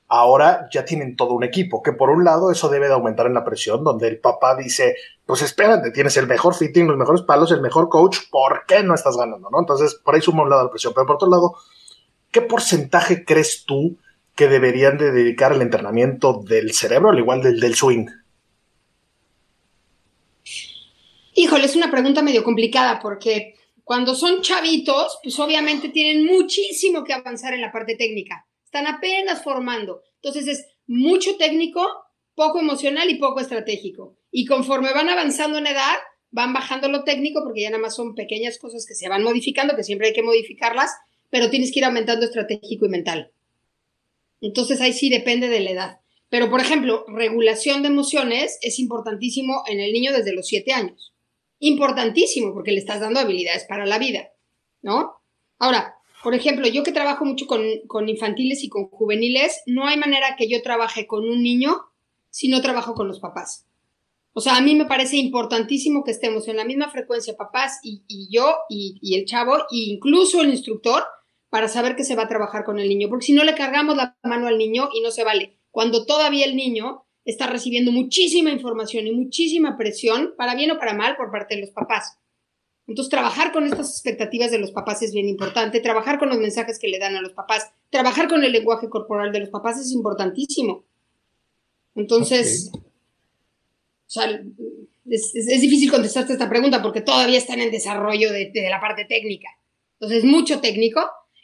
[0.09, 3.35] Ahora ya tienen todo un equipo, que por un lado eso debe de aumentar en
[3.35, 4.97] la presión, donde el papá dice,
[5.27, 8.94] pues espérate, tienes el mejor fitting, los mejores palos, el mejor coach, ¿por qué no
[8.94, 9.51] estás ganando?
[9.51, 9.61] ¿no?
[9.61, 10.94] Entonces, por ahí suma un lado la presión.
[10.94, 11.55] Pero por otro lado,
[12.32, 13.98] ¿qué porcentaje crees tú
[14.35, 18.07] que deberían de dedicar al entrenamiento del cerebro, al igual del, del swing?
[21.35, 23.55] Híjole, es una pregunta medio complicada porque
[23.85, 28.47] cuando son chavitos, pues obviamente tienen muchísimo que avanzar en la parte técnica.
[28.65, 30.02] Están apenas formando.
[30.16, 31.85] Entonces es mucho técnico,
[32.35, 34.16] poco emocional y poco estratégico.
[34.31, 35.97] Y conforme van avanzando en edad,
[36.31, 39.74] van bajando lo técnico porque ya nada más son pequeñas cosas que se van modificando,
[39.74, 40.93] que siempre hay que modificarlas,
[41.31, 43.32] pero tienes que ir aumentando estratégico y mental.
[44.41, 46.01] Entonces ahí sí depende de la edad.
[46.29, 51.11] Pero, por ejemplo, regulación de emociones es importantísimo en el niño desde los 7 años
[51.61, 54.31] importantísimo porque le estás dando habilidades para la vida,
[54.83, 55.21] ¿no?
[55.59, 55.95] Ahora,
[56.25, 60.49] por ejemplo, yo que trabajo mucho con, infantiles y con juveniles, no hay manera que
[60.49, 61.77] yo trabaje con un niño
[62.31, 63.67] si no trabajo con los papás.
[64.33, 68.29] O sea, a mí me parece importantísimo que estemos en la misma frecuencia, papás y,
[68.31, 71.05] yo y, el chavo, e incluso el instructor,
[71.51, 73.97] para saber que se va a trabajar con el niño, porque si no le cargamos
[73.97, 75.59] la mano al niño y no se vale.
[75.70, 80.94] Cuando todavía el niño está recibiendo muchísima información y muchísima presión, para bien o para
[80.94, 82.18] mal, por parte de los papás.
[82.86, 86.78] Entonces, trabajar con estas expectativas de los papás es bien importante, trabajar con los mensajes
[86.78, 89.93] que le dan a los papás, trabajar con el lenguaje corporal de los papás es
[89.93, 90.85] importantísimo.
[91.94, 92.81] Entonces, o
[94.06, 94.43] sea,
[95.09, 99.48] es, difícil contestarte esta pregunta porque todavía están en desarrollo de, la parte técnica.
[100.01, 101.01] Entonces, mucho técnico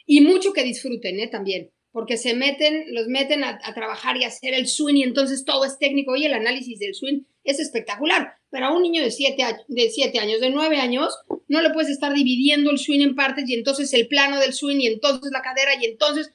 [0.07, 1.27] y mucho que disfruten ¿eh?
[1.27, 5.65] también porque se meten, los meten a, trabajar y hacer el swing y entonces todo
[5.65, 8.35] es técnico y el análisis del swing es espectacular.
[8.51, 11.11] Pero a un niño de 7 de siete años, de 9 años,
[11.47, 14.77] no le puedes estar dividiendo el swing en partes y entonces el plano del swing
[14.79, 16.31] y entonces la cadera y entonces...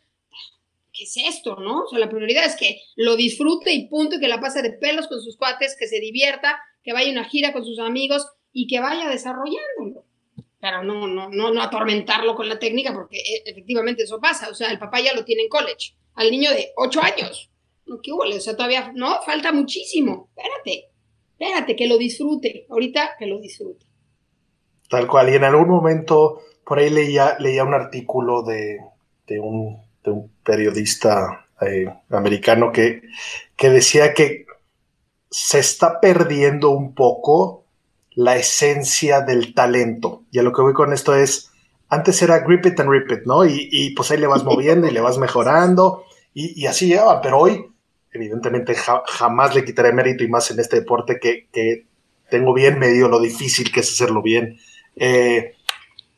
[0.92, 1.84] ¿Qué es esto, no?
[1.84, 4.72] O sea, la prioridad es que lo disfrute y punto, y que la pase de
[4.72, 8.26] pelos con sus cuates, que se divierta, que vaya a una gira con sus amigos
[8.52, 10.01] y que vaya desarrollándolo
[10.62, 14.48] pero no, no, no, no atormentarlo con la técnica porque e, efectivamente eso pasa.
[14.48, 17.50] O sea, el papá ya lo tiene en college, al niño de 8 años.
[17.84, 18.22] No, ¿qué hubo?
[18.22, 20.28] O sea, todavía, no, falta muchísimo.
[20.36, 20.88] Espérate,
[21.32, 22.66] espérate, que lo disfrute.
[22.70, 23.84] Ahorita que lo disfrute.
[24.88, 25.30] Tal cual.
[25.30, 28.78] Y en algún momento, por ahí leía, leía un artículo de,
[29.26, 33.02] de, un, de un periodista eh, americano que,
[33.56, 34.46] que decía que
[35.28, 37.61] se está perdiendo un poco
[38.14, 40.22] la esencia del talento.
[40.30, 41.50] Y a lo que voy con esto es,
[41.88, 43.44] antes era grip it and rip it, ¿no?
[43.44, 47.66] Y, pues ahí le vas moviendo y le vas mejorando y, así lleva, pero hoy
[48.10, 51.86] evidentemente jamás le quitaré mérito y más en este deporte que, que
[52.30, 54.58] tengo bien medio lo difícil que es hacerlo bien.
[54.96, 55.54] Eh,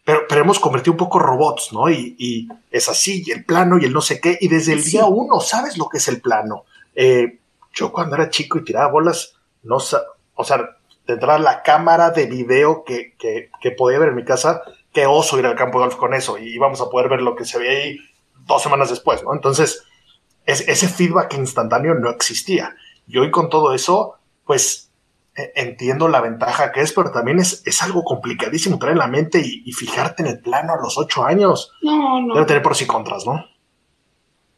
[0.05, 1.91] pero, pero, hemos convertido un poco robots, ¿no?
[1.91, 5.07] Y, es así, y el plano y el no sé qué, y desde el día
[5.07, 6.65] uno sabes lo que es el plano.
[6.95, 7.39] Eh,
[7.73, 10.61] yo cuando era chico y tiraba bolas, no o sea,
[11.05, 14.63] tendrá la cámara de video que, que, podía ver en mi casa,
[14.93, 17.35] qué oso ir al campo de golf con eso, y íbamos a poder ver lo
[17.35, 17.99] que se veía ahí
[18.47, 19.35] dos semanas después, ¿no?
[19.35, 19.85] Entonces,
[20.47, 22.75] ese feedback instantáneo no existía.
[23.07, 24.91] Y hoy con todo eso, pues
[25.37, 29.07] e, entiendo la ventaja que es, pero también es, es algo complicadísimo traer en la
[29.09, 31.73] mente y, fijarte en el plano a los ocho años.
[31.83, 32.35] No, no.
[32.35, 33.45] Debe tener por sí contras, ¿no?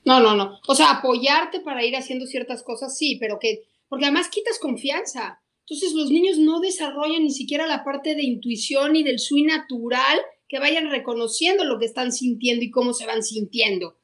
[0.05, 0.60] No, no, no.
[0.68, 5.40] O sea, apoyarte para ir haciendo ciertas cosas, sí, pero que, porque además quitas confianza.
[5.68, 10.18] Entonces los niños no desarrollan ni siquiera la parte de intuición y del swing natural
[10.48, 13.98] que vayan reconociendo lo que están sintiendo y cómo se van sintiendo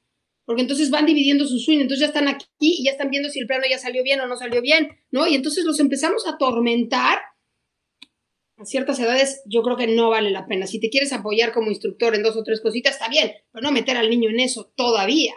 [0.45, 3.39] porque entonces van dividiendo su swing, entonces ya están aquí y ya están viendo si
[3.39, 5.27] el plano ya salió bien o no salió bien, ¿no?
[5.27, 7.19] Y entonces los empezamos a atormentar.
[8.59, 10.67] A ciertas edades yo creo que no vale la pena.
[10.67, 13.73] Si te quieres apoyar como instructor en dos o tres cositas, está bien, pero no
[13.73, 15.35] meter al niño en eso todavía,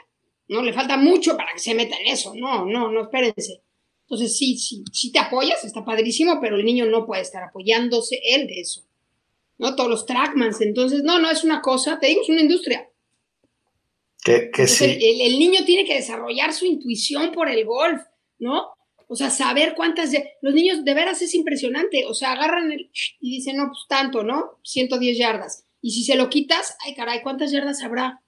[0.47, 0.61] ¿no?
[0.61, 3.63] Le falta mucho para que se meta en eso, no, no, no, espérense.
[4.05, 8.19] Entonces sí, sí, sí te apoyas, está padrísimo, pero el niño no puede estar apoyándose
[8.23, 8.83] él de eso,
[9.57, 9.75] ¿no?
[9.75, 12.89] Todos los trackmans, entonces, no, no es una cosa, te digo, es una industria
[14.25, 14.49] que,
[15.21, 18.01] el, niño tiene que desarrollar su intuición por el golf,
[18.39, 18.73] ¿no?
[19.07, 20.11] O sea, saber cuántas...
[20.41, 22.05] Los niños, de veras, es impresionante.
[22.07, 22.89] O sea, agarran el...
[23.19, 24.57] y dicen, no, pues tanto, ¿no?
[24.63, 25.67] 110 yardas.
[25.79, 28.23] Y si se lo quitas, ay, caray, ¿cuántas yardas habrá?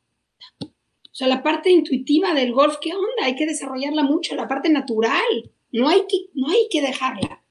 [0.61, 3.23] O sea, la parte intuitiva del golf, ¿qué onda?
[3.23, 5.51] Hay que desarrollarla mucho, la parte natural.
[5.71, 7.41] No hay que, no hay que dejarla.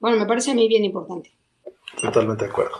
[0.00, 1.32] Bueno, me parece a mí bien importante.
[2.00, 2.76] Totalmente de acuerdo.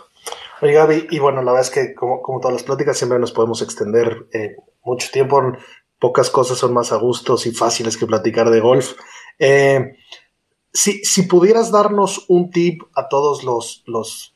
[0.61, 3.31] Oye, Gaby, y bueno, la verdad es que como, como todas las pláticas siempre nos
[3.31, 5.41] podemos extender eh, mucho tiempo.
[5.99, 8.93] Pocas cosas son más a gustos y fáciles que platicar de golf.
[9.39, 9.97] Eh,
[10.71, 14.33] si, si, pudieras darnos un tip a todos los, los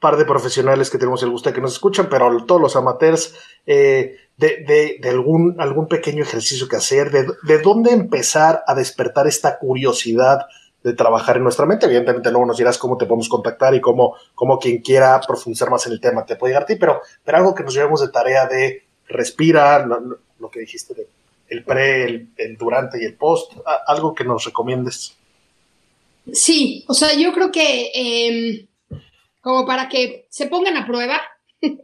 [0.00, 2.76] par de profesionales que tenemos el gusto de que nos escuchan, pero a todos los
[2.76, 3.34] amateurs,
[3.66, 9.26] eh, de, de, algún, algún pequeño ejercicio que hacer, de, de dónde empezar a despertar
[9.26, 10.46] esta curiosidad
[10.86, 11.86] de trabajar en nuestra mente.
[11.86, 15.84] Evidentemente luego nos dirás cómo te podemos contactar y cómo, cómo quien quiera profundizar más
[15.86, 18.08] en el tema te puede llegar a ti, pero, pero algo que nos llevemos de
[18.08, 20.94] tarea de respira, lo, que dijiste
[21.48, 23.52] el pre, el, durante y el post,
[23.88, 25.16] algo que nos recomiendes.
[26.32, 28.66] Sí, o sea, yo creo que em,
[29.40, 31.20] como para que se pongan a prueba,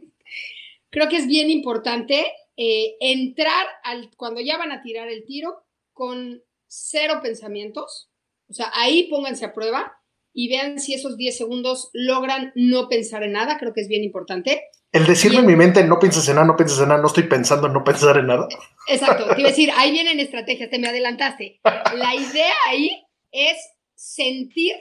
[0.89, 2.25] creo que es bien importante
[2.57, 8.09] eh, entrar al, cuando ya van a tirar el tiro con cero pensamientos,
[8.49, 9.93] o sea, ahí pónganse a prueba
[10.33, 14.03] y vean si esos 10 segundos logran no pensar en nada, creo que es bien
[14.03, 14.63] importante.
[14.91, 17.23] El decirme en mi mente, no pienses en nada, no pienses en nada, no estoy
[17.23, 18.47] pensando en no pensar en nada.
[18.87, 21.59] Exacto, te iba a decir, ahí vienen estrategias, te me adelantaste.
[21.95, 23.57] La idea ahí es
[23.95, 24.75] sentir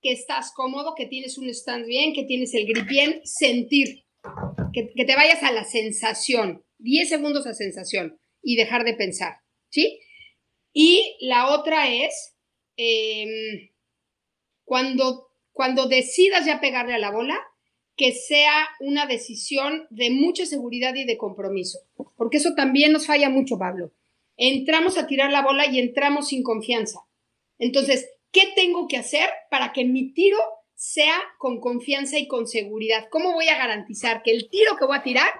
[0.00, 4.04] que estás cómodo, que tienes un stand bien, que tienes el grip bien, sentir,
[4.72, 9.40] que, que te vayas a la sensación, 10 segundos a sensación y dejar de pensar,
[9.70, 10.00] ¿sí?
[10.72, 12.34] Y la otra es
[12.76, 13.70] Em,
[14.64, 17.40] cuando, cuando decidas ya pegarle a la bola,
[17.96, 21.78] que sea una decisión de mucha seguridad y de compromiso,
[22.16, 23.92] porque eso también nos falla mucho, Pablo.
[24.36, 27.00] Entramos a tirar la bola y entramos sin confianza.
[27.58, 30.38] Entonces, ¿qué tengo que hacer para que mi tiro
[30.74, 33.06] sea con confianza y con seguridad?
[33.10, 35.30] ¿Cómo voy a garantizar que el tiro que voy a tirar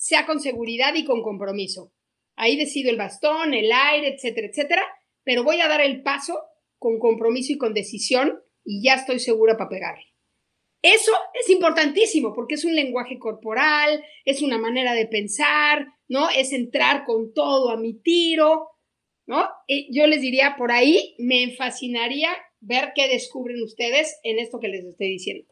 [0.00, 1.92] sea con seguridad y con compromiso?
[2.34, 4.82] Ahí decido el bastón, el aire, etcétera, etcétera,
[5.24, 6.40] pero voy a dar el paso
[6.78, 10.06] con compromiso y con decisión y ya estoy segura para pegarle.
[10.80, 16.30] Eso es importantísimo porque es un lenguaje corporal, es una manera de pensar, ¿no?
[16.30, 18.70] Es entrar con todo a mi tiro,
[19.26, 19.46] ¿no?
[19.90, 24.86] Yo les diría, por ahí me fascinaría ver qué descubren ustedes en esto que les
[24.86, 25.49] estoy diciendo.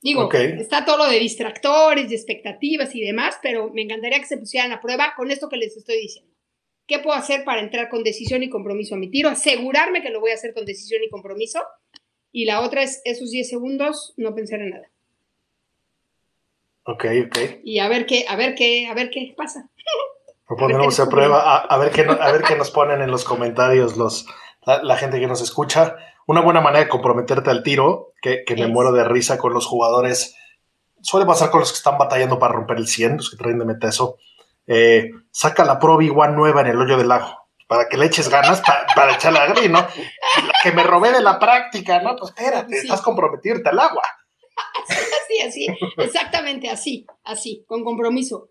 [0.00, 4.38] Digo, está todo lo de distractores, de expectativas y demás, pero me encantaría que se
[4.38, 6.32] pusieran a prueba con esto que les estoy diciendo.
[6.86, 9.28] ¿Qué puedo hacer para entrar con decisión y compromiso a mi tiro?
[9.28, 11.60] Asegurarme que lo voy a hacer con decisión y compromiso.
[12.32, 14.90] Y la otra es esos 10 segundos, no pensar en nada.
[16.84, 17.38] Ok, ok.
[17.64, 19.68] Y a ver qué, a ver qué, a ver qué pasa.
[20.48, 23.98] Lo ponemos a, prueba, a, ver qué, a ver qué nos ponen en los comentarios
[23.98, 24.26] los,
[24.64, 25.96] la, gente que nos escucha.
[26.28, 30.36] Una buena manera de comprometerte al tiro, que, me muero de risa con los jugadores.
[31.00, 33.64] Suele pasar con los que están batallando para romper el 100, los que traen de
[33.64, 34.18] meta eso
[34.68, 38.28] eh, saca la Pro V1 nueva en el hoyo del lago, para que le eches
[38.28, 38.62] ganas
[38.94, 39.86] para echarle a Gaby, ¿no?
[40.62, 42.14] Que me robé de la práctica, ¿no?
[42.16, 44.02] Pues espérate, estás comprometirte al agua.
[44.88, 48.50] Así, así, exactamente así, así, con compromiso.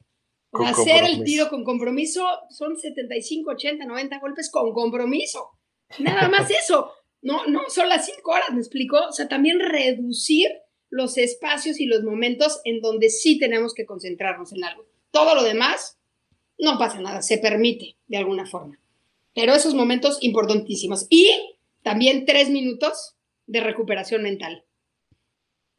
[0.65, 5.51] Hacer el tiro con compromiso son 75, 80, 90 golpes con compromiso.
[5.99, 6.91] Nada más eso.
[7.21, 8.97] No, no, son las cinco horas, ¿me explico?
[9.09, 10.47] O sea, también reducir
[10.89, 14.85] los espacios y los momentos en donde sí tenemos que concentrarnos en algo.
[15.11, 15.97] Todo lo demás,
[16.57, 18.79] no pasa nada, se permite de alguna forma.
[19.33, 21.05] Pero esos momentos importantísimos.
[21.09, 21.29] Y
[21.83, 23.15] también tres minutos
[23.45, 24.65] de recuperación mental.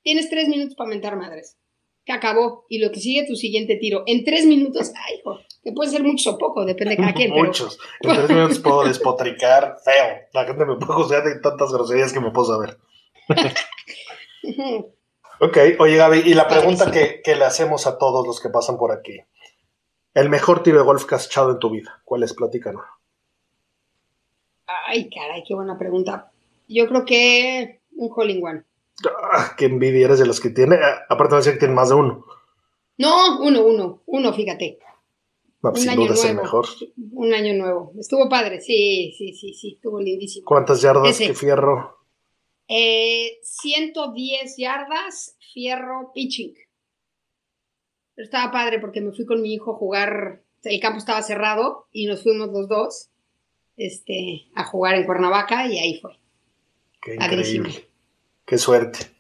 [0.02, 1.56] Tienes tres minutos para mentar madres.
[2.04, 2.66] Que acabó.
[2.68, 4.04] Y lo que sigue tu siguiente tiro.
[4.06, 7.30] En tres minutos, ay, hijo, que puede ser mucho o poco, depende de cada quien.
[7.30, 7.78] Muchos.
[8.00, 10.16] En tres minutos puedo despotricar feo.
[10.32, 12.78] La gente me puede juzgar de tantas groserías que me puedo saber.
[15.40, 18.90] Ok, oye Gaby, y la pregunta que, le hacemos a todos los que pasan por
[18.90, 19.20] aquí.
[20.12, 22.34] El mejor tiro de golf que has echado en tu vida, ¿cuál es?
[22.34, 22.82] Platícanos.
[24.66, 26.32] Ay, caray, qué buena pregunta.
[26.66, 28.64] Yo creo que un hole in one.
[29.32, 30.74] Ah, qué envidia eres de los que tiene.
[30.74, 32.24] Ah, aparte de decir que tiene más de uno.
[32.96, 34.80] No, uno, uno, uno, fíjate.
[35.60, 36.34] Pues un año nuevo.
[36.34, 36.66] mejor.
[37.12, 37.92] Un año nuevo.
[37.98, 40.44] Estuvo padre, sí, sí, sí, sí, estuvo lindísimo.
[40.46, 41.18] ¿Cuántas yardas?
[41.18, 41.98] ¿Qué fierro?
[42.68, 46.54] Eh, 110 yardas, fierro, pitching.
[48.14, 51.86] Pero estaba padre porque me fui con mi hijo a jugar, el campo estaba cerrado
[51.92, 53.10] y nos fuimos los dos
[53.76, 56.12] este, a jugar en Cuernavaca y ahí fue.
[57.00, 57.88] Qué increíble.
[58.44, 59.17] Qué suerte.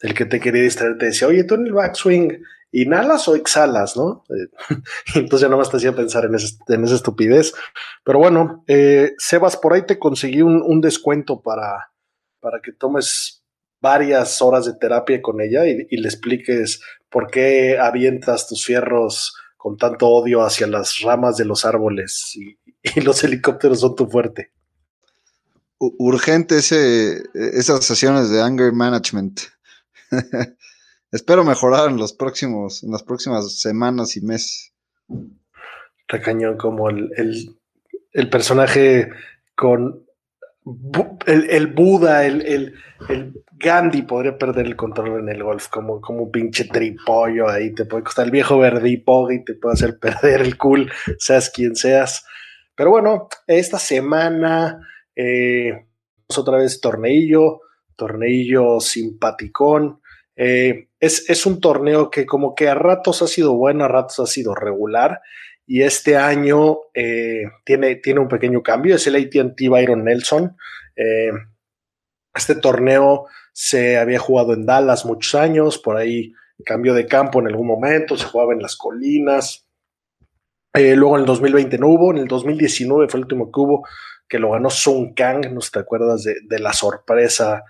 [0.01, 2.43] el que te quería distraer te decía, oye, tú en el backswing,
[2.75, 3.97] ¿inhalas o exhalas?
[3.97, 4.25] ¿no?
[5.15, 7.55] entonces ya nomás te hacía pensar en, esa estupidez.
[8.05, 11.93] Pero bueno, eh, Sebas, por ahí te conseguí un, descuento para,
[12.41, 13.45] para que tomes
[13.81, 19.77] varias horas de terapia con ella y, le expliques por qué avientas tus fierros con
[19.77, 22.59] tanto odio hacia las ramas de los árboles y,
[23.01, 24.53] los helicópteros son tu fuerte.
[25.79, 29.41] Urgente esas sesiones de anger management.
[31.15, 34.73] Espero mejorar en los próximos, en las próximas semanas y meses.
[36.09, 37.57] Recañón como el,
[38.13, 39.11] el personaje
[39.55, 40.05] con
[41.27, 42.75] el, Buda, el,
[43.53, 47.85] Gandhi podría perder el control en el golf, como, como un pinche tripollo ahí, te
[47.85, 52.27] puede costar el viejo verde y te puede hacer perder el cool, seas quien seas.
[52.75, 54.81] Pero bueno, esta semana
[55.15, 55.87] eh,
[56.37, 57.61] otra vez torneillo,
[57.95, 60.01] torneillo simpaticón.
[60.37, 64.19] Eh, es, es un torneo que como que a ratos ha sido bueno, a ratos
[64.21, 65.21] ha sido regular
[65.67, 70.57] y este año eh, tiene, tiene un pequeño cambio, es el ATT Byron Nelson.
[70.97, 71.31] Eh,
[72.35, 76.33] este torneo se había jugado en Dallas muchos años, por ahí
[76.65, 79.67] cambió de campo en algún momento, se jugaba en las colinas.
[80.75, 83.87] Luego en el 2020 no hubo, en el 2019 fue el último que hubo,
[84.29, 87.63] que lo ganó Sung Kang, no te acuerdas de, la sorpresa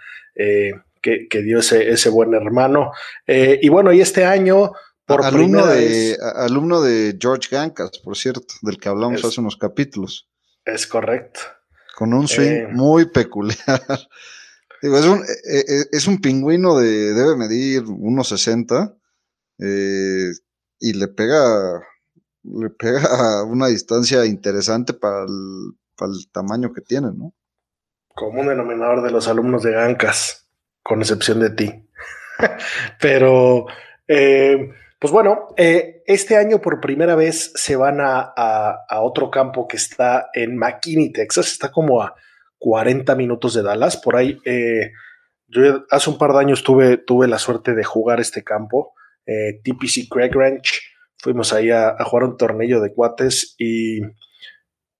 [1.28, 2.90] que, dio ese, ese, buen hermano.
[3.26, 4.72] y bueno, y este año
[5.06, 6.18] Por alumno, primera de, vez.
[6.36, 10.28] alumno de George Gankas, por cierto, del que hablamos Es- hace unos capítulos,
[10.64, 11.40] Es correcto.
[11.96, 12.68] con un swing Eh.
[12.72, 13.58] muy peculiar.
[14.82, 18.94] Digo, es un, eh, eh, es un pingüino de, debe medir 1.60
[19.60, 20.30] eh,
[20.80, 21.80] y le pega,
[22.42, 27.32] le pega a una distancia interesante para el, para el tamaño que tiene, ¿no?
[28.14, 30.43] Común denominador de los alumnos de Gancas,
[30.84, 31.88] con excepción de ti.
[33.00, 33.66] Pero,
[34.06, 34.70] eh,
[35.00, 39.76] pues bueno, eh, este año por primera vez se van a, a- otro campo que
[39.76, 41.48] está en McKinney, Texas.
[41.52, 42.14] Está como a
[42.58, 43.96] 40 minutos de Dallas.
[43.96, 44.92] Por ahí, eh,
[45.48, 48.94] yo hace un par de años tuve, tuve la suerte de jugar este campo,
[49.26, 50.80] eh, TPC Craig Ranch.
[51.18, 54.00] Fuimos ahí a, a jugar un tornillo de cuates y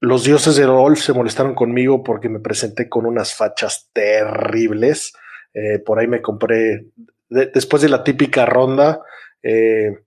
[0.00, 5.12] los dioses del golf se molestaron conmigo porque me presenté con unas fachas terribles.
[5.54, 6.86] Eh, por ahí me compré,
[7.28, 9.00] de- después de la típica ronda,
[9.42, 9.98] eh,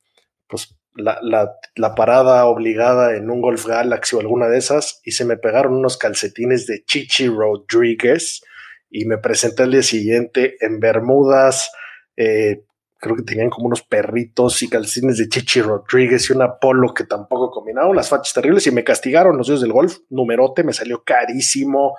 [0.47, 5.37] pues la, parada obligada en un Golf Galaxy o alguna de esas, y se me
[5.37, 8.41] pegaron unos calcetines de Chichi Rodríguez
[8.89, 11.71] y me presenté al día siguiente en Bermudas.
[12.15, 12.63] eh,
[12.99, 17.03] creo que tenían como unos perritos y calcetines de Chichi Rodríguez y una polo que
[17.03, 21.03] tampoco combinaron, las fachas terribles y me castigaron los dioses del golf, numerote, me salió
[21.03, 21.95] carísimo,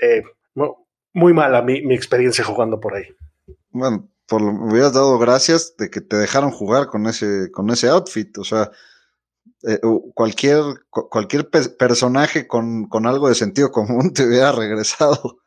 [0.00, 0.22] eh,
[1.12, 3.04] muy mala mi, mi experiencia jugando por ahí.
[3.70, 7.70] Bueno, por lo, me hubieras dado gracias de que te dejaron jugar con ese, con
[7.70, 8.36] ese outfit.
[8.38, 8.70] O sea,
[9.66, 9.80] eh,
[10.14, 15.38] cualquier, cu- cualquier pe- personaje con, con algo de sentido común te hubiera regresado.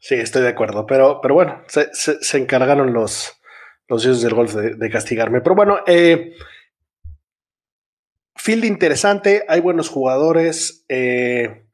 [0.00, 3.32] Sí, estoy de acuerdo, pero, pero bueno, se, se- se encargaron los,
[3.88, 5.40] los dioses del golf de, de castigarme.
[5.40, 6.34] Pero bueno, eh,
[8.36, 11.66] field interesante, hay buenos jugadores, eh,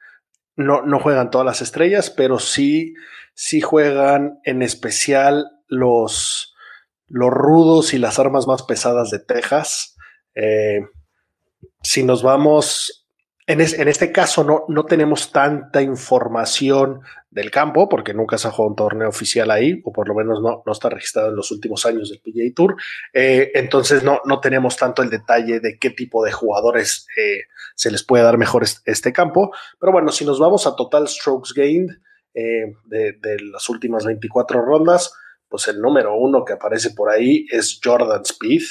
[0.56, 2.94] no, no juegan todas las estrellas, pero sí,
[3.34, 6.54] sí juegan en especial los,
[7.08, 9.96] los rudos y las armas más pesadas de Texas.
[10.34, 10.80] Eh,
[11.82, 13.03] si nos vamos,
[13.46, 17.00] en, es- en este caso no, no tenemos tanta información
[17.30, 20.40] del campo, porque nunca se ha jugado un torneo oficial ahí, o por lo menos
[20.40, 22.76] no, no está registrado en los últimos años del PGA Tour.
[23.12, 27.42] Eh, entonces no, no tenemos tanto el detalle de qué tipo de jugadores eh,
[27.74, 29.52] se les puede dar mejor est- este campo.
[29.80, 31.90] Pero bueno, si nos vamos a total strokes gained
[32.34, 33.16] eh, de,
[33.52, 35.12] las últimas 24 rondas,
[35.48, 38.62] pues el número uno que aparece por ahí es Jordan Speed,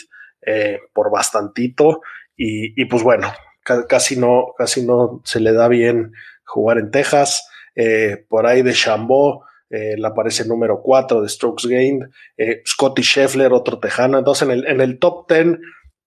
[0.94, 2.02] por bastantito.
[2.36, 3.32] Y, pues bueno,
[3.64, 6.14] casi no, casi no se le da bien
[6.44, 7.48] jugar en Texas.
[7.76, 12.10] Eh, por ahí de Chambó, eh, le aparece número 4 de Strokes Gained.
[12.38, 14.20] Eh, Scotty Scheffler, otro tejano.
[14.20, 15.58] Entonces, en el, en el top 10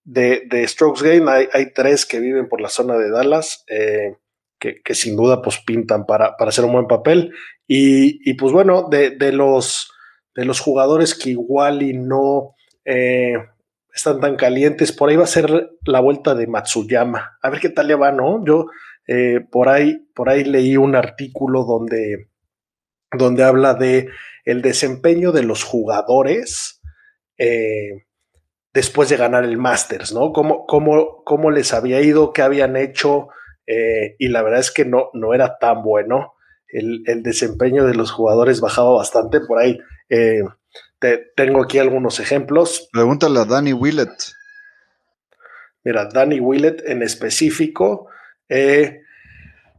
[0.05, 4.15] de, de Strokes Gained hay, tres que viven por la zona de Dallas, eh,
[4.61, 7.33] que, que sin duda pues pintan para, para hacer un buen papel.
[7.67, 9.91] Y, y pues bueno, de, de los,
[10.37, 12.55] de los jugadores que igual y no
[13.97, 17.39] están tan calientes, por ahí va a ser la vuelta de Matsuyama.
[17.43, 18.45] A ver qué tal le va, ¿no?
[18.45, 18.67] Yo
[19.07, 22.29] eh, por, ahí, por ahí leí un artículo donde,
[23.17, 24.09] donde habla de
[24.45, 26.81] el desempeño de los jugadores
[27.39, 28.05] eh,
[28.75, 30.33] después de ganar el Masters, ¿no?
[30.33, 33.29] ¿Cómo, cómo, cómo les había ido, qué habían hecho,
[33.67, 36.35] eh, y la verdad es que no, no era tan bueno.
[36.69, 39.79] El, el desempeño de los jugadores bajaba bastante por ahí.
[40.99, 42.89] Te- tengo aquí algunos ejemplos.
[42.93, 44.13] Pregúntale a Danny Willett.
[45.85, 48.09] Mira, Danny Willett en específico,
[48.49, 49.03] eh,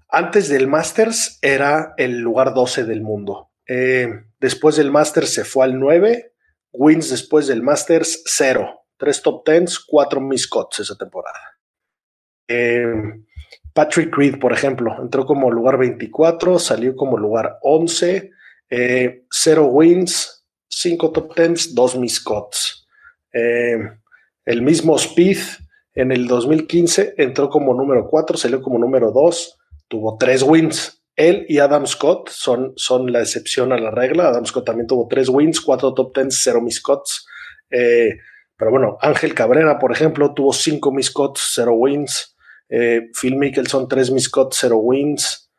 [0.10, 3.52] antes del Masters era el lugar 12 del mundo.
[3.68, 4.07] Eh,
[4.39, 6.34] después del Masters se fue al 9,
[6.72, 11.39] wins después del Masters 0, 3 top 10, 4 miscots esa temporada.
[12.48, 12.85] Eh,
[13.73, 18.31] Patrick Reed, por ejemplo, entró como lugar 24, salió como lugar 11,
[19.30, 20.36] 0 wins,
[20.80, 22.88] 5 top 10, 2 miscots.
[23.34, 23.78] Eh,
[24.45, 25.40] el mismo Speed
[25.94, 31.04] en el 2015 entró como número 4, salió como número 2, tuvo 3 wins.
[31.16, 34.28] Él y Adam Scott son, son la excepción a la regla.
[34.28, 37.26] Adam Scott también tuvo 3 wins, 4 top 10, 0 miscots.
[37.72, 38.20] Eh,
[38.56, 42.36] pero bueno, Ángel Cabrera, por ejemplo, tuvo 5 miscots, 0 wins.
[42.70, 45.49] Eh, Phil Mickelson, 3 miscots, 0 wins.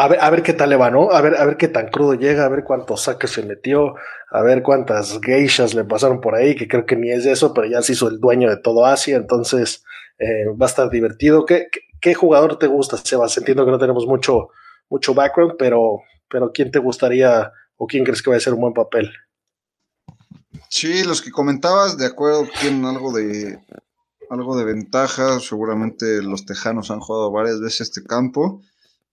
[0.00, 1.10] A ver, a ver qué tal le va, ¿no?
[1.10, 3.96] A ver, a ver qué tan crudo llega, a ver cuántos saques se metió,
[4.30, 7.66] a ver cuántas geishas le pasaron por ahí, que creo que ni es eso, pero
[7.66, 9.84] ya se hizo el dueño de todo Asia, entonces
[10.18, 11.44] eh, va a estar divertido.
[11.44, 13.36] ¿Qué, jugador te gusta, Sebas?
[13.36, 14.48] Entiendo que no tenemos mucho,
[14.88, 15.98] mucho background, pero,
[16.30, 19.12] pero ¿quién te gustaría o quién crees que va a hacer un buen papel?
[20.70, 23.58] Sí, los que comentabas, de acuerdo, tienen algo de
[24.30, 25.40] algo de ventaja.
[25.40, 28.62] Seguramente los tejanos han jugado varias veces este campo.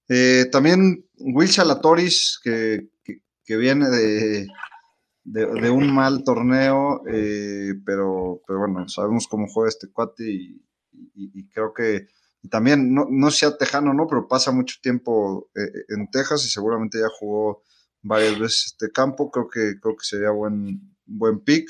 [0.09, 2.89] Eh, también Will Chalatoris, que,
[3.45, 4.47] que, viene de,
[5.23, 10.61] de, un mal torneo, eh, pero, pero bueno, sabemos cómo juega este cuate y,
[11.53, 12.07] creo que
[12.49, 14.07] también, no, no sea tejano, ¿no?
[14.07, 17.63] Pero pasa mucho tiempo eh, en Texas y seguramente ya jugó
[18.01, 21.69] varias veces este campo, creo que, creo que sería buen, buen pick.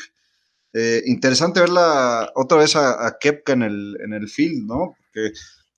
[0.73, 4.95] Eh, interesante verla otra vez a, Kepka en el, en el field, ¿no?
[4.97, 5.31] Porque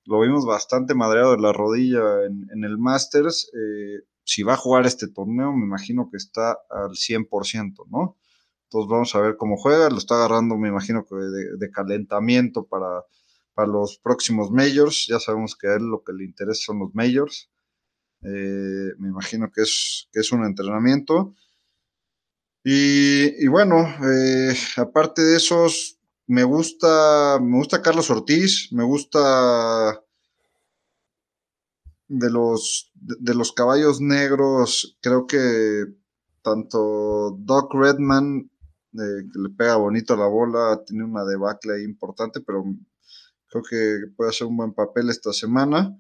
[0.10, 3.52] lo vimos bastante madreado de la rodilla en, el Masters.
[3.54, 8.18] Eh, si va a jugar este torneo, me imagino que está al 100%, ¿no?
[8.64, 9.90] Entonces vamos a ver cómo juega.
[9.90, 13.04] Lo está agarrando, me imagino que de, calentamiento para,
[13.54, 15.06] para, los próximos majors.
[15.08, 17.52] Ya sabemos que a él lo que le interesa son los majors.
[18.24, 21.36] Eh, me imagino que es, que es un entrenamiento.
[22.64, 25.99] Y, bueno, eh, aparte de esos,
[26.30, 30.00] me gusta, me gusta Carlos Ortiz, me gusta
[32.08, 35.86] de los, de, los caballos negros, creo que
[36.44, 38.52] tanto Doc Redman,
[38.94, 42.64] eh, que le pega bonito la bola, tiene una debacle ahí importante, pero
[43.48, 46.00] creo que puede hacer un buen papel esta semana.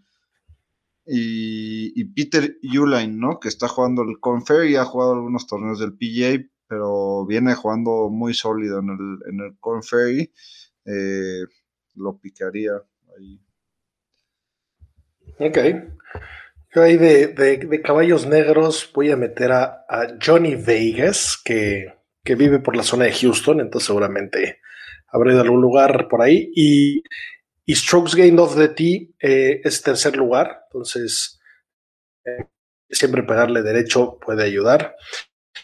[1.07, 3.39] Y, Peter Uline, ¿no?
[3.39, 8.09] Que está jugando el Confer y ha jugado algunos torneos del PGA, pero viene jugando
[8.09, 9.81] muy sólido en el, en el Corn
[10.85, 11.43] eh,
[11.95, 12.73] lo picaría
[13.17, 13.41] ahí.
[15.39, 15.57] Ok.
[16.75, 19.85] Yo ahí de, caballos negros voy a meter a,
[20.23, 24.59] Johnny Vegas, que, vive por la zona de Houston, entonces seguramente
[25.07, 26.51] habrá algún lugar por ahí.
[26.55, 27.03] Y,
[27.67, 31.39] Strokes Gained of the Tee eh, es tercer lugar, entonces
[32.25, 32.45] eh,
[32.89, 34.95] siempre pegarle derecho puede ayudar.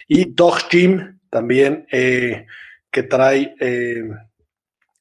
[0.08, 2.46] Y Dog Jim también, eh,
[2.90, 4.04] que trae eh,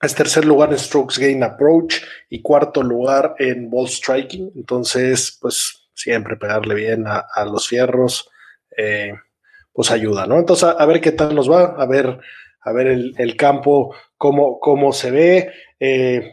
[0.03, 4.51] es tercer lugar en Strokes Gain Approach y cuarto lugar en Ball Striking.
[4.57, 8.29] Entonces, pues siempre pegarle bien a, los fierros,
[8.77, 9.15] eh,
[9.73, 10.41] pues ayuda, ¿no?
[10.41, 12.19] Entonces, a, ver qué tal nos va, a ver,
[12.62, 15.53] a ver el, campo, cómo, cómo se ve,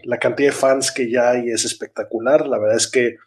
[0.04, 2.48] la cantidad de fans que ya hay es espectacular.
[2.48, 3.18] La verdad es que,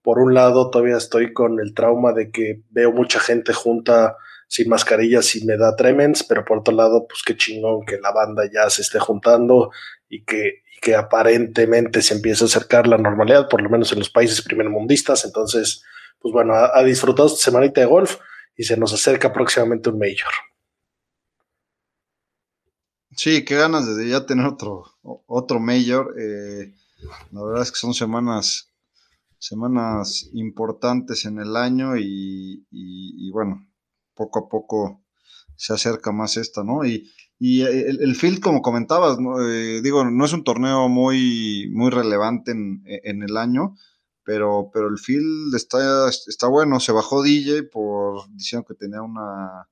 [0.00, 4.16] por un lado, todavía estoy con el trauma de que veo mucha gente junta
[4.52, 8.12] sin mascarillas y me da tremens, pero por otro lado, pues qué chingón que la
[8.12, 9.70] banda ya se esté juntando
[10.10, 14.10] y que, que aparentemente se empiece a acercar la normalidad, por lo menos en los
[14.10, 15.24] países primermundistas.
[15.24, 15.82] Entonces,
[16.18, 18.18] pues bueno, ha, disfrutado esta semanita de golf
[18.54, 20.32] y se nos acerca próximamente un Major.
[23.16, 26.14] Sí, qué ganas de ya tener otro, otro Major.
[26.20, 26.74] Eh,
[27.30, 28.68] la verdad es que son semanas
[29.38, 33.66] semanas importantes en el año y bueno,
[34.14, 35.02] poco a poco
[35.56, 36.84] se acerca más esta, ¿no?
[36.84, 37.10] Y,
[37.40, 43.36] el, field, como comentabas, eh, digo, no es un torneo muy, muy relevante en, el
[43.36, 43.74] año,
[44.22, 46.78] pero, pero el field está, está bueno.
[46.78, 49.68] Se bajó DJ por diciendo que tenía una,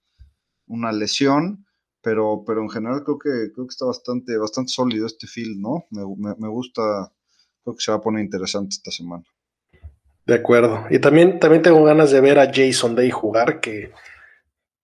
[0.67, 1.65] una lesión,
[2.03, 5.85] pero, pero en general creo que, creo que está bastante, bastante sólido este field, ¿no?
[5.91, 6.03] Me,
[6.39, 7.13] me gusta,
[7.63, 9.25] creo que se va a poner interesante esta semana.
[10.27, 10.87] De acuerdo.
[10.91, 13.93] Y también, también tengo ganas de ver a Jason Day jugar, que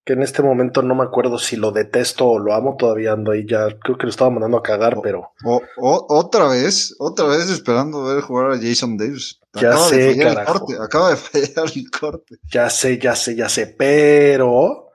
[0.06, 3.32] que en este momento no me acuerdo si lo detesto o lo amo, todavía ando
[3.32, 5.32] ahí ya, creo que lo estaba mandando a cagar, pero...
[5.76, 9.40] otra vez, otra vez esperando ver jugar a Jason Davis.
[9.54, 12.36] Ya acaba sé, de El corte, acaba de fallar el corte.
[12.48, 14.90] Ya sé, ya sé, ya sé, pero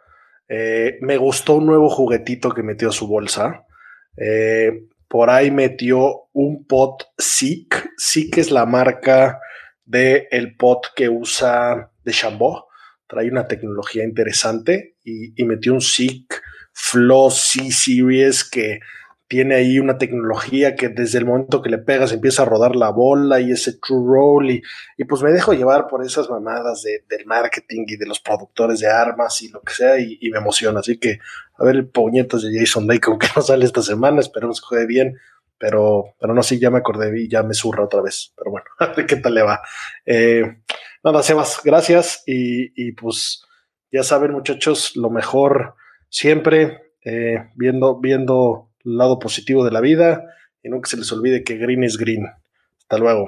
[0.48, 3.66] eh, me gustó un nuevo juguetito que metió a su bolsa.
[4.16, 7.90] Eh, por ahí metió un pot SIC.
[7.98, 9.42] SIC es la marca
[9.84, 12.72] del el pot que usa de Chambó
[13.12, 16.26] trae una tecnología interesante y, metió un SIG
[16.74, 18.80] Flow C Series que
[19.28, 22.90] tiene ahí una tecnología que desde el momento que le pegas empieza a rodar la
[22.90, 24.62] bola y ese true roll y,
[25.08, 29.42] pues me dejo llevar por esas mamadas del marketing y de los productores de armas
[29.42, 30.82] y lo que sea y, me emociona.
[30.82, 31.20] Así que
[31.58, 34.68] a ver el puñetos de Jason Day como que no sale esta semana, esperemos que
[34.68, 35.18] juegue bien,
[35.58, 38.66] pero, pero no, sí, ya me acordé y ya me zurra otra vez, pero bueno,
[38.80, 39.62] a ver qué tal le va.
[40.06, 40.44] Eh,
[41.04, 42.24] Nada, Sebas, gracias.
[42.28, 43.44] Y, pues
[43.92, 45.76] ya saben, muchachos, lo mejor
[46.10, 50.24] siempre, eh, viendo, viendo el lado positivo de la vida
[50.64, 52.28] y nunca se les olvide que green es green.
[52.80, 53.28] Hasta luego.